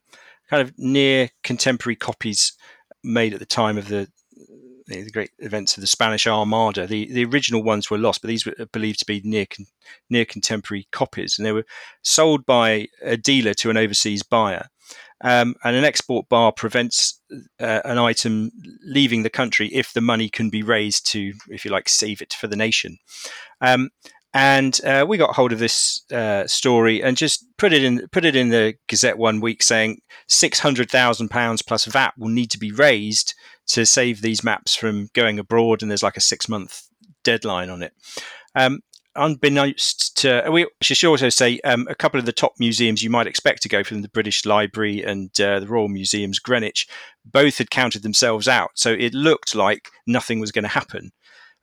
kind 0.49 0.63
of 0.63 0.79
near 0.79 1.31
contemporary 1.43 1.97
copies 1.97 2.53
made 3.03 3.33
at 3.33 3.41
the 3.41 3.47
time 3.47 3.79
of 3.79 3.89
the 3.89 4.09
the 4.89 5.11
great 5.11 5.31
events 5.39 5.77
of 5.77 5.81
the 5.81 5.87
Spanish 5.87 6.27
Armada. 6.27 6.87
The 6.87 7.13
the 7.13 7.25
original 7.25 7.63
ones 7.63 7.91
were 7.91 7.99
lost, 7.99 8.23
but 8.23 8.29
these 8.29 8.47
were 8.47 8.55
believed 8.73 8.99
to 9.01 9.07
be 9.07 9.21
near 9.25 9.47
near 10.11 10.25
contemporary 10.25 10.89
copies, 10.91 11.39
and 11.39 11.47
they 11.47 11.53
were 11.53 11.67
sold 12.03 12.47
by 12.47 12.89
a 13.03 13.17
dealer 13.17 13.55
to 13.55 13.71
an 13.71 13.77
overseas 13.77 14.23
buyer. 14.23 14.69
Um, 15.21 15.57
and 15.65 15.75
an 15.75 15.85
export 15.85 16.29
bar 16.29 16.53
prevents 16.53 17.21
uh, 17.61 17.81
an 17.85 17.99
item 17.99 18.53
leaving 18.85 19.25
the 19.25 19.31
country 19.31 19.69
if 19.69 19.93
the 19.93 20.01
money 20.01 20.29
can 20.29 20.49
be 20.49 20.63
raised 20.63 21.11
to, 21.11 21.33
if 21.49 21.65
you 21.65 21.73
like, 21.73 21.89
save 21.89 22.23
it 22.23 22.33
for 22.33 22.47
the 22.47 22.55
nation. 22.55 22.99
Um, 23.61 23.91
and 24.33 24.79
uh, 24.85 25.05
we 25.09 25.17
got 25.17 25.35
hold 25.35 25.53
of 25.53 25.59
this 25.59 26.05
uh, 26.13 26.47
story 26.47 27.03
and 27.03 27.17
just 27.17 27.45
put 27.57 27.73
it 27.73 27.83
in 27.83 28.07
put 28.13 28.25
it 28.25 28.37
in 28.37 28.51
the 28.51 28.75
Gazette 28.87 29.19
one 29.19 29.41
week, 29.41 29.63
saying 29.63 30.01
six 30.29 30.61
hundred 30.61 30.91
thousand 30.91 31.31
pounds 31.31 31.63
plus 31.63 31.87
VAT 31.87 32.13
will 32.19 32.29
need 32.29 32.51
to 32.51 32.59
be 32.59 32.71
raised 32.71 33.35
to 33.69 33.87
save 33.87 34.23
these 34.23 34.45
maps 34.45 34.75
from 34.75 35.09
going 35.15 35.39
abroad, 35.39 35.83
and 35.83 35.91
there's 35.91 36.03
like 36.03 36.17
a 36.17 36.23
six 36.23 36.49
month 36.49 36.83
deadline 37.25 37.71
on 37.71 37.83
it. 37.83 37.93
Um, 38.55 38.81
unbeknownst 39.15 40.17
to, 40.19 40.49
we 40.51 40.67
should 40.81 41.09
also 41.09 41.29
say 41.29 41.61
um, 41.65 41.87
a 41.91 41.95
couple 41.95 42.21
of 42.21 42.27
the 42.27 42.33
top 42.33 42.53
museums 42.59 43.03
you 43.03 43.11
might 43.11 43.27
expect 43.27 43.63
to 43.63 43.69
go 43.69 43.83
from 43.83 44.03
the 44.03 44.09
British 44.09 44.47
Library 44.47 45.03
and 45.03 45.31
uh, 45.41 45.61
the 45.61 45.67
Royal 45.67 45.89
Museums 45.89 46.39
Greenwich, 46.39 46.87
both 47.25 47.59
had 47.59 47.71
counted 47.71 48.03
themselves 48.03 48.49
out. 48.49 48.71
So 48.75 48.93
it 48.93 49.15
looked 49.15 49.55
like 49.55 49.91
nothing 50.07 50.41
was 50.41 50.53
going 50.53 50.65
to 50.65 50.69
happen. 50.69 51.11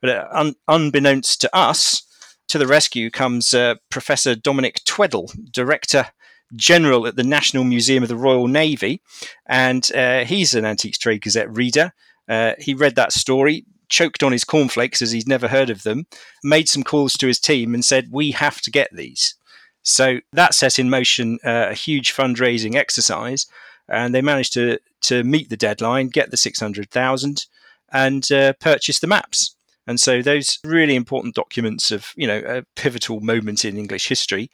But 0.00 0.10
uh, 0.10 0.28
un- 0.32 0.54
unbeknownst 0.68 1.40
to 1.40 1.56
us, 1.56 2.02
to 2.48 2.58
the 2.58 2.66
rescue 2.66 3.10
comes 3.10 3.52
uh, 3.54 3.74
Professor 3.90 4.34
Dominic 4.34 4.82
Tweddle, 4.84 5.32
Director 5.50 6.06
General 6.54 7.06
at 7.06 7.16
the 7.16 7.24
National 7.24 7.64
Museum 7.64 8.02
of 8.02 8.08
the 8.08 8.16
Royal 8.16 8.48
Navy, 8.48 9.02
and 9.46 9.90
uh, 9.94 10.24
he's 10.24 10.54
an 10.54 10.64
Antiques 10.64 10.98
Trade 10.98 11.22
Gazette 11.22 11.54
reader. 11.54 11.92
Uh, 12.28 12.52
he 12.58 12.74
read 12.74 12.94
that 12.96 13.12
story, 13.12 13.64
choked 13.88 14.22
on 14.22 14.32
his 14.32 14.44
cornflakes 14.44 15.02
as 15.02 15.12
he's 15.12 15.26
never 15.26 15.48
heard 15.48 15.70
of 15.70 15.82
them, 15.82 16.06
made 16.44 16.68
some 16.68 16.82
calls 16.82 17.14
to 17.14 17.26
his 17.26 17.40
team, 17.40 17.74
and 17.74 17.84
said, 17.84 18.08
"We 18.12 18.30
have 18.32 18.60
to 18.62 18.70
get 18.70 18.88
these." 18.92 19.34
So 19.82 20.18
that 20.32 20.54
set 20.54 20.78
in 20.78 20.90
motion 20.90 21.38
uh, 21.44 21.68
a 21.70 21.74
huge 21.74 22.14
fundraising 22.14 22.74
exercise, 22.74 23.46
and 23.88 24.14
they 24.14 24.22
managed 24.22 24.52
to 24.54 24.78
to 25.02 25.24
meet 25.24 25.48
the 25.48 25.56
deadline, 25.56 26.08
get 26.08 26.30
the 26.30 26.36
six 26.36 26.60
hundred 26.60 26.90
thousand, 26.90 27.46
and 27.92 28.30
uh, 28.32 28.52
purchase 28.60 28.98
the 28.98 29.06
maps. 29.06 29.56
And 29.86 30.00
so 30.00 30.20
those 30.20 30.58
really 30.64 30.96
important 30.96 31.36
documents 31.36 31.92
of 31.92 32.12
you 32.16 32.26
know 32.26 32.42
a 32.44 32.64
pivotal 32.74 33.20
moment 33.20 33.64
in 33.64 33.78
English 33.78 34.08
history 34.08 34.50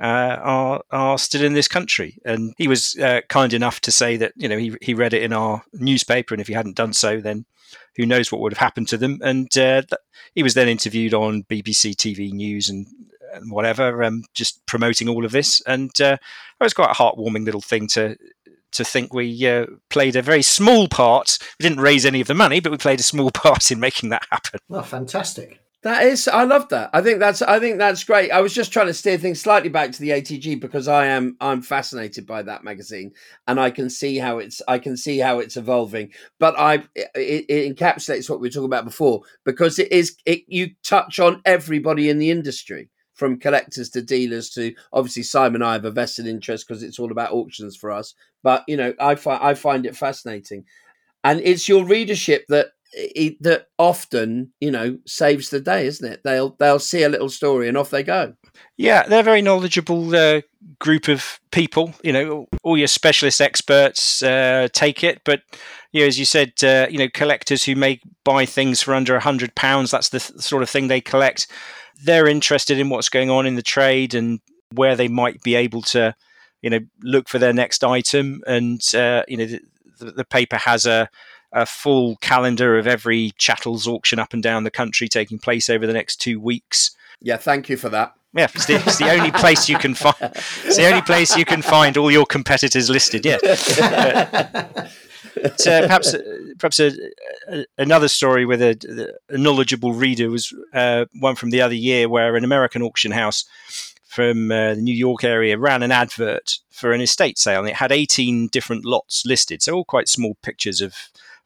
uh, 0.00 0.36
are 0.40 0.82
are 0.90 1.18
still 1.18 1.44
in 1.44 1.54
this 1.54 1.68
country. 1.68 2.18
And 2.24 2.54
he 2.58 2.68
was 2.68 2.96
uh, 2.98 3.20
kind 3.28 3.52
enough 3.52 3.80
to 3.82 3.92
say 3.92 4.16
that 4.16 4.32
you 4.36 4.48
know 4.48 4.58
he 4.58 4.74
he 4.80 4.94
read 4.94 5.14
it 5.14 5.22
in 5.22 5.32
our 5.32 5.62
newspaper, 5.72 6.34
and 6.34 6.40
if 6.40 6.48
he 6.48 6.54
hadn't 6.54 6.76
done 6.76 6.92
so, 6.92 7.20
then 7.20 7.46
who 7.96 8.06
knows 8.06 8.30
what 8.30 8.40
would 8.40 8.52
have 8.52 8.58
happened 8.58 8.88
to 8.88 8.96
them. 8.96 9.20
And 9.22 9.56
uh, 9.56 9.82
he 10.34 10.42
was 10.42 10.54
then 10.54 10.68
interviewed 10.68 11.14
on 11.14 11.44
BBC 11.44 11.94
TV 11.94 12.32
News 12.32 12.68
and, 12.68 12.86
and 13.32 13.50
whatever, 13.50 14.02
um, 14.02 14.24
just 14.34 14.64
promoting 14.66 15.08
all 15.08 15.24
of 15.24 15.32
this. 15.32 15.60
And 15.66 15.90
uh, 16.00 16.16
it 16.60 16.64
was 16.64 16.74
quite 16.74 16.90
a 16.90 16.94
heartwarming 16.94 17.44
little 17.44 17.60
thing 17.60 17.88
to 17.88 18.16
to 18.72 18.84
think 18.84 19.14
we 19.14 19.46
uh, 19.46 19.66
played 19.88 20.16
a 20.16 20.22
very 20.22 20.42
small 20.42 20.88
part. 20.88 21.38
We 21.60 21.62
didn't 21.68 21.80
raise 21.80 22.04
any 22.04 22.20
of 22.20 22.26
the 22.26 22.34
money, 22.34 22.58
but 22.58 22.72
we 22.72 22.78
played 22.78 22.98
a 22.98 23.04
small 23.04 23.30
part 23.34 23.70
in 23.70 23.78
making 23.78 24.08
that 24.08 24.26
happen. 24.30 24.58
Well, 24.68 24.82
fantastic. 24.82 25.60
That 25.84 26.04
is, 26.04 26.28
I 26.28 26.44
love 26.44 26.70
that. 26.70 26.88
I 26.94 27.02
think 27.02 27.20
that's, 27.20 27.42
I 27.42 27.60
think 27.60 27.76
that's 27.76 28.04
great. 28.04 28.30
I 28.32 28.40
was 28.40 28.54
just 28.54 28.72
trying 28.72 28.86
to 28.86 28.94
steer 28.94 29.18
things 29.18 29.38
slightly 29.38 29.68
back 29.68 29.92
to 29.92 30.00
the 30.00 30.10
ATG 30.10 30.58
because 30.58 30.88
I 30.88 31.06
am, 31.08 31.36
I'm 31.42 31.60
fascinated 31.60 32.26
by 32.26 32.42
that 32.42 32.64
magazine, 32.64 33.12
and 33.46 33.60
I 33.60 33.68
can 33.70 33.90
see 33.90 34.16
how 34.16 34.38
it's, 34.38 34.62
I 34.66 34.78
can 34.78 34.96
see 34.96 35.18
how 35.18 35.40
it's 35.40 35.58
evolving. 35.58 36.10
But 36.40 36.58
I, 36.58 36.84
it, 36.94 37.44
it 37.50 37.76
encapsulates 37.76 38.30
what 38.30 38.40
we 38.40 38.48
were 38.48 38.52
talking 38.52 38.64
about 38.64 38.86
before 38.86 39.20
because 39.44 39.78
it 39.78 39.92
is, 39.92 40.16
it 40.24 40.44
you 40.48 40.70
touch 40.82 41.20
on 41.20 41.42
everybody 41.44 42.08
in 42.08 42.18
the 42.18 42.30
industry 42.30 42.88
from 43.12 43.38
collectors 43.38 43.90
to 43.90 44.00
dealers 44.00 44.48
to 44.50 44.74
obviously 44.90 45.22
Simon 45.22 45.56
and 45.56 45.64
I 45.64 45.74
have 45.74 45.84
a 45.84 45.90
vested 45.90 46.26
interest 46.26 46.66
because 46.66 46.82
it's 46.82 46.98
all 46.98 47.12
about 47.12 47.32
auctions 47.32 47.76
for 47.76 47.90
us. 47.90 48.14
But 48.42 48.64
you 48.66 48.78
know, 48.78 48.94
I 48.98 49.16
find 49.16 49.42
I 49.42 49.52
find 49.52 49.84
it 49.84 49.96
fascinating, 49.96 50.64
and 51.22 51.40
it's 51.40 51.68
your 51.68 51.84
readership 51.84 52.46
that 52.48 52.68
it, 52.92 53.42
that 53.42 53.68
often 53.78 54.52
you 54.60 54.70
know 54.70 54.98
saves 55.06 55.50
the 55.50 55.60
day, 55.60 55.86
isn't 55.86 56.10
it? 56.10 56.20
They'll 56.24 56.56
they'll 56.58 56.78
see 56.78 57.02
a 57.02 57.08
little 57.08 57.28
story 57.28 57.68
and 57.68 57.76
off 57.76 57.90
they 57.90 58.02
go. 58.02 58.34
Yeah, 58.76 59.04
they're 59.06 59.20
a 59.20 59.24
very 59.24 59.42
knowledgeable 59.42 60.14
uh, 60.14 60.42
group 60.78 61.08
of 61.08 61.40
people. 61.50 61.94
You 62.02 62.12
know, 62.12 62.48
all 62.62 62.76
your 62.76 62.88
specialist 62.88 63.40
experts 63.40 64.22
uh, 64.22 64.68
take 64.72 65.04
it, 65.04 65.22
but 65.24 65.42
you 65.92 66.00
know, 66.00 66.06
as 66.06 66.18
you 66.18 66.24
said, 66.24 66.52
uh, 66.62 66.86
you 66.90 66.98
know, 66.98 67.08
collectors 67.08 67.64
who 67.64 67.76
may 67.76 68.00
buy 68.24 68.46
things 68.46 68.82
for 68.82 68.94
under 68.94 69.14
a 69.14 69.20
hundred 69.20 69.54
pounds. 69.54 69.90
That's 69.90 70.08
the 70.08 70.20
th- 70.20 70.40
sort 70.40 70.62
of 70.62 70.70
thing 70.70 70.88
they 70.88 71.00
collect. 71.00 71.46
They're 72.02 72.26
interested 72.26 72.78
in 72.78 72.88
what's 72.88 73.08
going 73.08 73.30
on 73.30 73.46
in 73.46 73.54
the 73.54 73.62
trade 73.62 74.14
and 74.14 74.40
where 74.72 74.96
they 74.96 75.08
might 75.08 75.40
be 75.42 75.54
able 75.54 75.82
to, 75.82 76.14
you 76.62 76.70
know, 76.70 76.80
look 77.02 77.28
for 77.28 77.38
their 77.38 77.52
next 77.52 77.84
item. 77.84 78.42
And 78.46 78.80
uh, 78.94 79.22
you 79.28 79.36
know, 79.36 79.46
the, 80.00 80.12
the 80.12 80.24
paper 80.24 80.56
has 80.56 80.86
a 80.86 81.08
a 81.54 81.64
full 81.64 82.16
calendar 82.16 82.76
of 82.76 82.86
every 82.86 83.32
chattels 83.38 83.86
auction 83.86 84.18
up 84.18 84.34
and 84.34 84.42
down 84.42 84.64
the 84.64 84.70
country 84.70 85.08
taking 85.08 85.38
place 85.38 85.70
over 85.70 85.86
the 85.86 85.92
next 85.92 86.16
two 86.16 86.40
weeks. 86.40 86.90
Yeah, 87.20 87.36
thank 87.36 87.68
you 87.68 87.76
for 87.76 87.88
that. 87.90 88.12
Yeah, 88.34 88.48
it's 88.52 88.66
the, 88.66 88.74
it's 88.74 88.98
the 88.98 89.10
only 89.12 89.30
place 89.30 89.68
you 89.68 89.78
can 89.78 89.94
find. 89.94 90.16
It's 90.20 90.76
the 90.76 90.86
only 90.86 91.02
place 91.02 91.36
you 91.36 91.44
can 91.44 91.62
find 91.62 91.96
all 91.96 92.10
your 92.10 92.26
competitors 92.26 92.90
listed. 92.90 93.24
Yeah. 93.24 93.38
But, 95.34 95.66
uh, 95.66 95.80
perhaps, 95.82 96.14
uh, 96.14 96.22
perhaps 96.58 96.80
a, 96.80 96.92
a, 97.48 97.66
another 97.76 98.08
story 98.08 98.46
with 98.46 98.62
a, 98.62 99.14
a 99.28 99.36
knowledgeable 99.36 99.92
reader 99.92 100.30
was 100.30 100.54
uh, 100.72 101.06
one 101.18 101.34
from 101.34 101.50
the 101.50 101.60
other 101.60 101.74
year, 101.74 102.08
where 102.08 102.36
an 102.36 102.44
American 102.44 102.82
auction 102.82 103.10
house 103.10 103.44
from 104.06 104.52
uh, 104.52 104.74
the 104.74 104.80
New 104.80 104.94
York 104.94 105.24
area 105.24 105.58
ran 105.58 105.82
an 105.82 105.90
advert 105.90 106.60
for 106.70 106.92
an 106.92 107.00
estate 107.00 107.36
sale, 107.36 107.60
and 107.60 107.68
it 107.68 107.76
had 107.76 107.90
18 107.90 108.46
different 108.48 108.84
lots 108.84 109.24
listed, 109.26 109.60
so 109.60 109.74
all 109.74 109.84
quite 109.84 110.08
small 110.08 110.36
pictures 110.40 110.80
of 110.80 110.94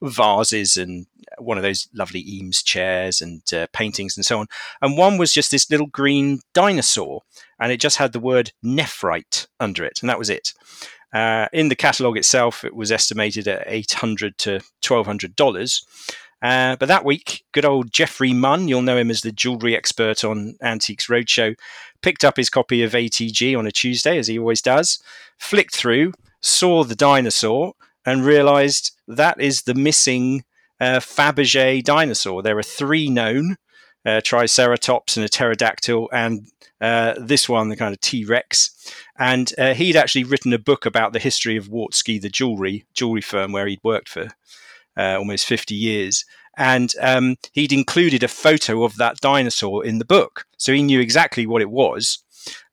vases 0.02 0.76
and 0.76 1.06
one 1.38 1.56
of 1.56 1.62
those 1.62 1.88
lovely 1.92 2.20
Eames 2.20 2.62
chairs 2.62 3.20
and 3.20 3.42
uh, 3.52 3.66
paintings 3.72 4.16
and 4.16 4.24
so 4.24 4.38
on. 4.40 4.46
And 4.80 4.96
one 4.96 5.18
was 5.18 5.32
just 5.32 5.50
this 5.50 5.70
little 5.70 5.86
green 5.86 6.40
dinosaur, 6.54 7.22
and 7.60 7.72
it 7.72 7.80
just 7.80 7.96
had 7.96 8.12
the 8.12 8.20
word 8.20 8.52
nephrite 8.64 9.46
under 9.60 9.84
it, 9.84 10.00
and 10.00 10.08
that 10.08 10.18
was 10.18 10.30
it. 10.30 10.54
Uh, 11.12 11.48
in 11.52 11.68
the 11.68 11.76
catalogue 11.76 12.18
itself, 12.18 12.64
it 12.64 12.74
was 12.74 12.92
estimated 12.92 13.48
at 13.48 13.64
eight 13.66 13.92
hundred 13.92 14.36
to 14.38 14.60
twelve 14.82 15.06
hundred 15.06 15.34
dollars. 15.36 15.84
Uh, 16.40 16.76
but 16.76 16.86
that 16.86 17.04
week, 17.04 17.44
good 17.52 17.64
old 17.64 17.92
Geoffrey 17.92 18.32
Munn, 18.32 18.68
you'll 18.68 18.82
know 18.82 18.96
him 18.96 19.10
as 19.10 19.22
the 19.22 19.32
jewellery 19.32 19.76
expert 19.76 20.22
on 20.22 20.54
Antiques 20.62 21.08
Roadshow, 21.08 21.56
picked 22.00 22.24
up 22.24 22.36
his 22.36 22.48
copy 22.48 22.82
of 22.82 22.92
ATG 22.92 23.58
on 23.58 23.66
a 23.66 23.72
Tuesday, 23.72 24.18
as 24.18 24.28
he 24.28 24.38
always 24.38 24.62
does, 24.62 25.02
flicked 25.36 25.74
through, 25.74 26.12
saw 26.40 26.84
the 26.84 26.94
dinosaur, 26.94 27.72
and 28.06 28.24
realized 28.24 28.92
that 29.08 29.40
is 29.40 29.62
the 29.62 29.74
missing 29.74 30.44
uh, 30.80 31.00
Fabergé 31.00 31.82
dinosaur. 31.82 32.42
There 32.42 32.58
are 32.58 32.62
three 32.62 33.08
known 33.08 33.56
uh, 34.06 34.20
Triceratops 34.22 35.16
and 35.16 35.24
a 35.24 35.28
pterodactyl, 35.28 36.08
and 36.12 36.46
uh, 36.80 37.14
this 37.18 37.48
one, 37.48 37.68
the 37.68 37.76
kind 37.76 37.92
of 37.92 38.00
T 38.00 38.24
Rex. 38.24 38.70
And 39.18 39.52
uh, 39.58 39.74
he'd 39.74 39.96
actually 39.96 40.24
written 40.24 40.52
a 40.52 40.58
book 40.58 40.86
about 40.86 41.12
the 41.12 41.18
history 41.18 41.56
of 41.56 41.68
Wartski, 41.68 42.20
the 42.20 42.28
jewelry 42.28 42.86
jewelry 42.94 43.20
firm 43.20 43.52
where 43.52 43.66
he'd 43.66 43.80
worked 43.82 44.08
for 44.08 44.28
uh, 44.96 45.16
almost 45.18 45.46
50 45.46 45.74
years. 45.74 46.24
And 46.56 46.92
um, 47.00 47.36
he'd 47.52 47.72
included 47.72 48.22
a 48.22 48.28
photo 48.28 48.82
of 48.82 48.96
that 48.96 49.18
dinosaur 49.18 49.84
in 49.84 49.98
the 49.98 50.04
book. 50.04 50.44
So 50.56 50.72
he 50.72 50.82
knew 50.82 51.00
exactly 51.00 51.46
what 51.46 51.62
it 51.62 51.70
was, 51.70 52.18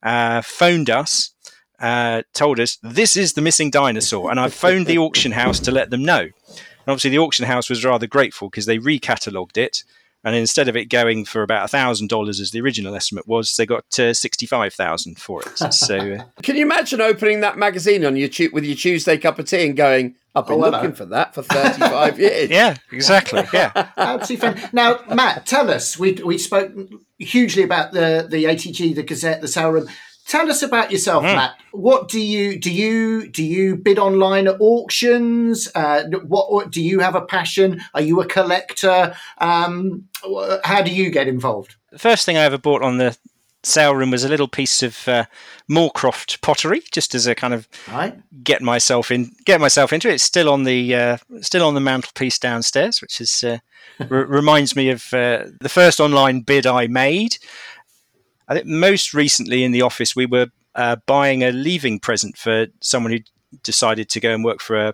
uh, 0.01 0.41
phoned 0.41 0.89
us, 0.89 1.34
uh, 1.79 2.23
told 2.33 2.59
us 2.59 2.77
this 2.81 3.15
is 3.15 3.33
the 3.33 3.41
missing 3.41 3.69
dinosaur, 3.69 4.31
and 4.31 4.39
I 4.39 4.49
phoned 4.49 4.87
the 4.87 4.97
auction 4.97 5.31
house 5.31 5.59
to 5.61 5.71
let 5.71 5.89
them 5.89 6.03
know. 6.03 6.21
And 6.21 6.91
obviously, 6.91 7.11
the 7.11 7.19
auction 7.19 7.45
house 7.45 7.69
was 7.69 7.83
rather 7.83 8.07
grateful 8.07 8.49
because 8.49 8.65
they 8.65 8.77
recatalogued 8.77 9.57
it, 9.57 9.83
and 10.23 10.35
instead 10.35 10.67
of 10.67 10.75
it 10.75 10.85
going 10.85 11.25
for 11.25 11.43
about 11.43 11.69
thousand 11.69 12.09
dollars 12.09 12.39
as 12.39 12.51
the 12.51 12.59
original 12.59 12.95
estimate 12.95 13.27
was, 13.27 13.55
they 13.55 13.65
got 13.65 13.85
uh, 13.99 14.13
sixty-five 14.13 14.73
thousand 14.73 15.19
for 15.19 15.41
it. 15.41 15.61
So, 15.73 15.97
uh, 15.97 16.23
can 16.41 16.55
you 16.55 16.63
imagine 16.63 17.01
opening 17.01 17.41
that 17.41 17.57
magazine 17.57 18.05
on 18.05 18.15
your 18.15 18.29
tu- 18.29 18.49
with 18.51 18.63
your 18.63 18.75
Tuesday 18.75 19.17
cup 19.17 19.39
of 19.39 19.45
tea 19.45 19.67
and 19.67 19.75
going, 19.75 20.15
"I've 20.33 20.47
been 20.47 20.63
oh, 20.63 20.69
looking 20.69 20.93
for 20.93 21.05
that 21.05 21.35
for 21.35 21.43
thirty-five 21.43 22.19
years." 22.19 22.49
Yeah, 22.55 22.77
exactly. 22.91 23.43
Yeah, 23.53 23.89
absolutely. 23.97 24.61
Fun. 24.61 24.69
Now, 24.73 24.99
Matt, 25.13 25.45
tell 25.45 25.69
us. 25.69 25.99
We 25.99 26.13
we 26.13 26.37
spoke 26.37 26.71
hugely 27.19 27.63
about 27.63 27.91
the 27.91 28.27
the 28.29 28.45
ATG, 28.45 28.95
the 28.95 29.03
Gazette, 29.03 29.41
the 29.41 29.47
sale 29.47 29.69
room. 29.69 29.87
Tell 30.27 30.49
us 30.49 30.63
about 30.63 30.91
yourself, 30.91 31.23
mm. 31.23 31.35
Matt. 31.35 31.55
What 31.71 32.07
do 32.09 32.19
you 32.19 32.59
do? 32.59 32.71
You 32.71 33.29
do 33.29 33.43
you 33.43 33.75
bid 33.75 33.99
online 33.99 34.47
at 34.47 34.59
auctions? 34.59 35.69
Uh, 35.75 36.03
what, 36.23 36.51
what, 36.51 36.71
do 36.71 36.81
you 36.81 36.99
have 36.99 37.13
a 37.13 37.21
passion? 37.21 37.81
Are 37.93 38.01
you 38.01 38.21
a 38.21 38.25
collector? 38.25 39.15
Um, 39.37 40.07
how 40.63 40.81
do 40.81 40.91
you 40.91 41.11
get 41.11 41.27
involved? 41.27 41.75
The 41.91 41.99
first 41.99 42.25
thing 42.25 42.37
I 42.37 42.43
ever 42.43 42.57
bought 42.57 42.81
on 42.81 42.97
the 42.97 43.15
sale 43.65 43.95
room 43.95 44.11
was 44.11 44.23
a 44.23 44.29
little 44.29 44.47
piece 44.47 44.81
of 44.83 45.07
uh, 45.07 45.25
Moorcroft 45.69 46.41
pottery, 46.41 46.81
just 46.91 47.15
as 47.15 47.27
a 47.27 47.35
kind 47.35 47.53
of 47.53 47.67
right. 47.91 48.19
get 48.43 48.61
myself 48.61 49.11
in, 49.11 49.31
get 49.45 49.59
myself 49.59 49.91
into 49.91 50.09
it. 50.09 50.15
It's 50.15 50.23
still 50.23 50.49
on 50.49 50.63
the 50.63 50.95
uh, 50.95 51.17
still 51.41 51.65
on 51.65 51.73
the 51.73 51.81
mantelpiece 51.81 52.39
downstairs, 52.39 53.01
which 53.01 53.19
is 53.21 53.43
uh, 53.43 53.59
reminds 54.09 54.75
me 54.75 54.89
of 54.89 55.13
uh, 55.13 55.45
the 55.59 55.69
first 55.69 55.99
online 55.99 56.41
bid 56.41 56.65
I 56.65 56.87
made. 56.87 57.37
I 58.47 58.55
think 58.55 58.67
most 58.67 59.13
recently 59.13 59.63
in 59.63 59.71
the 59.71 59.81
office, 59.81 60.15
we 60.15 60.25
were 60.25 60.47
uh, 60.75 60.97
buying 61.05 61.43
a 61.43 61.51
leaving 61.51 61.99
present 61.99 62.37
for 62.37 62.67
someone 62.81 63.13
who 63.13 63.19
decided 63.63 64.09
to 64.09 64.19
go 64.19 64.33
and 64.33 64.43
work 64.43 64.61
for 64.61 64.87
a, 64.87 64.93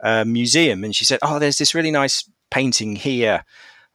a, 0.00 0.24
museum. 0.24 0.84
And 0.84 0.94
she 0.94 1.04
said, 1.04 1.18
Oh, 1.22 1.38
there's 1.38 1.58
this 1.58 1.74
really 1.74 1.90
nice 1.90 2.28
painting 2.50 2.96
here. 2.96 3.44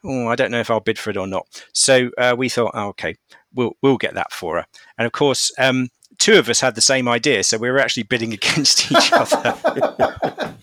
Oh, 0.04 0.28
I 0.28 0.36
don't 0.36 0.52
know 0.52 0.60
if 0.60 0.72
I'll 0.72 0.80
bid 0.80 1.00
for 1.00 1.10
it 1.10 1.18
or 1.18 1.28
not. 1.28 1.64
So 1.74 2.10
uh, 2.18 2.36
we 2.38 2.50
thought, 2.50 2.72
oh, 2.74 2.88
okay, 2.90 3.16
we'll, 3.54 3.76
we'll 3.82 3.98
get 3.98 4.14
that 4.14 4.32
for 4.32 4.58
her. 4.58 4.66
And 4.98 5.06
of 5.06 5.12
course, 5.12 5.52
um, 5.58 5.90
two 6.18 6.38
of 6.38 6.50
us 6.50 6.62
had 6.62 6.76
the 6.76 6.82
same 6.82 7.08
idea. 7.08 7.44
So 7.44 7.58
we 7.58 7.70
were 7.70 7.80
actually 7.80 8.04
bidding 8.04 8.34
against 8.34 8.92
each 8.92 9.12
other. 9.12 9.56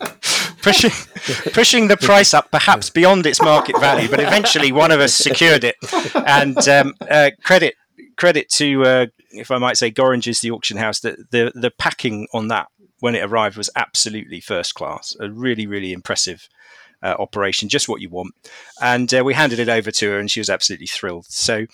pushing 0.63 0.91
pushing 1.53 1.89
the 1.89 1.97
price 1.97 2.33
up 2.33 2.51
perhaps 2.51 2.89
beyond 2.89 3.27
its 3.27 3.41
market 3.43 3.79
value, 3.81 4.09
but 4.09 4.19
eventually 4.19 4.73
one 4.73 4.91
of 4.91 4.99
us 4.99 5.15
secured 5.15 5.63
it. 5.63 5.77
And 6.15 6.57
um, 6.69 6.95
uh, 7.09 7.31
credit 7.43 7.75
credit 8.17 8.49
to, 8.51 8.85
uh, 8.85 9.07
if 9.31 9.51
I 9.51 9.59
might 9.59 9.77
say, 9.77 9.91
Gorringes, 9.91 10.41
the 10.41 10.51
auction 10.51 10.77
house. 10.77 11.01
The, 11.01 11.17
the 11.31 11.53
the 11.55 11.71
packing 11.71 12.29
on 12.33 12.49
that 12.49 12.69
when 13.01 13.15
it 13.15 13.25
arrived 13.25 13.57
was 13.57 13.71
absolutely 13.77 14.41
first 14.41 14.75
class. 14.75 15.17
A 15.21 15.31
really 15.31 15.67
really 15.67 15.93
impressive 15.93 16.49
uh, 17.03 17.15
operation, 17.19 17.69
just 17.69 17.89
what 17.89 18.01
you 18.01 18.09
want. 18.09 18.35
And 18.83 19.13
uh, 19.13 19.23
we 19.23 19.35
handed 19.35 19.59
it 19.59 19.69
over 19.69 19.91
to 19.91 20.11
her, 20.11 20.19
and 20.19 20.31
she 20.31 20.41
was 20.41 20.51
absolutely 20.51 20.87
thrilled. 20.87 21.27
So 21.27 21.67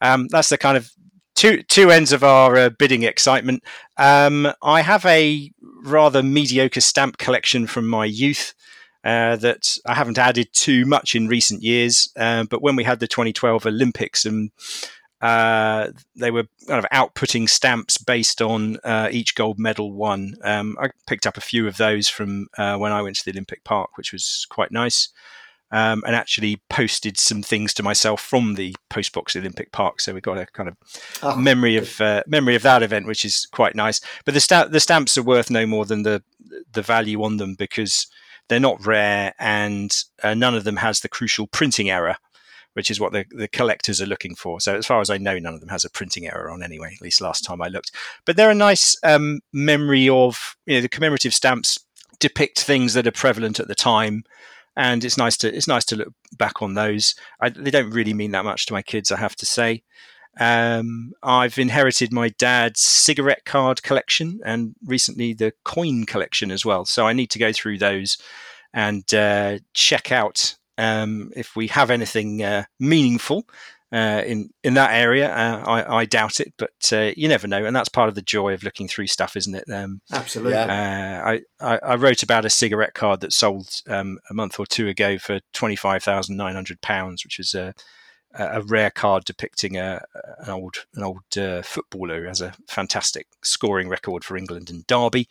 um, 0.00 0.28
that's 0.28 0.48
the 0.48 0.58
kind 0.58 0.76
of 0.76 0.90
two 1.34 1.62
two 1.64 1.90
ends 1.90 2.12
of 2.12 2.24
our 2.24 2.56
uh, 2.56 2.70
bidding 2.70 3.02
excitement. 3.02 3.62
Um, 3.96 4.52
I 4.62 4.82
have 4.82 5.04
a 5.04 5.50
rather 5.82 6.22
mediocre 6.22 6.80
stamp 6.80 7.18
collection 7.18 7.66
from 7.66 7.86
my 7.86 8.04
youth. 8.04 8.54
Uh, 9.04 9.36
that 9.36 9.78
I 9.86 9.94
haven't 9.94 10.18
added 10.18 10.48
too 10.52 10.84
much 10.84 11.14
in 11.14 11.28
recent 11.28 11.62
years, 11.62 12.12
uh, 12.16 12.42
but 12.50 12.60
when 12.60 12.74
we 12.74 12.82
had 12.82 12.98
the 12.98 13.06
2012 13.06 13.64
Olympics 13.64 14.24
and 14.24 14.50
uh, 15.26 15.90
they 16.14 16.30
were 16.30 16.46
kind 16.68 16.78
of 16.78 16.88
outputting 16.92 17.48
stamps 17.48 17.98
based 17.98 18.40
on 18.40 18.76
uh, 18.84 19.08
each 19.10 19.34
gold 19.34 19.58
medal 19.58 19.92
won. 19.92 20.34
Um, 20.44 20.76
I 20.80 20.90
picked 21.08 21.26
up 21.26 21.36
a 21.36 21.40
few 21.40 21.66
of 21.66 21.78
those 21.78 22.08
from 22.08 22.46
uh, 22.56 22.76
when 22.76 22.92
I 22.92 23.02
went 23.02 23.16
to 23.16 23.24
the 23.24 23.32
Olympic 23.32 23.64
Park, 23.64 23.96
which 23.96 24.12
was 24.12 24.46
quite 24.50 24.70
nice. 24.70 25.08
Um, 25.72 26.04
and 26.06 26.14
actually 26.14 26.62
posted 26.70 27.18
some 27.18 27.42
things 27.42 27.74
to 27.74 27.82
myself 27.82 28.20
from 28.20 28.54
the 28.54 28.76
postbox 28.88 29.34
at 29.34 29.40
Olympic 29.40 29.72
Park, 29.72 30.00
so 30.00 30.14
we 30.14 30.20
got 30.20 30.38
a 30.38 30.46
kind 30.46 30.68
of 30.68 30.76
oh, 31.24 31.34
memory 31.34 31.76
of 31.76 32.00
uh, 32.00 32.22
memory 32.28 32.54
of 32.54 32.62
that 32.62 32.84
event, 32.84 33.08
which 33.08 33.24
is 33.24 33.48
quite 33.50 33.74
nice. 33.74 34.00
But 34.24 34.34
the 34.34 34.40
sta- 34.40 34.68
the 34.68 34.78
stamps 34.78 35.18
are 35.18 35.24
worth 35.24 35.50
no 35.50 35.66
more 35.66 35.84
than 35.84 36.04
the 36.04 36.22
the 36.72 36.82
value 36.82 37.20
on 37.24 37.38
them 37.38 37.56
because 37.56 38.06
they're 38.48 38.60
not 38.60 38.86
rare, 38.86 39.34
and 39.40 39.90
uh, 40.22 40.34
none 40.34 40.54
of 40.54 40.62
them 40.62 40.76
has 40.76 41.00
the 41.00 41.08
crucial 41.08 41.48
printing 41.48 41.90
error 41.90 42.16
which 42.76 42.90
is 42.90 43.00
what 43.00 43.12
the, 43.12 43.24
the 43.30 43.48
collectors 43.48 44.02
are 44.02 44.06
looking 44.06 44.34
for. 44.34 44.60
So 44.60 44.76
as 44.76 44.86
far 44.86 45.00
as 45.00 45.08
I 45.08 45.16
know, 45.16 45.38
none 45.38 45.54
of 45.54 45.60
them 45.60 45.70
has 45.70 45.82
a 45.82 45.90
printing 45.90 46.26
error 46.26 46.50
on 46.50 46.62
anyway, 46.62 46.92
at 46.94 47.00
least 47.00 47.22
last 47.22 47.42
time 47.42 47.62
I 47.62 47.68
looked. 47.68 47.90
But 48.26 48.36
they're 48.36 48.50
a 48.50 48.54
nice 48.54 48.94
um, 49.02 49.40
memory 49.50 50.10
of, 50.10 50.56
you 50.66 50.74
know, 50.74 50.82
the 50.82 50.88
commemorative 50.90 51.32
stamps 51.32 51.78
depict 52.18 52.60
things 52.60 52.92
that 52.92 53.06
are 53.06 53.12
prevalent 53.12 53.58
at 53.58 53.68
the 53.68 53.74
time. 53.74 54.24
and 54.76 55.04
it's 55.04 55.16
nice 55.16 55.36
to 55.38 55.54
it's 55.54 55.66
nice 55.66 55.84
to 55.86 55.96
look 55.96 56.12
back 56.36 56.60
on 56.60 56.74
those. 56.74 57.14
I, 57.40 57.48
they 57.48 57.70
don't 57.70 57.90
really 57.90 58.14
mean 58.14 58.32
that 58.32 58.44
much 58.44 58.66
to 58.66 58.72
my 58.72 58.82
kids, 58.82 59.10
I 59.10 59.18
have 59.18 59.36
to 59.36 59.46
say. 59.46 59.82
Um, 60.38 61.12
I've 61.22 61.58
inherited 61.58 62.12
my 62.12 62.28
dad's 62.28 62.80
cigarette 62.80 63.46
card 63.46 63.82
collection 63.82 64.40
and 64.44 64.74
recently 64.84 65.32
the 65.32 65.54
coin 65.64 66.04
collection 66.04 66.50
as 66.50 66.62
well. 66.62 66.84
So 66.84 67.06
I 67.06 67.14
need 67.14 67.30
to 67.30 67.38
go 67.38 67.52
through 67.52 67.78
those 67.78 68.18
and 68.74 69.12
uh, 69.14 69.60
check 69.72 70.12
out 70.12 70.56
um, 70.78 71.32
if 71.36 71.56
we 71.56 71.68
have 71.68 71.90
anything 71.90 72.42
uh, 72.42 72.64
meaningful 72.78 73.46
uh, 73.92 74.22
in 74.26 74.50
in 74.64 74.74
that 74.74 74.92
area. 74.92 75.32
Uh, 75.32 75.62
I, 75.64 75.98
I, 75.98 76.04
doubt 76.04 76.40
it, 76.40 76.52
but 76.58 76.92
uh, 76.92 77.12
you 77.16 77.28
never 77.28 77.46
know, 77.46 77.64
and 77.64 77.74
that's 77.74 77.88
part 77.88 78.08
of 78.08 78.14
the 78.14 78.22
joy 78.22 78.52
of 78.52 78.62
looking 78.62 78.88
through 78.88 79.06
stuff, 79.06 79.36
isn't 79.36 79.54
it? 79.54 79.64
Um, 79.70 80.00
Absolutely. 80.12 80.54
Yeah. 80.54 81.22
Uh, 81.22 81.30
I, 81.30 81.74
I, 81.74 81.78
I 81.92 81.94
wrote 81.94 82.22
about 82.22 82.44
a 82.44 82.50
cigarette 82.50 82.94
card 82.94 83.20
that 83.20 83.32
sold 83.32 83.68
um, 83.88 84.18
a 84.28 84.34
month 84.34 84.58
or 84.58 84.66
two 84.66 84.88
ago 84.88 85.18
for 85.18 85.40
twenty 85.52 85.76
five 85.76 86.02
thousand 86.02 86.36
nine 86.36 86.54
hundred 86.54 86.80
pounds, 86.80 87.24
which 87.24 87.38
is 87.38 87.54
a 87.54 87.74
a 88.38 88.62
rare 88.62 88.90
card 88.90 89.24
depicting 89.24 89.76
a, 89.76 90.02
an 90.40 90.50
old 90.50 90.86
an 90.94 91.02
old 91.02 91.38
uh, 91.38 91.62
footballer 91.62 92.20
who 92.20 92.28
has 92.28 92.40
a 92.40 92.54
fantastic 92.68 93.26
scoring 93.42 93.88
record 93.88 94.24
for 94.24 94.36
England 94.36 94.70
and 94.70 94.86
Derby. 94.86 95.28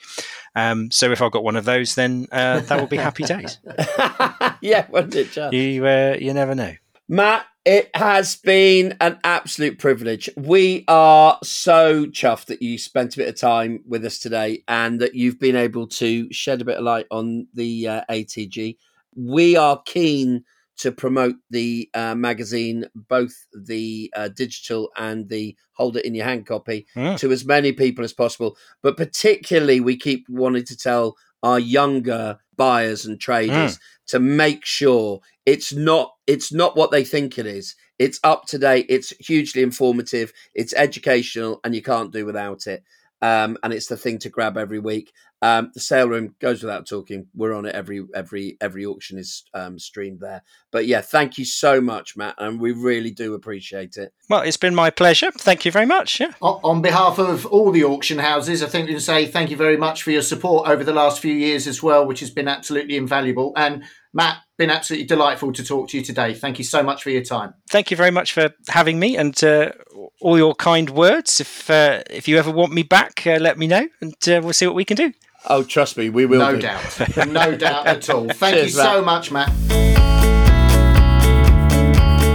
Um, 0.56 0.92
so 0.92 1.12
if 1.12 1.22
I 1.22 1.30
got 1.30 1.44
one 1.44 1.56
of 1.56 1.66
those, 1.66 1.96
then 1.96 2.28
uh, 2.32 2.62
that 2.62 2.80
will 2.80 2.88
be 2.88 2.98
happy 2.98 3.24
days. 3.24 3.60
yeah, 4.62 4.88
won't 4.90 5.16
it, 5.16 5.32
Just? 5.32 5.54
You 5.54 5.86
uh, 5.86 6.18
you 6.20 6.34
never 6.34 6.56
know. 6.56 6.74
Matt, 7.08 7.46
it 7.66 7.90
has 7.96 8.36
been 8.36 8.98
an 9.00 9.20
absolute 9.24 9.78
privilege. 9.78 10.30
We 10.36 10.86
are 10.88 11.38
so 11.44 12.06
chuffed 12.06 12.46
that 12.46 12.62
you 12.62 12.78
spent 12.78 13.14
a 13.14 13.18
bit 13.18 13.30
of 13.30 13.40
time 13.40 13.84
with 13.88 14.04
us 14.06 14.20
today 14.20 14.64
and 14.68 15.00
that 15.02 15.14
you've 15.14 15.40
been 15.40 15.56
able 15.56 15.88
to 15.88 16.32
shed 16.34 16.62
a 16.62 16.66
bit 16.66 16.78
of 16.78 16.84
light 16.84 17.06
on 17.12 17.48
the 17.54 17.88
uh, 17.88 18.02
ATG. 18.10 18.78
We 19.16 19.56
are 19.56 19.82
keen 19.86 20.46
to 20.78 20.92
promote 20.92 21.36
the 21.50 21.90
uh, 21.94 22.16
magazine, 22.16 22.86
both 22.94 23.34
the 23.54 24.12
uh, 24.16 24.30
digital 24.30 24.90
and 24.98 25.30
the 25.30 25.56
hold 25.74 25.98
it 25.98 26.06
in 26.06 26.16
your 26.16 26.26
hand 26.26 26.46
copy, 26.46 26.86
mm. 26.96 27.18
to 27.20 27.32
as 27.32 27.46
many 27.46 27.72
people 27.72 28.04
as 28.04 28.14
possible. 28.14 28.58
But 28.82 28.98
particularly, 28.98 29.80
we 29.80 29.98
keep 29.98 30.26
wanting 30.30 30.66
to 30.66 30.78
tell 30.78 31.16
our 31.44 31.60
younger 31.60 32.40
buyers 32.58 33.06
and 33.06 33.20
traders 33.20 33.78
mm. 33.78 33.80
to 34.08 34.20
make 34.20 34.66
sure 34.66 35.20
it's 35.46 35.74
not 35.74 36.14
it's 36.26 36.52
not 36.52 36.76
what 36.76 36.92
they 36.92 37.04
think 37.04 37.38
it 37.38 37.46
is 37.46 37.76
it's 38.00 38.20
up 38.24 38.46
to 38.46 38.58
date 38.58 38.86
it's 38.90 39.10
hugely 39.20 39.62
informative 39.62 40.32
it's 40.54 40.74
educational 40.74 41.60
and 41.64 41.76
you 41.76 41.82
can't 41.82 42.12
do 42.12 42.26
without 42.26 42.66
it 42.68 42.84
um, 43.22 43.58
and 43.64 43.74
it's 43.74 43.88
the 43.88 43.98
thing 43.98 44.18
to 44.20 44.30
grab 44.30 44.58
every 44.58 44.80
week 44.80 45.12
um, 45.46 45.70
the 45.76 45.80
sale 45.80 46.08
room 46.10 46.34
goes 46.40 46.64
without 46.64 46.88
talking. 46.88 47.28
We're 47.36 47.54
on 47.54 47.68
it 47.68 47.76
every 47.76 48.04
every 48.16 48.58
every 48.60 48.84
auction 48.84 49.20
is 49.20 49.44
um, 49.54 49.78
streamed 49.78 50.20
there. 50.20 50.42
But 50.72 50.88
yeah, 50.88 51.02
thank 51.02 51.38
you 51.38 51.46
so 51.46 51.80
much, 51.80 52.18
Matt, 52.18 52.34
and 52.40 52.60
we 52.60 52.72
really 52.72 53.12
do 53.12 53.36
appreciate 53.36 53.96
it. 53.96 54.12
Well, 54.28 54.42
it's 54.42 54.58
been 54.58 54.74
my 54.74 54.90
pleasure. 54.90 55.30
Thank 55.38 55.64
you 55.64 55.72
very 55.72 55.86
much. 55.86 56.20
Yeah. 56.20 56.32
On 56.42 56.82
behalf 56.82 57.20
of 57.20 57.46
all 57.46 57.72
the 57.72 57.84
auction 57.84 58.18
houses, 58.18 58.64
I 58.64 58.68
think 58.68 58.88
we 58.88 58.94
can 58.94 59.02
say 59.02 59.28
thank 59.28 59.52
you 59.52 59.58
very 59.58 59.78
much 59.78 60.02
for 60.02 60.10
your 60.10 60.24
support 60.24 60.68
over 60.68 60.84
the 60.84 60.94
last 60.94 61.20
few 61.20 61.34
years 61.34 61.68
as 61.68 61.84
well, 61.84 62.08
which 62.08 62.22
has 62.22 62.32
been 62.32 62.48
absolutely 62.48 62.98
invaluable. 62.98 63.54
And 63.56 63.84
Matt, 64.16 64.38
been 64.58 64.72
absolutely 64.72 65.06
delightful 65.06 65.54
to 65.54 65.64
talk 65.64 65.90
to 65.90 65.98
you 65.98 66.04
today. 66.04 66.34
Thank 66.34 66.58
you 66.58 66.64
so 66.64 66.82
much 66.82 67.04
for 67.04 67.12
your 67.12 67.24
time. 67.24 67.54
Thank 67.70 67.92
you 67.92 67.98
very 67.98 68.12
much 68.12 68.34
for 68.34 68.50
having 68.70 68.98
me 68.98 69.16
and 69.16 69.44
uh, 69.44 69.74
all 70.22 70.38
your 70.38 70.56
kind 70.56 70.90
words. 70.90 71.40
If 71.40 71.70
uh, 71.70 72.02
if 72.10 72.28
you 72.28 72.38
ever 72.38 72.50
want 72.50 72.72
me 72.74 72.82
back, 72.82 73.28
uh, 73.28 73.38
let 73.40 73.60
me 73.60 73.68
know, 73.68 73.88
and 74.02 74.16
uh, 74.28 74.40
we'll 74.42 74.54
see 74.54 74.66
what 74.66 74.76
we 74.76 74.86
can 74.86 74.98
do. 74.98 75.14
Oh, 75.48 75.64
trust 75.64 75.98
me, 75.98 76.10
we 76.10 76.26
will. 76.26 76.40
No 76.40 76.56
do. 76.56 76.62
doubt, 76.62 77.28
no 77.28 77.56
doubt 77.56 77.86
at 77.88 78.10
all. 78.10 78.28
Thank 78.30 78.56
Cheers, 78.56 78.76
you 78.76 78.82
so 78.82 78.96
Matt. 78.96 79.06
much, 79.06 79.32
Matt. 79.32 79.50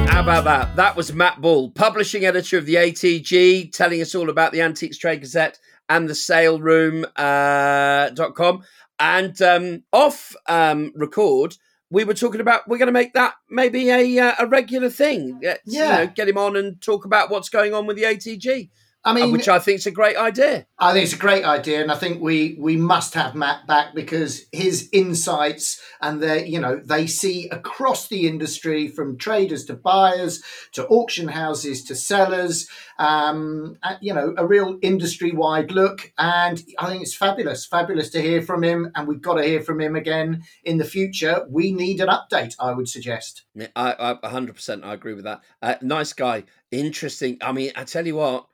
How 0.08 0.20
about 0.20 0.44
that? 0.44 0.76
That 0.76 0.94
was 0.96 1.12
Matt 1.12 1.40
Ball, 1.40 1.70
publishing 1.70 2.24
editor 2.24 2.58
of 2.58 2.66
the 2.66 2.76
ATG, 2.76 3.72
telling 3.72 4.00
us 4.00 4.14
all 4.14 4.30
about 4.30 4.52
the 4.52 4.60
Antiques 4.60 4.98
Trade 4.98 5.22
Gazette 5.22 5.58
and 5.88 6.08
the 6.08 6.14
saleroom.com. 6.14 8.56
Uh, 8.56 8.62
and 9.00 9.42
um, 9.42 9.82
off 9.92 10.36
um, 10.46 10.92
record, 10.94 11.56
we 11.90 12.04
were 12.04 12.14
talking 12.14 12.40
about 12.40 12.68
we're 12.68 12.78
going 12.78 12.86
to 12.86 12.92
make 12.92 13.14
that 13.14 13.34
maybe 13.48 13.90
a 13.90 14.18
uh, 14.20 14.34
a 14.38 14.46
regular 14.46 14.90
thing. 14.90 15.40
yeah, 15.42 15.56
you 15.64 15.80
know, 15.80 16.06
get 16.14 16.28
him 16.28 16.38
on 16.38 16.54
and 16.54 16.80
talk 16.80 17.04
about 17.04 17.30
what's 17.30 17.48
going 17.48 17.74
on 17.74 17.86
with 17.86 17.96
the 17.96 18.04
ATG. 18.04 18.70
I 19.02 19.14
mean, 19.14 19.32
which 19.32 19.48
I 19.48 19.58
think 19.58 19.78
is 19.78 19.86
a 19.86 19.90
great 19.90 20.16
idea. 20.16 20.66
I 20.78 20.92
think 20.92 21.04
it's 21.04 21.14
a 21.14 21.18
great 21.18 21.44
idea, 21.44 21.80
and 21.80 21.90
I 21.90 21.94
think 21.94 22.20
we 22.20 22.56
we 22.58 22.76
must 22.76 23.14
have 23.14 23.34
Matt 23.34 23.66
back 23.66 23.94
because 23.94 24.42
his 24.52 24.90
insights 24.92 25.80
and 26.02 26.22
they 26.22 26.46
you 26.46 26.60
know 26.60 26.80
they 26.84 27.06
see 27.06 27.48
across 27.48 28.08
the 28.08 28.28
industry 28.28 28.88
from 28.88 29.16
traders 29.16 29.64
to 29.66 29.74
buyers 29.74 30.42
to 30.72 30.86
auction 30.88 31.28
houses 31.28 31.82
to 31.84 31.94
sellers, 31.94 32.68
um, 32.98 33.78
you 34.02 34.12
know, 34.12 34.34
a 34.36 34.46
real 34.46 34.78
industry 34.82 35.32
wide 35.32 35.72
look, 35.72 36.12
and 36.18 36.62
I 36.78 36.88
think 36.88 37.02
it's 37.02 37.16
fabulous, 37.16 37.64
fabulous 37.64 38.10
to 38.10 38.20
hear 38.20 38.42
from 38.42 38.62
him, 38.62 38.90
and 38.94 39.08
we've 39.08 39.22
got 39.22 39.34
to 39.34 39.44
hear 39.44 39.62
from 39.62 39.80
him 39.80 39.96
again 39.96 40.42
in 40.62 40.76
the 40.76 40.84
future. 40.84 41.46
We 41.48 41.72
need 41.72 42.00
an 42.00 42.08
update, 42.08 42.54
I 42.60 42.72
would 42.72 42.88
suggest. 42.88 43.44
I, 43.74 44.18
I 44.22 44.28
100% 44.28 44.84
I 44.84 44.92
agree 44.92 45.14
with 45.14 45.24
that. 45.24 45.40
Uh, 45.62 45.76
nice 45.80 46.12
guy, 46.12 46.44
interesting. 46.70 47.38
I 47.40 47.52
mean, 47.52 47.72
I 47.76 47.84
tell 47.84 48.06
you 48.06 48.16
what 48.16 48.46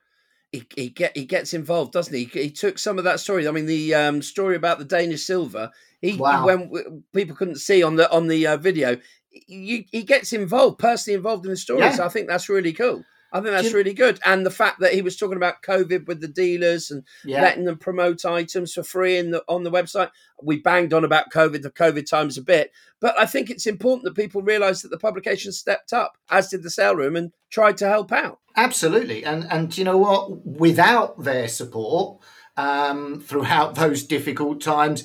he, 0.51 0.65
he 0.75 0.89
get 0.89 1.15
he 1.15 1.25
gets 1.25 1.53
involved, 1.53 1.93
doesn't 1.93 2.13
he? 2.13 2.25
he? 2.25 2.43
he? 2.43 2.51
took 2.51 2.79
some 2.79 2.97
of 2.97 3.03
that 3.03 3.19
story. 3.19 3.47
I 3.47 3.51
mean, 3.51 3.65
the 3.65 3.93
um, 3.93 4.21
story 4.21 4.55
about 4.55 4.79
the 4.79 4.85
Danish 4.85 5.23
silver. 5.23 5.71
He, 6.01 6.15
wow. 6.15 6.45
when 6.45 7.03
people 7.13 7.35
couldn't 7.35 7.57
see 7.57 7.83
on 7.83 7.95
the 7.95 8.09
on 8.11 8.27
the 8.27 8.45
uh, 8.47 8.57
video, 8.57 8.97
he, 9.29 9.87
he 9.91 10.03
gets 10.03 10.33
involved, 10.33 10.79
personally 10.79 11.15
involved 11.15 11.45
in 11.45 11.51
the 11.51 11.57
story. 11.57 11.79
Yeah. 11.79 11.91
So 11.91 12.05
I 12.05 12.09
think 12.09 12.27
that's 12.27 12.49
really 12.49 12.73
cool. 12.73 13.03
I 13.31 13.41
think 13.41 13.51
that's 13.51 13.73
really 13.73 13.93
good. 13.93 14.19
And 14.25 14.45
the 14.45 14.51
fact 14.51 14.79
that 14.79 14.93
he 14.93 15.01
was 15.01 15.17
talking 15.17 15.37
about 15.37 15.61
COVID 15.61 16.07
with 16.07 16.21
the 16.21 16.27
dealers 16.27 16.89
and 16.89 17.03
yeah. 17.25 17.41
letting 17.41 17.65
them 17.65 17.77
promote 17.77 18.25
items 18.25 18.73
for 18.73 18.83
free 18.83 19.17
in 19.17 19.31
the, 19.31 19.43
on 19.47 19.63
the 19.63 19.71
website. 19.71 20.11
We 20.41 20.59
banged 20.59 20.93
on 20.93 21.03
about 21.03 21.31
COVID, 21.31 21.61
the 21.61 21.71
COVID 21.71 22.09
times 22.09 22.37
a 22.37 22.41
bit. 22.41 22.71
But 22.99 23.19
I 23.19 23.25
think 23.25 23.49
it's 23.49 23.65
important 23.65 24.05
that 24.05 24.15
people 24.15 24.41
realise 24.41 24.81
that 24.81 24.89
the 24.89 24.97
publication 24.97 25.51
stepped 25.51 25.93
up, 25.93 26.17
as 26.29 26.49
did 26.49 26.63
the 26.63 26.69
sale 26.69 26.95
room, 26.95 27.15
and 27.15 27.31
tried 27.49 27.77
to 27.77 27.87
help 27.87 28.11
out. 28.11 28.39
Absolutely. 28.55 29.25
And, 29.25 29.45
and 29.51 29.77
you 29.77 29.83
know 29.83 29.97
what? 29.97 30.45
Without 30.45 31.23
their 31.23 31.47
support 31.47 32.21
um, 32.55 33.19
throughout 33.19 33.75
those 33.75 34.03
difficult 34.03 34.61
times, 34.61 35.03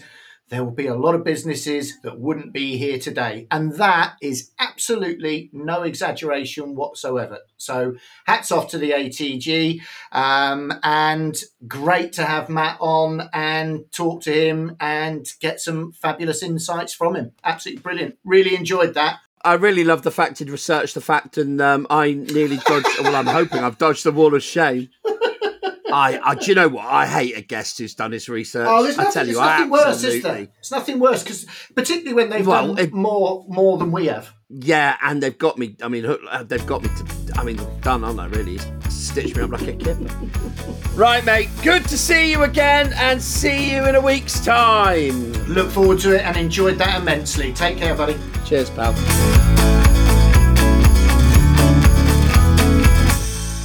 there 0.53 0.63
will 0.63 0.71
be 0.71 0.87
a 0.87 0.95
lot 0.95 1.15
of 1.15 1.25
businesses 1.25 1.99
that 2.03 2.21
wouldn't 2.21 2.53
be 2.53 2.77
here 2.77 2.99
today. 2.99 3.47
And 3.51 3.73
that 3.77 4.17
is 4.21 4.51
absolutely 4.59 5.49
no 5.51 5.81
exaggeration 5.83 6.75
whatsoever. 6.75 7.39
So, 7.57 7.95
hats 8.27 8.53
off 8.53 8.69
to 8.69 8.79
the 8.79 8.91
ATG. 8.91 9.81
Um, 10.13 10.71
and 10.83 11.43
great 11.67 12.13
to 12.15 12.27
have 12.27 12.51
Matt 12.51 12.77
on 12.81 13.31
and 13.33 13.91
talk 13.93 14.21
to 14.25 14.33
him 14.33 14.77
and 14.79 15.27
get 15.41 15.59
some 15.59 15.93
fabulous 15.93 16.43
insights 16.43 16.93
from 16.93 17.17
him. 17.17 17.33
Absolutely 17.43 17.81
brilliant. 17.81 18.19
Really 18.23 18.55
enjoyed 18.55 18.93
that. 18.93 19.21
I 19.43 19.55
really 19.55 19.85
love 19.85 20.03
the 20.03 20.11
fact 20.11 20.39
he'd 20.39 20.51
researched 20.51 20.95
the 20.95 21.01
fact, 21.01 21.39
and 21.39 21.63
um, 21.63 21.87
I 21.89 22.13
nearly 22.13 22.59
dodged. 22.59 22.89
well, 23.01 23.17
I'm 23.17 23.27
hoping 23.27 23.65
I've 23.65 23.79
dodged 23.79 24.05
the 24.05 24.13
wall 24.13 24.35
of 24.35 24.43
shame. 24.43 24.91
I, 25.93 26.21
I, 26.23 26.35
do 26.35 26.47
you 26.47 26.55
know 26.55 26.69
what? 26.69 26.87
I 26.87 27.07
hate 27.07 27.37
a 27.37 27.43
guest 27.43 27.79
who's 27.79 27.95
done 27.95 28.13
his 28.13 28.29
research. 28.29 28.67
Oh, 28.69 28.83
there's 28.83 28.97
nothing, 28.97 29.11
I 29.11 29.13
tell 29.13 29.29
you, 29.29 29.35
nothing 29.35 29.71
worse, 29.71 30.05
is 30.05 30.23
there? 30.23 30.49
It's 30.59 30.71
nothing 30.71 30.99
worse 30.99 31.23
because, 31.23 31.47
particularly 31.75 32.15
when 32.15 32.31
they've 32.31 32.47
well, 32.47 32.75
done 32.75 32.79
it, 32.79 32.93
more 32.93 33.45
more 33.49 33.79
than 33.79 33.93
we 33.93 34.07
have. 34.07 34.33
Yeah, 34.49 34.97
and 35.03 35.23
they've 35.23 35.37
got 35.37 35.59
me. 35.59 35.77
I 35.83 35.89
mean, 35.89 36.07
uh, 36.07 36.45
they've 36.45 36.67
got 36.67 36.83
me 36.83 36.89
to. 36.89 37.33
I 37.39 37.45
mean, 37.45 37.61
done, 37.81 38.05
aren't 38.05 38.19
they? 38.19 38.39
Really, 38.39 38.59
stitched 38.89 39.37
me 39.37 39.43
up 39.43 39.51
like 39.51 39.69
a 39.69 39.73
kid. 39.75 40.13
right, 40.95 41.25
mate. 41.25 41.49
Good 41.63 41.85
to 41.85 41.99
see 41.99 42.31
you 42.31 42.43
again, 42.43 42.93
and 42.95 43.21
see 43.21 43.73
you 43.73 43.85
in 43.87 43.95
a 43.95 44.01
week's 44.01 44.45
time. 44.45 45.33
Look 45.47 45.71
forward 45.71 46.01
to 46.01 46.15
it, 46.15 46.23
and 46.23 46.37
enjoyed 46.37 46.79
that 46.79 47.01
immensely. 47.01 47.53
Take 47.53 47.79
care, 47.79 47.95
buddy. 47.95 48.19
Cheers, 48.45 48.71
pal. 48.71 49.82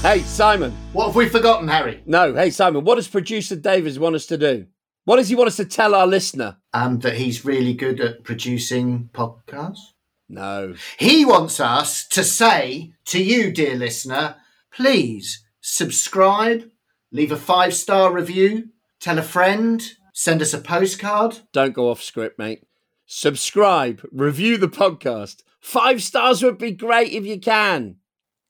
Hey, 0.08 0.22
Simon. 0.22 0.72
What 0.94 1.08
have 1.08 1.18
we 1.18 1.28
forgotten, 1.28 1.68
Harry? 1.68 2.02
No, 2.06 2.34
hey, 2.34 2.50
Simon, 2.50 2.86
what 2.86 2.96
does 2.96 3.10
producer 3.10 3.58
Davis 3.58 3.98
want 3.98 4.16
us 4.16 4.26
to 4.28 4.38
do? 4.38 4.68
What 5.04 5.18
does 5.18 5.28
he 5.28 5.36
want 5.36 5.50
us 5.50 5.58
to 5.58 5.66
tell 5.66 5.94
our 5.94 6.08
listener? 6.08 6.60
Um, 6.72 7.00
that 7.00 7.18
he's 7.18 7.44
really 7.44 7.74
good 7.74 8.00
at 8.00 8.24
producing 8.24 9.10
podcasts. 9.14 9.92
No. 10.30 10.76
He 10.98 11.26
wants 11.26 11.60
us 11.60 12.08
to 12.08 12.24
say 12.24 12.94
to 13.08 13.22
you, 13.22 13.52
dear 13.52 13.76
listener, 13.76 14.38
please 14.72 15.44
subscribe, 15.60 16.72
leave 17.12 17.34
a 17.34 17.36
five 17.36 17.74
star 17.74 18.14
review, 18.14 18.70
tell 19.02 19.20
a 19.20 19.24
friend, 19.24 19.92
send 20.14 20.42
us 20.42 20.54
a 20.54 20.60
postcard. 20.60 21.40
Don't 21.52 21.74
go 21.74 21.92
off 21.92 22.02
script, 22.02 22.40
mate. 22.40 22.66
Subscribe, 23.08 24.08
review 24.14 24.56
the 24.56 24.70
podcast. 24.70 25.44
Five 25.60 26.02
stars 26.02 26.42
would 26.44 26.58
be 26.58 26.72
great 26.72 27.12
if 27.12 27.26
you 27.26 27.42
can. 27.42 27.98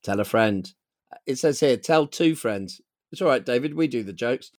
Tell 0.04 0.20
a 0.20 0.24
friend. 0.24 0.72
It 1.28 1.38
says 1.38 1.60
here, 1.60 1.76
tell 1.76 2.06
two 2.06 2.34
friends. 2.34 2.80
It's 3.12 3.20
all 3.20 3.28
right, 3.28 3.44
David. 3.44 3.74
We 3.74 3.86
do 3.86 4.02
the 4.02 4.14
jokes. 4.14 4.50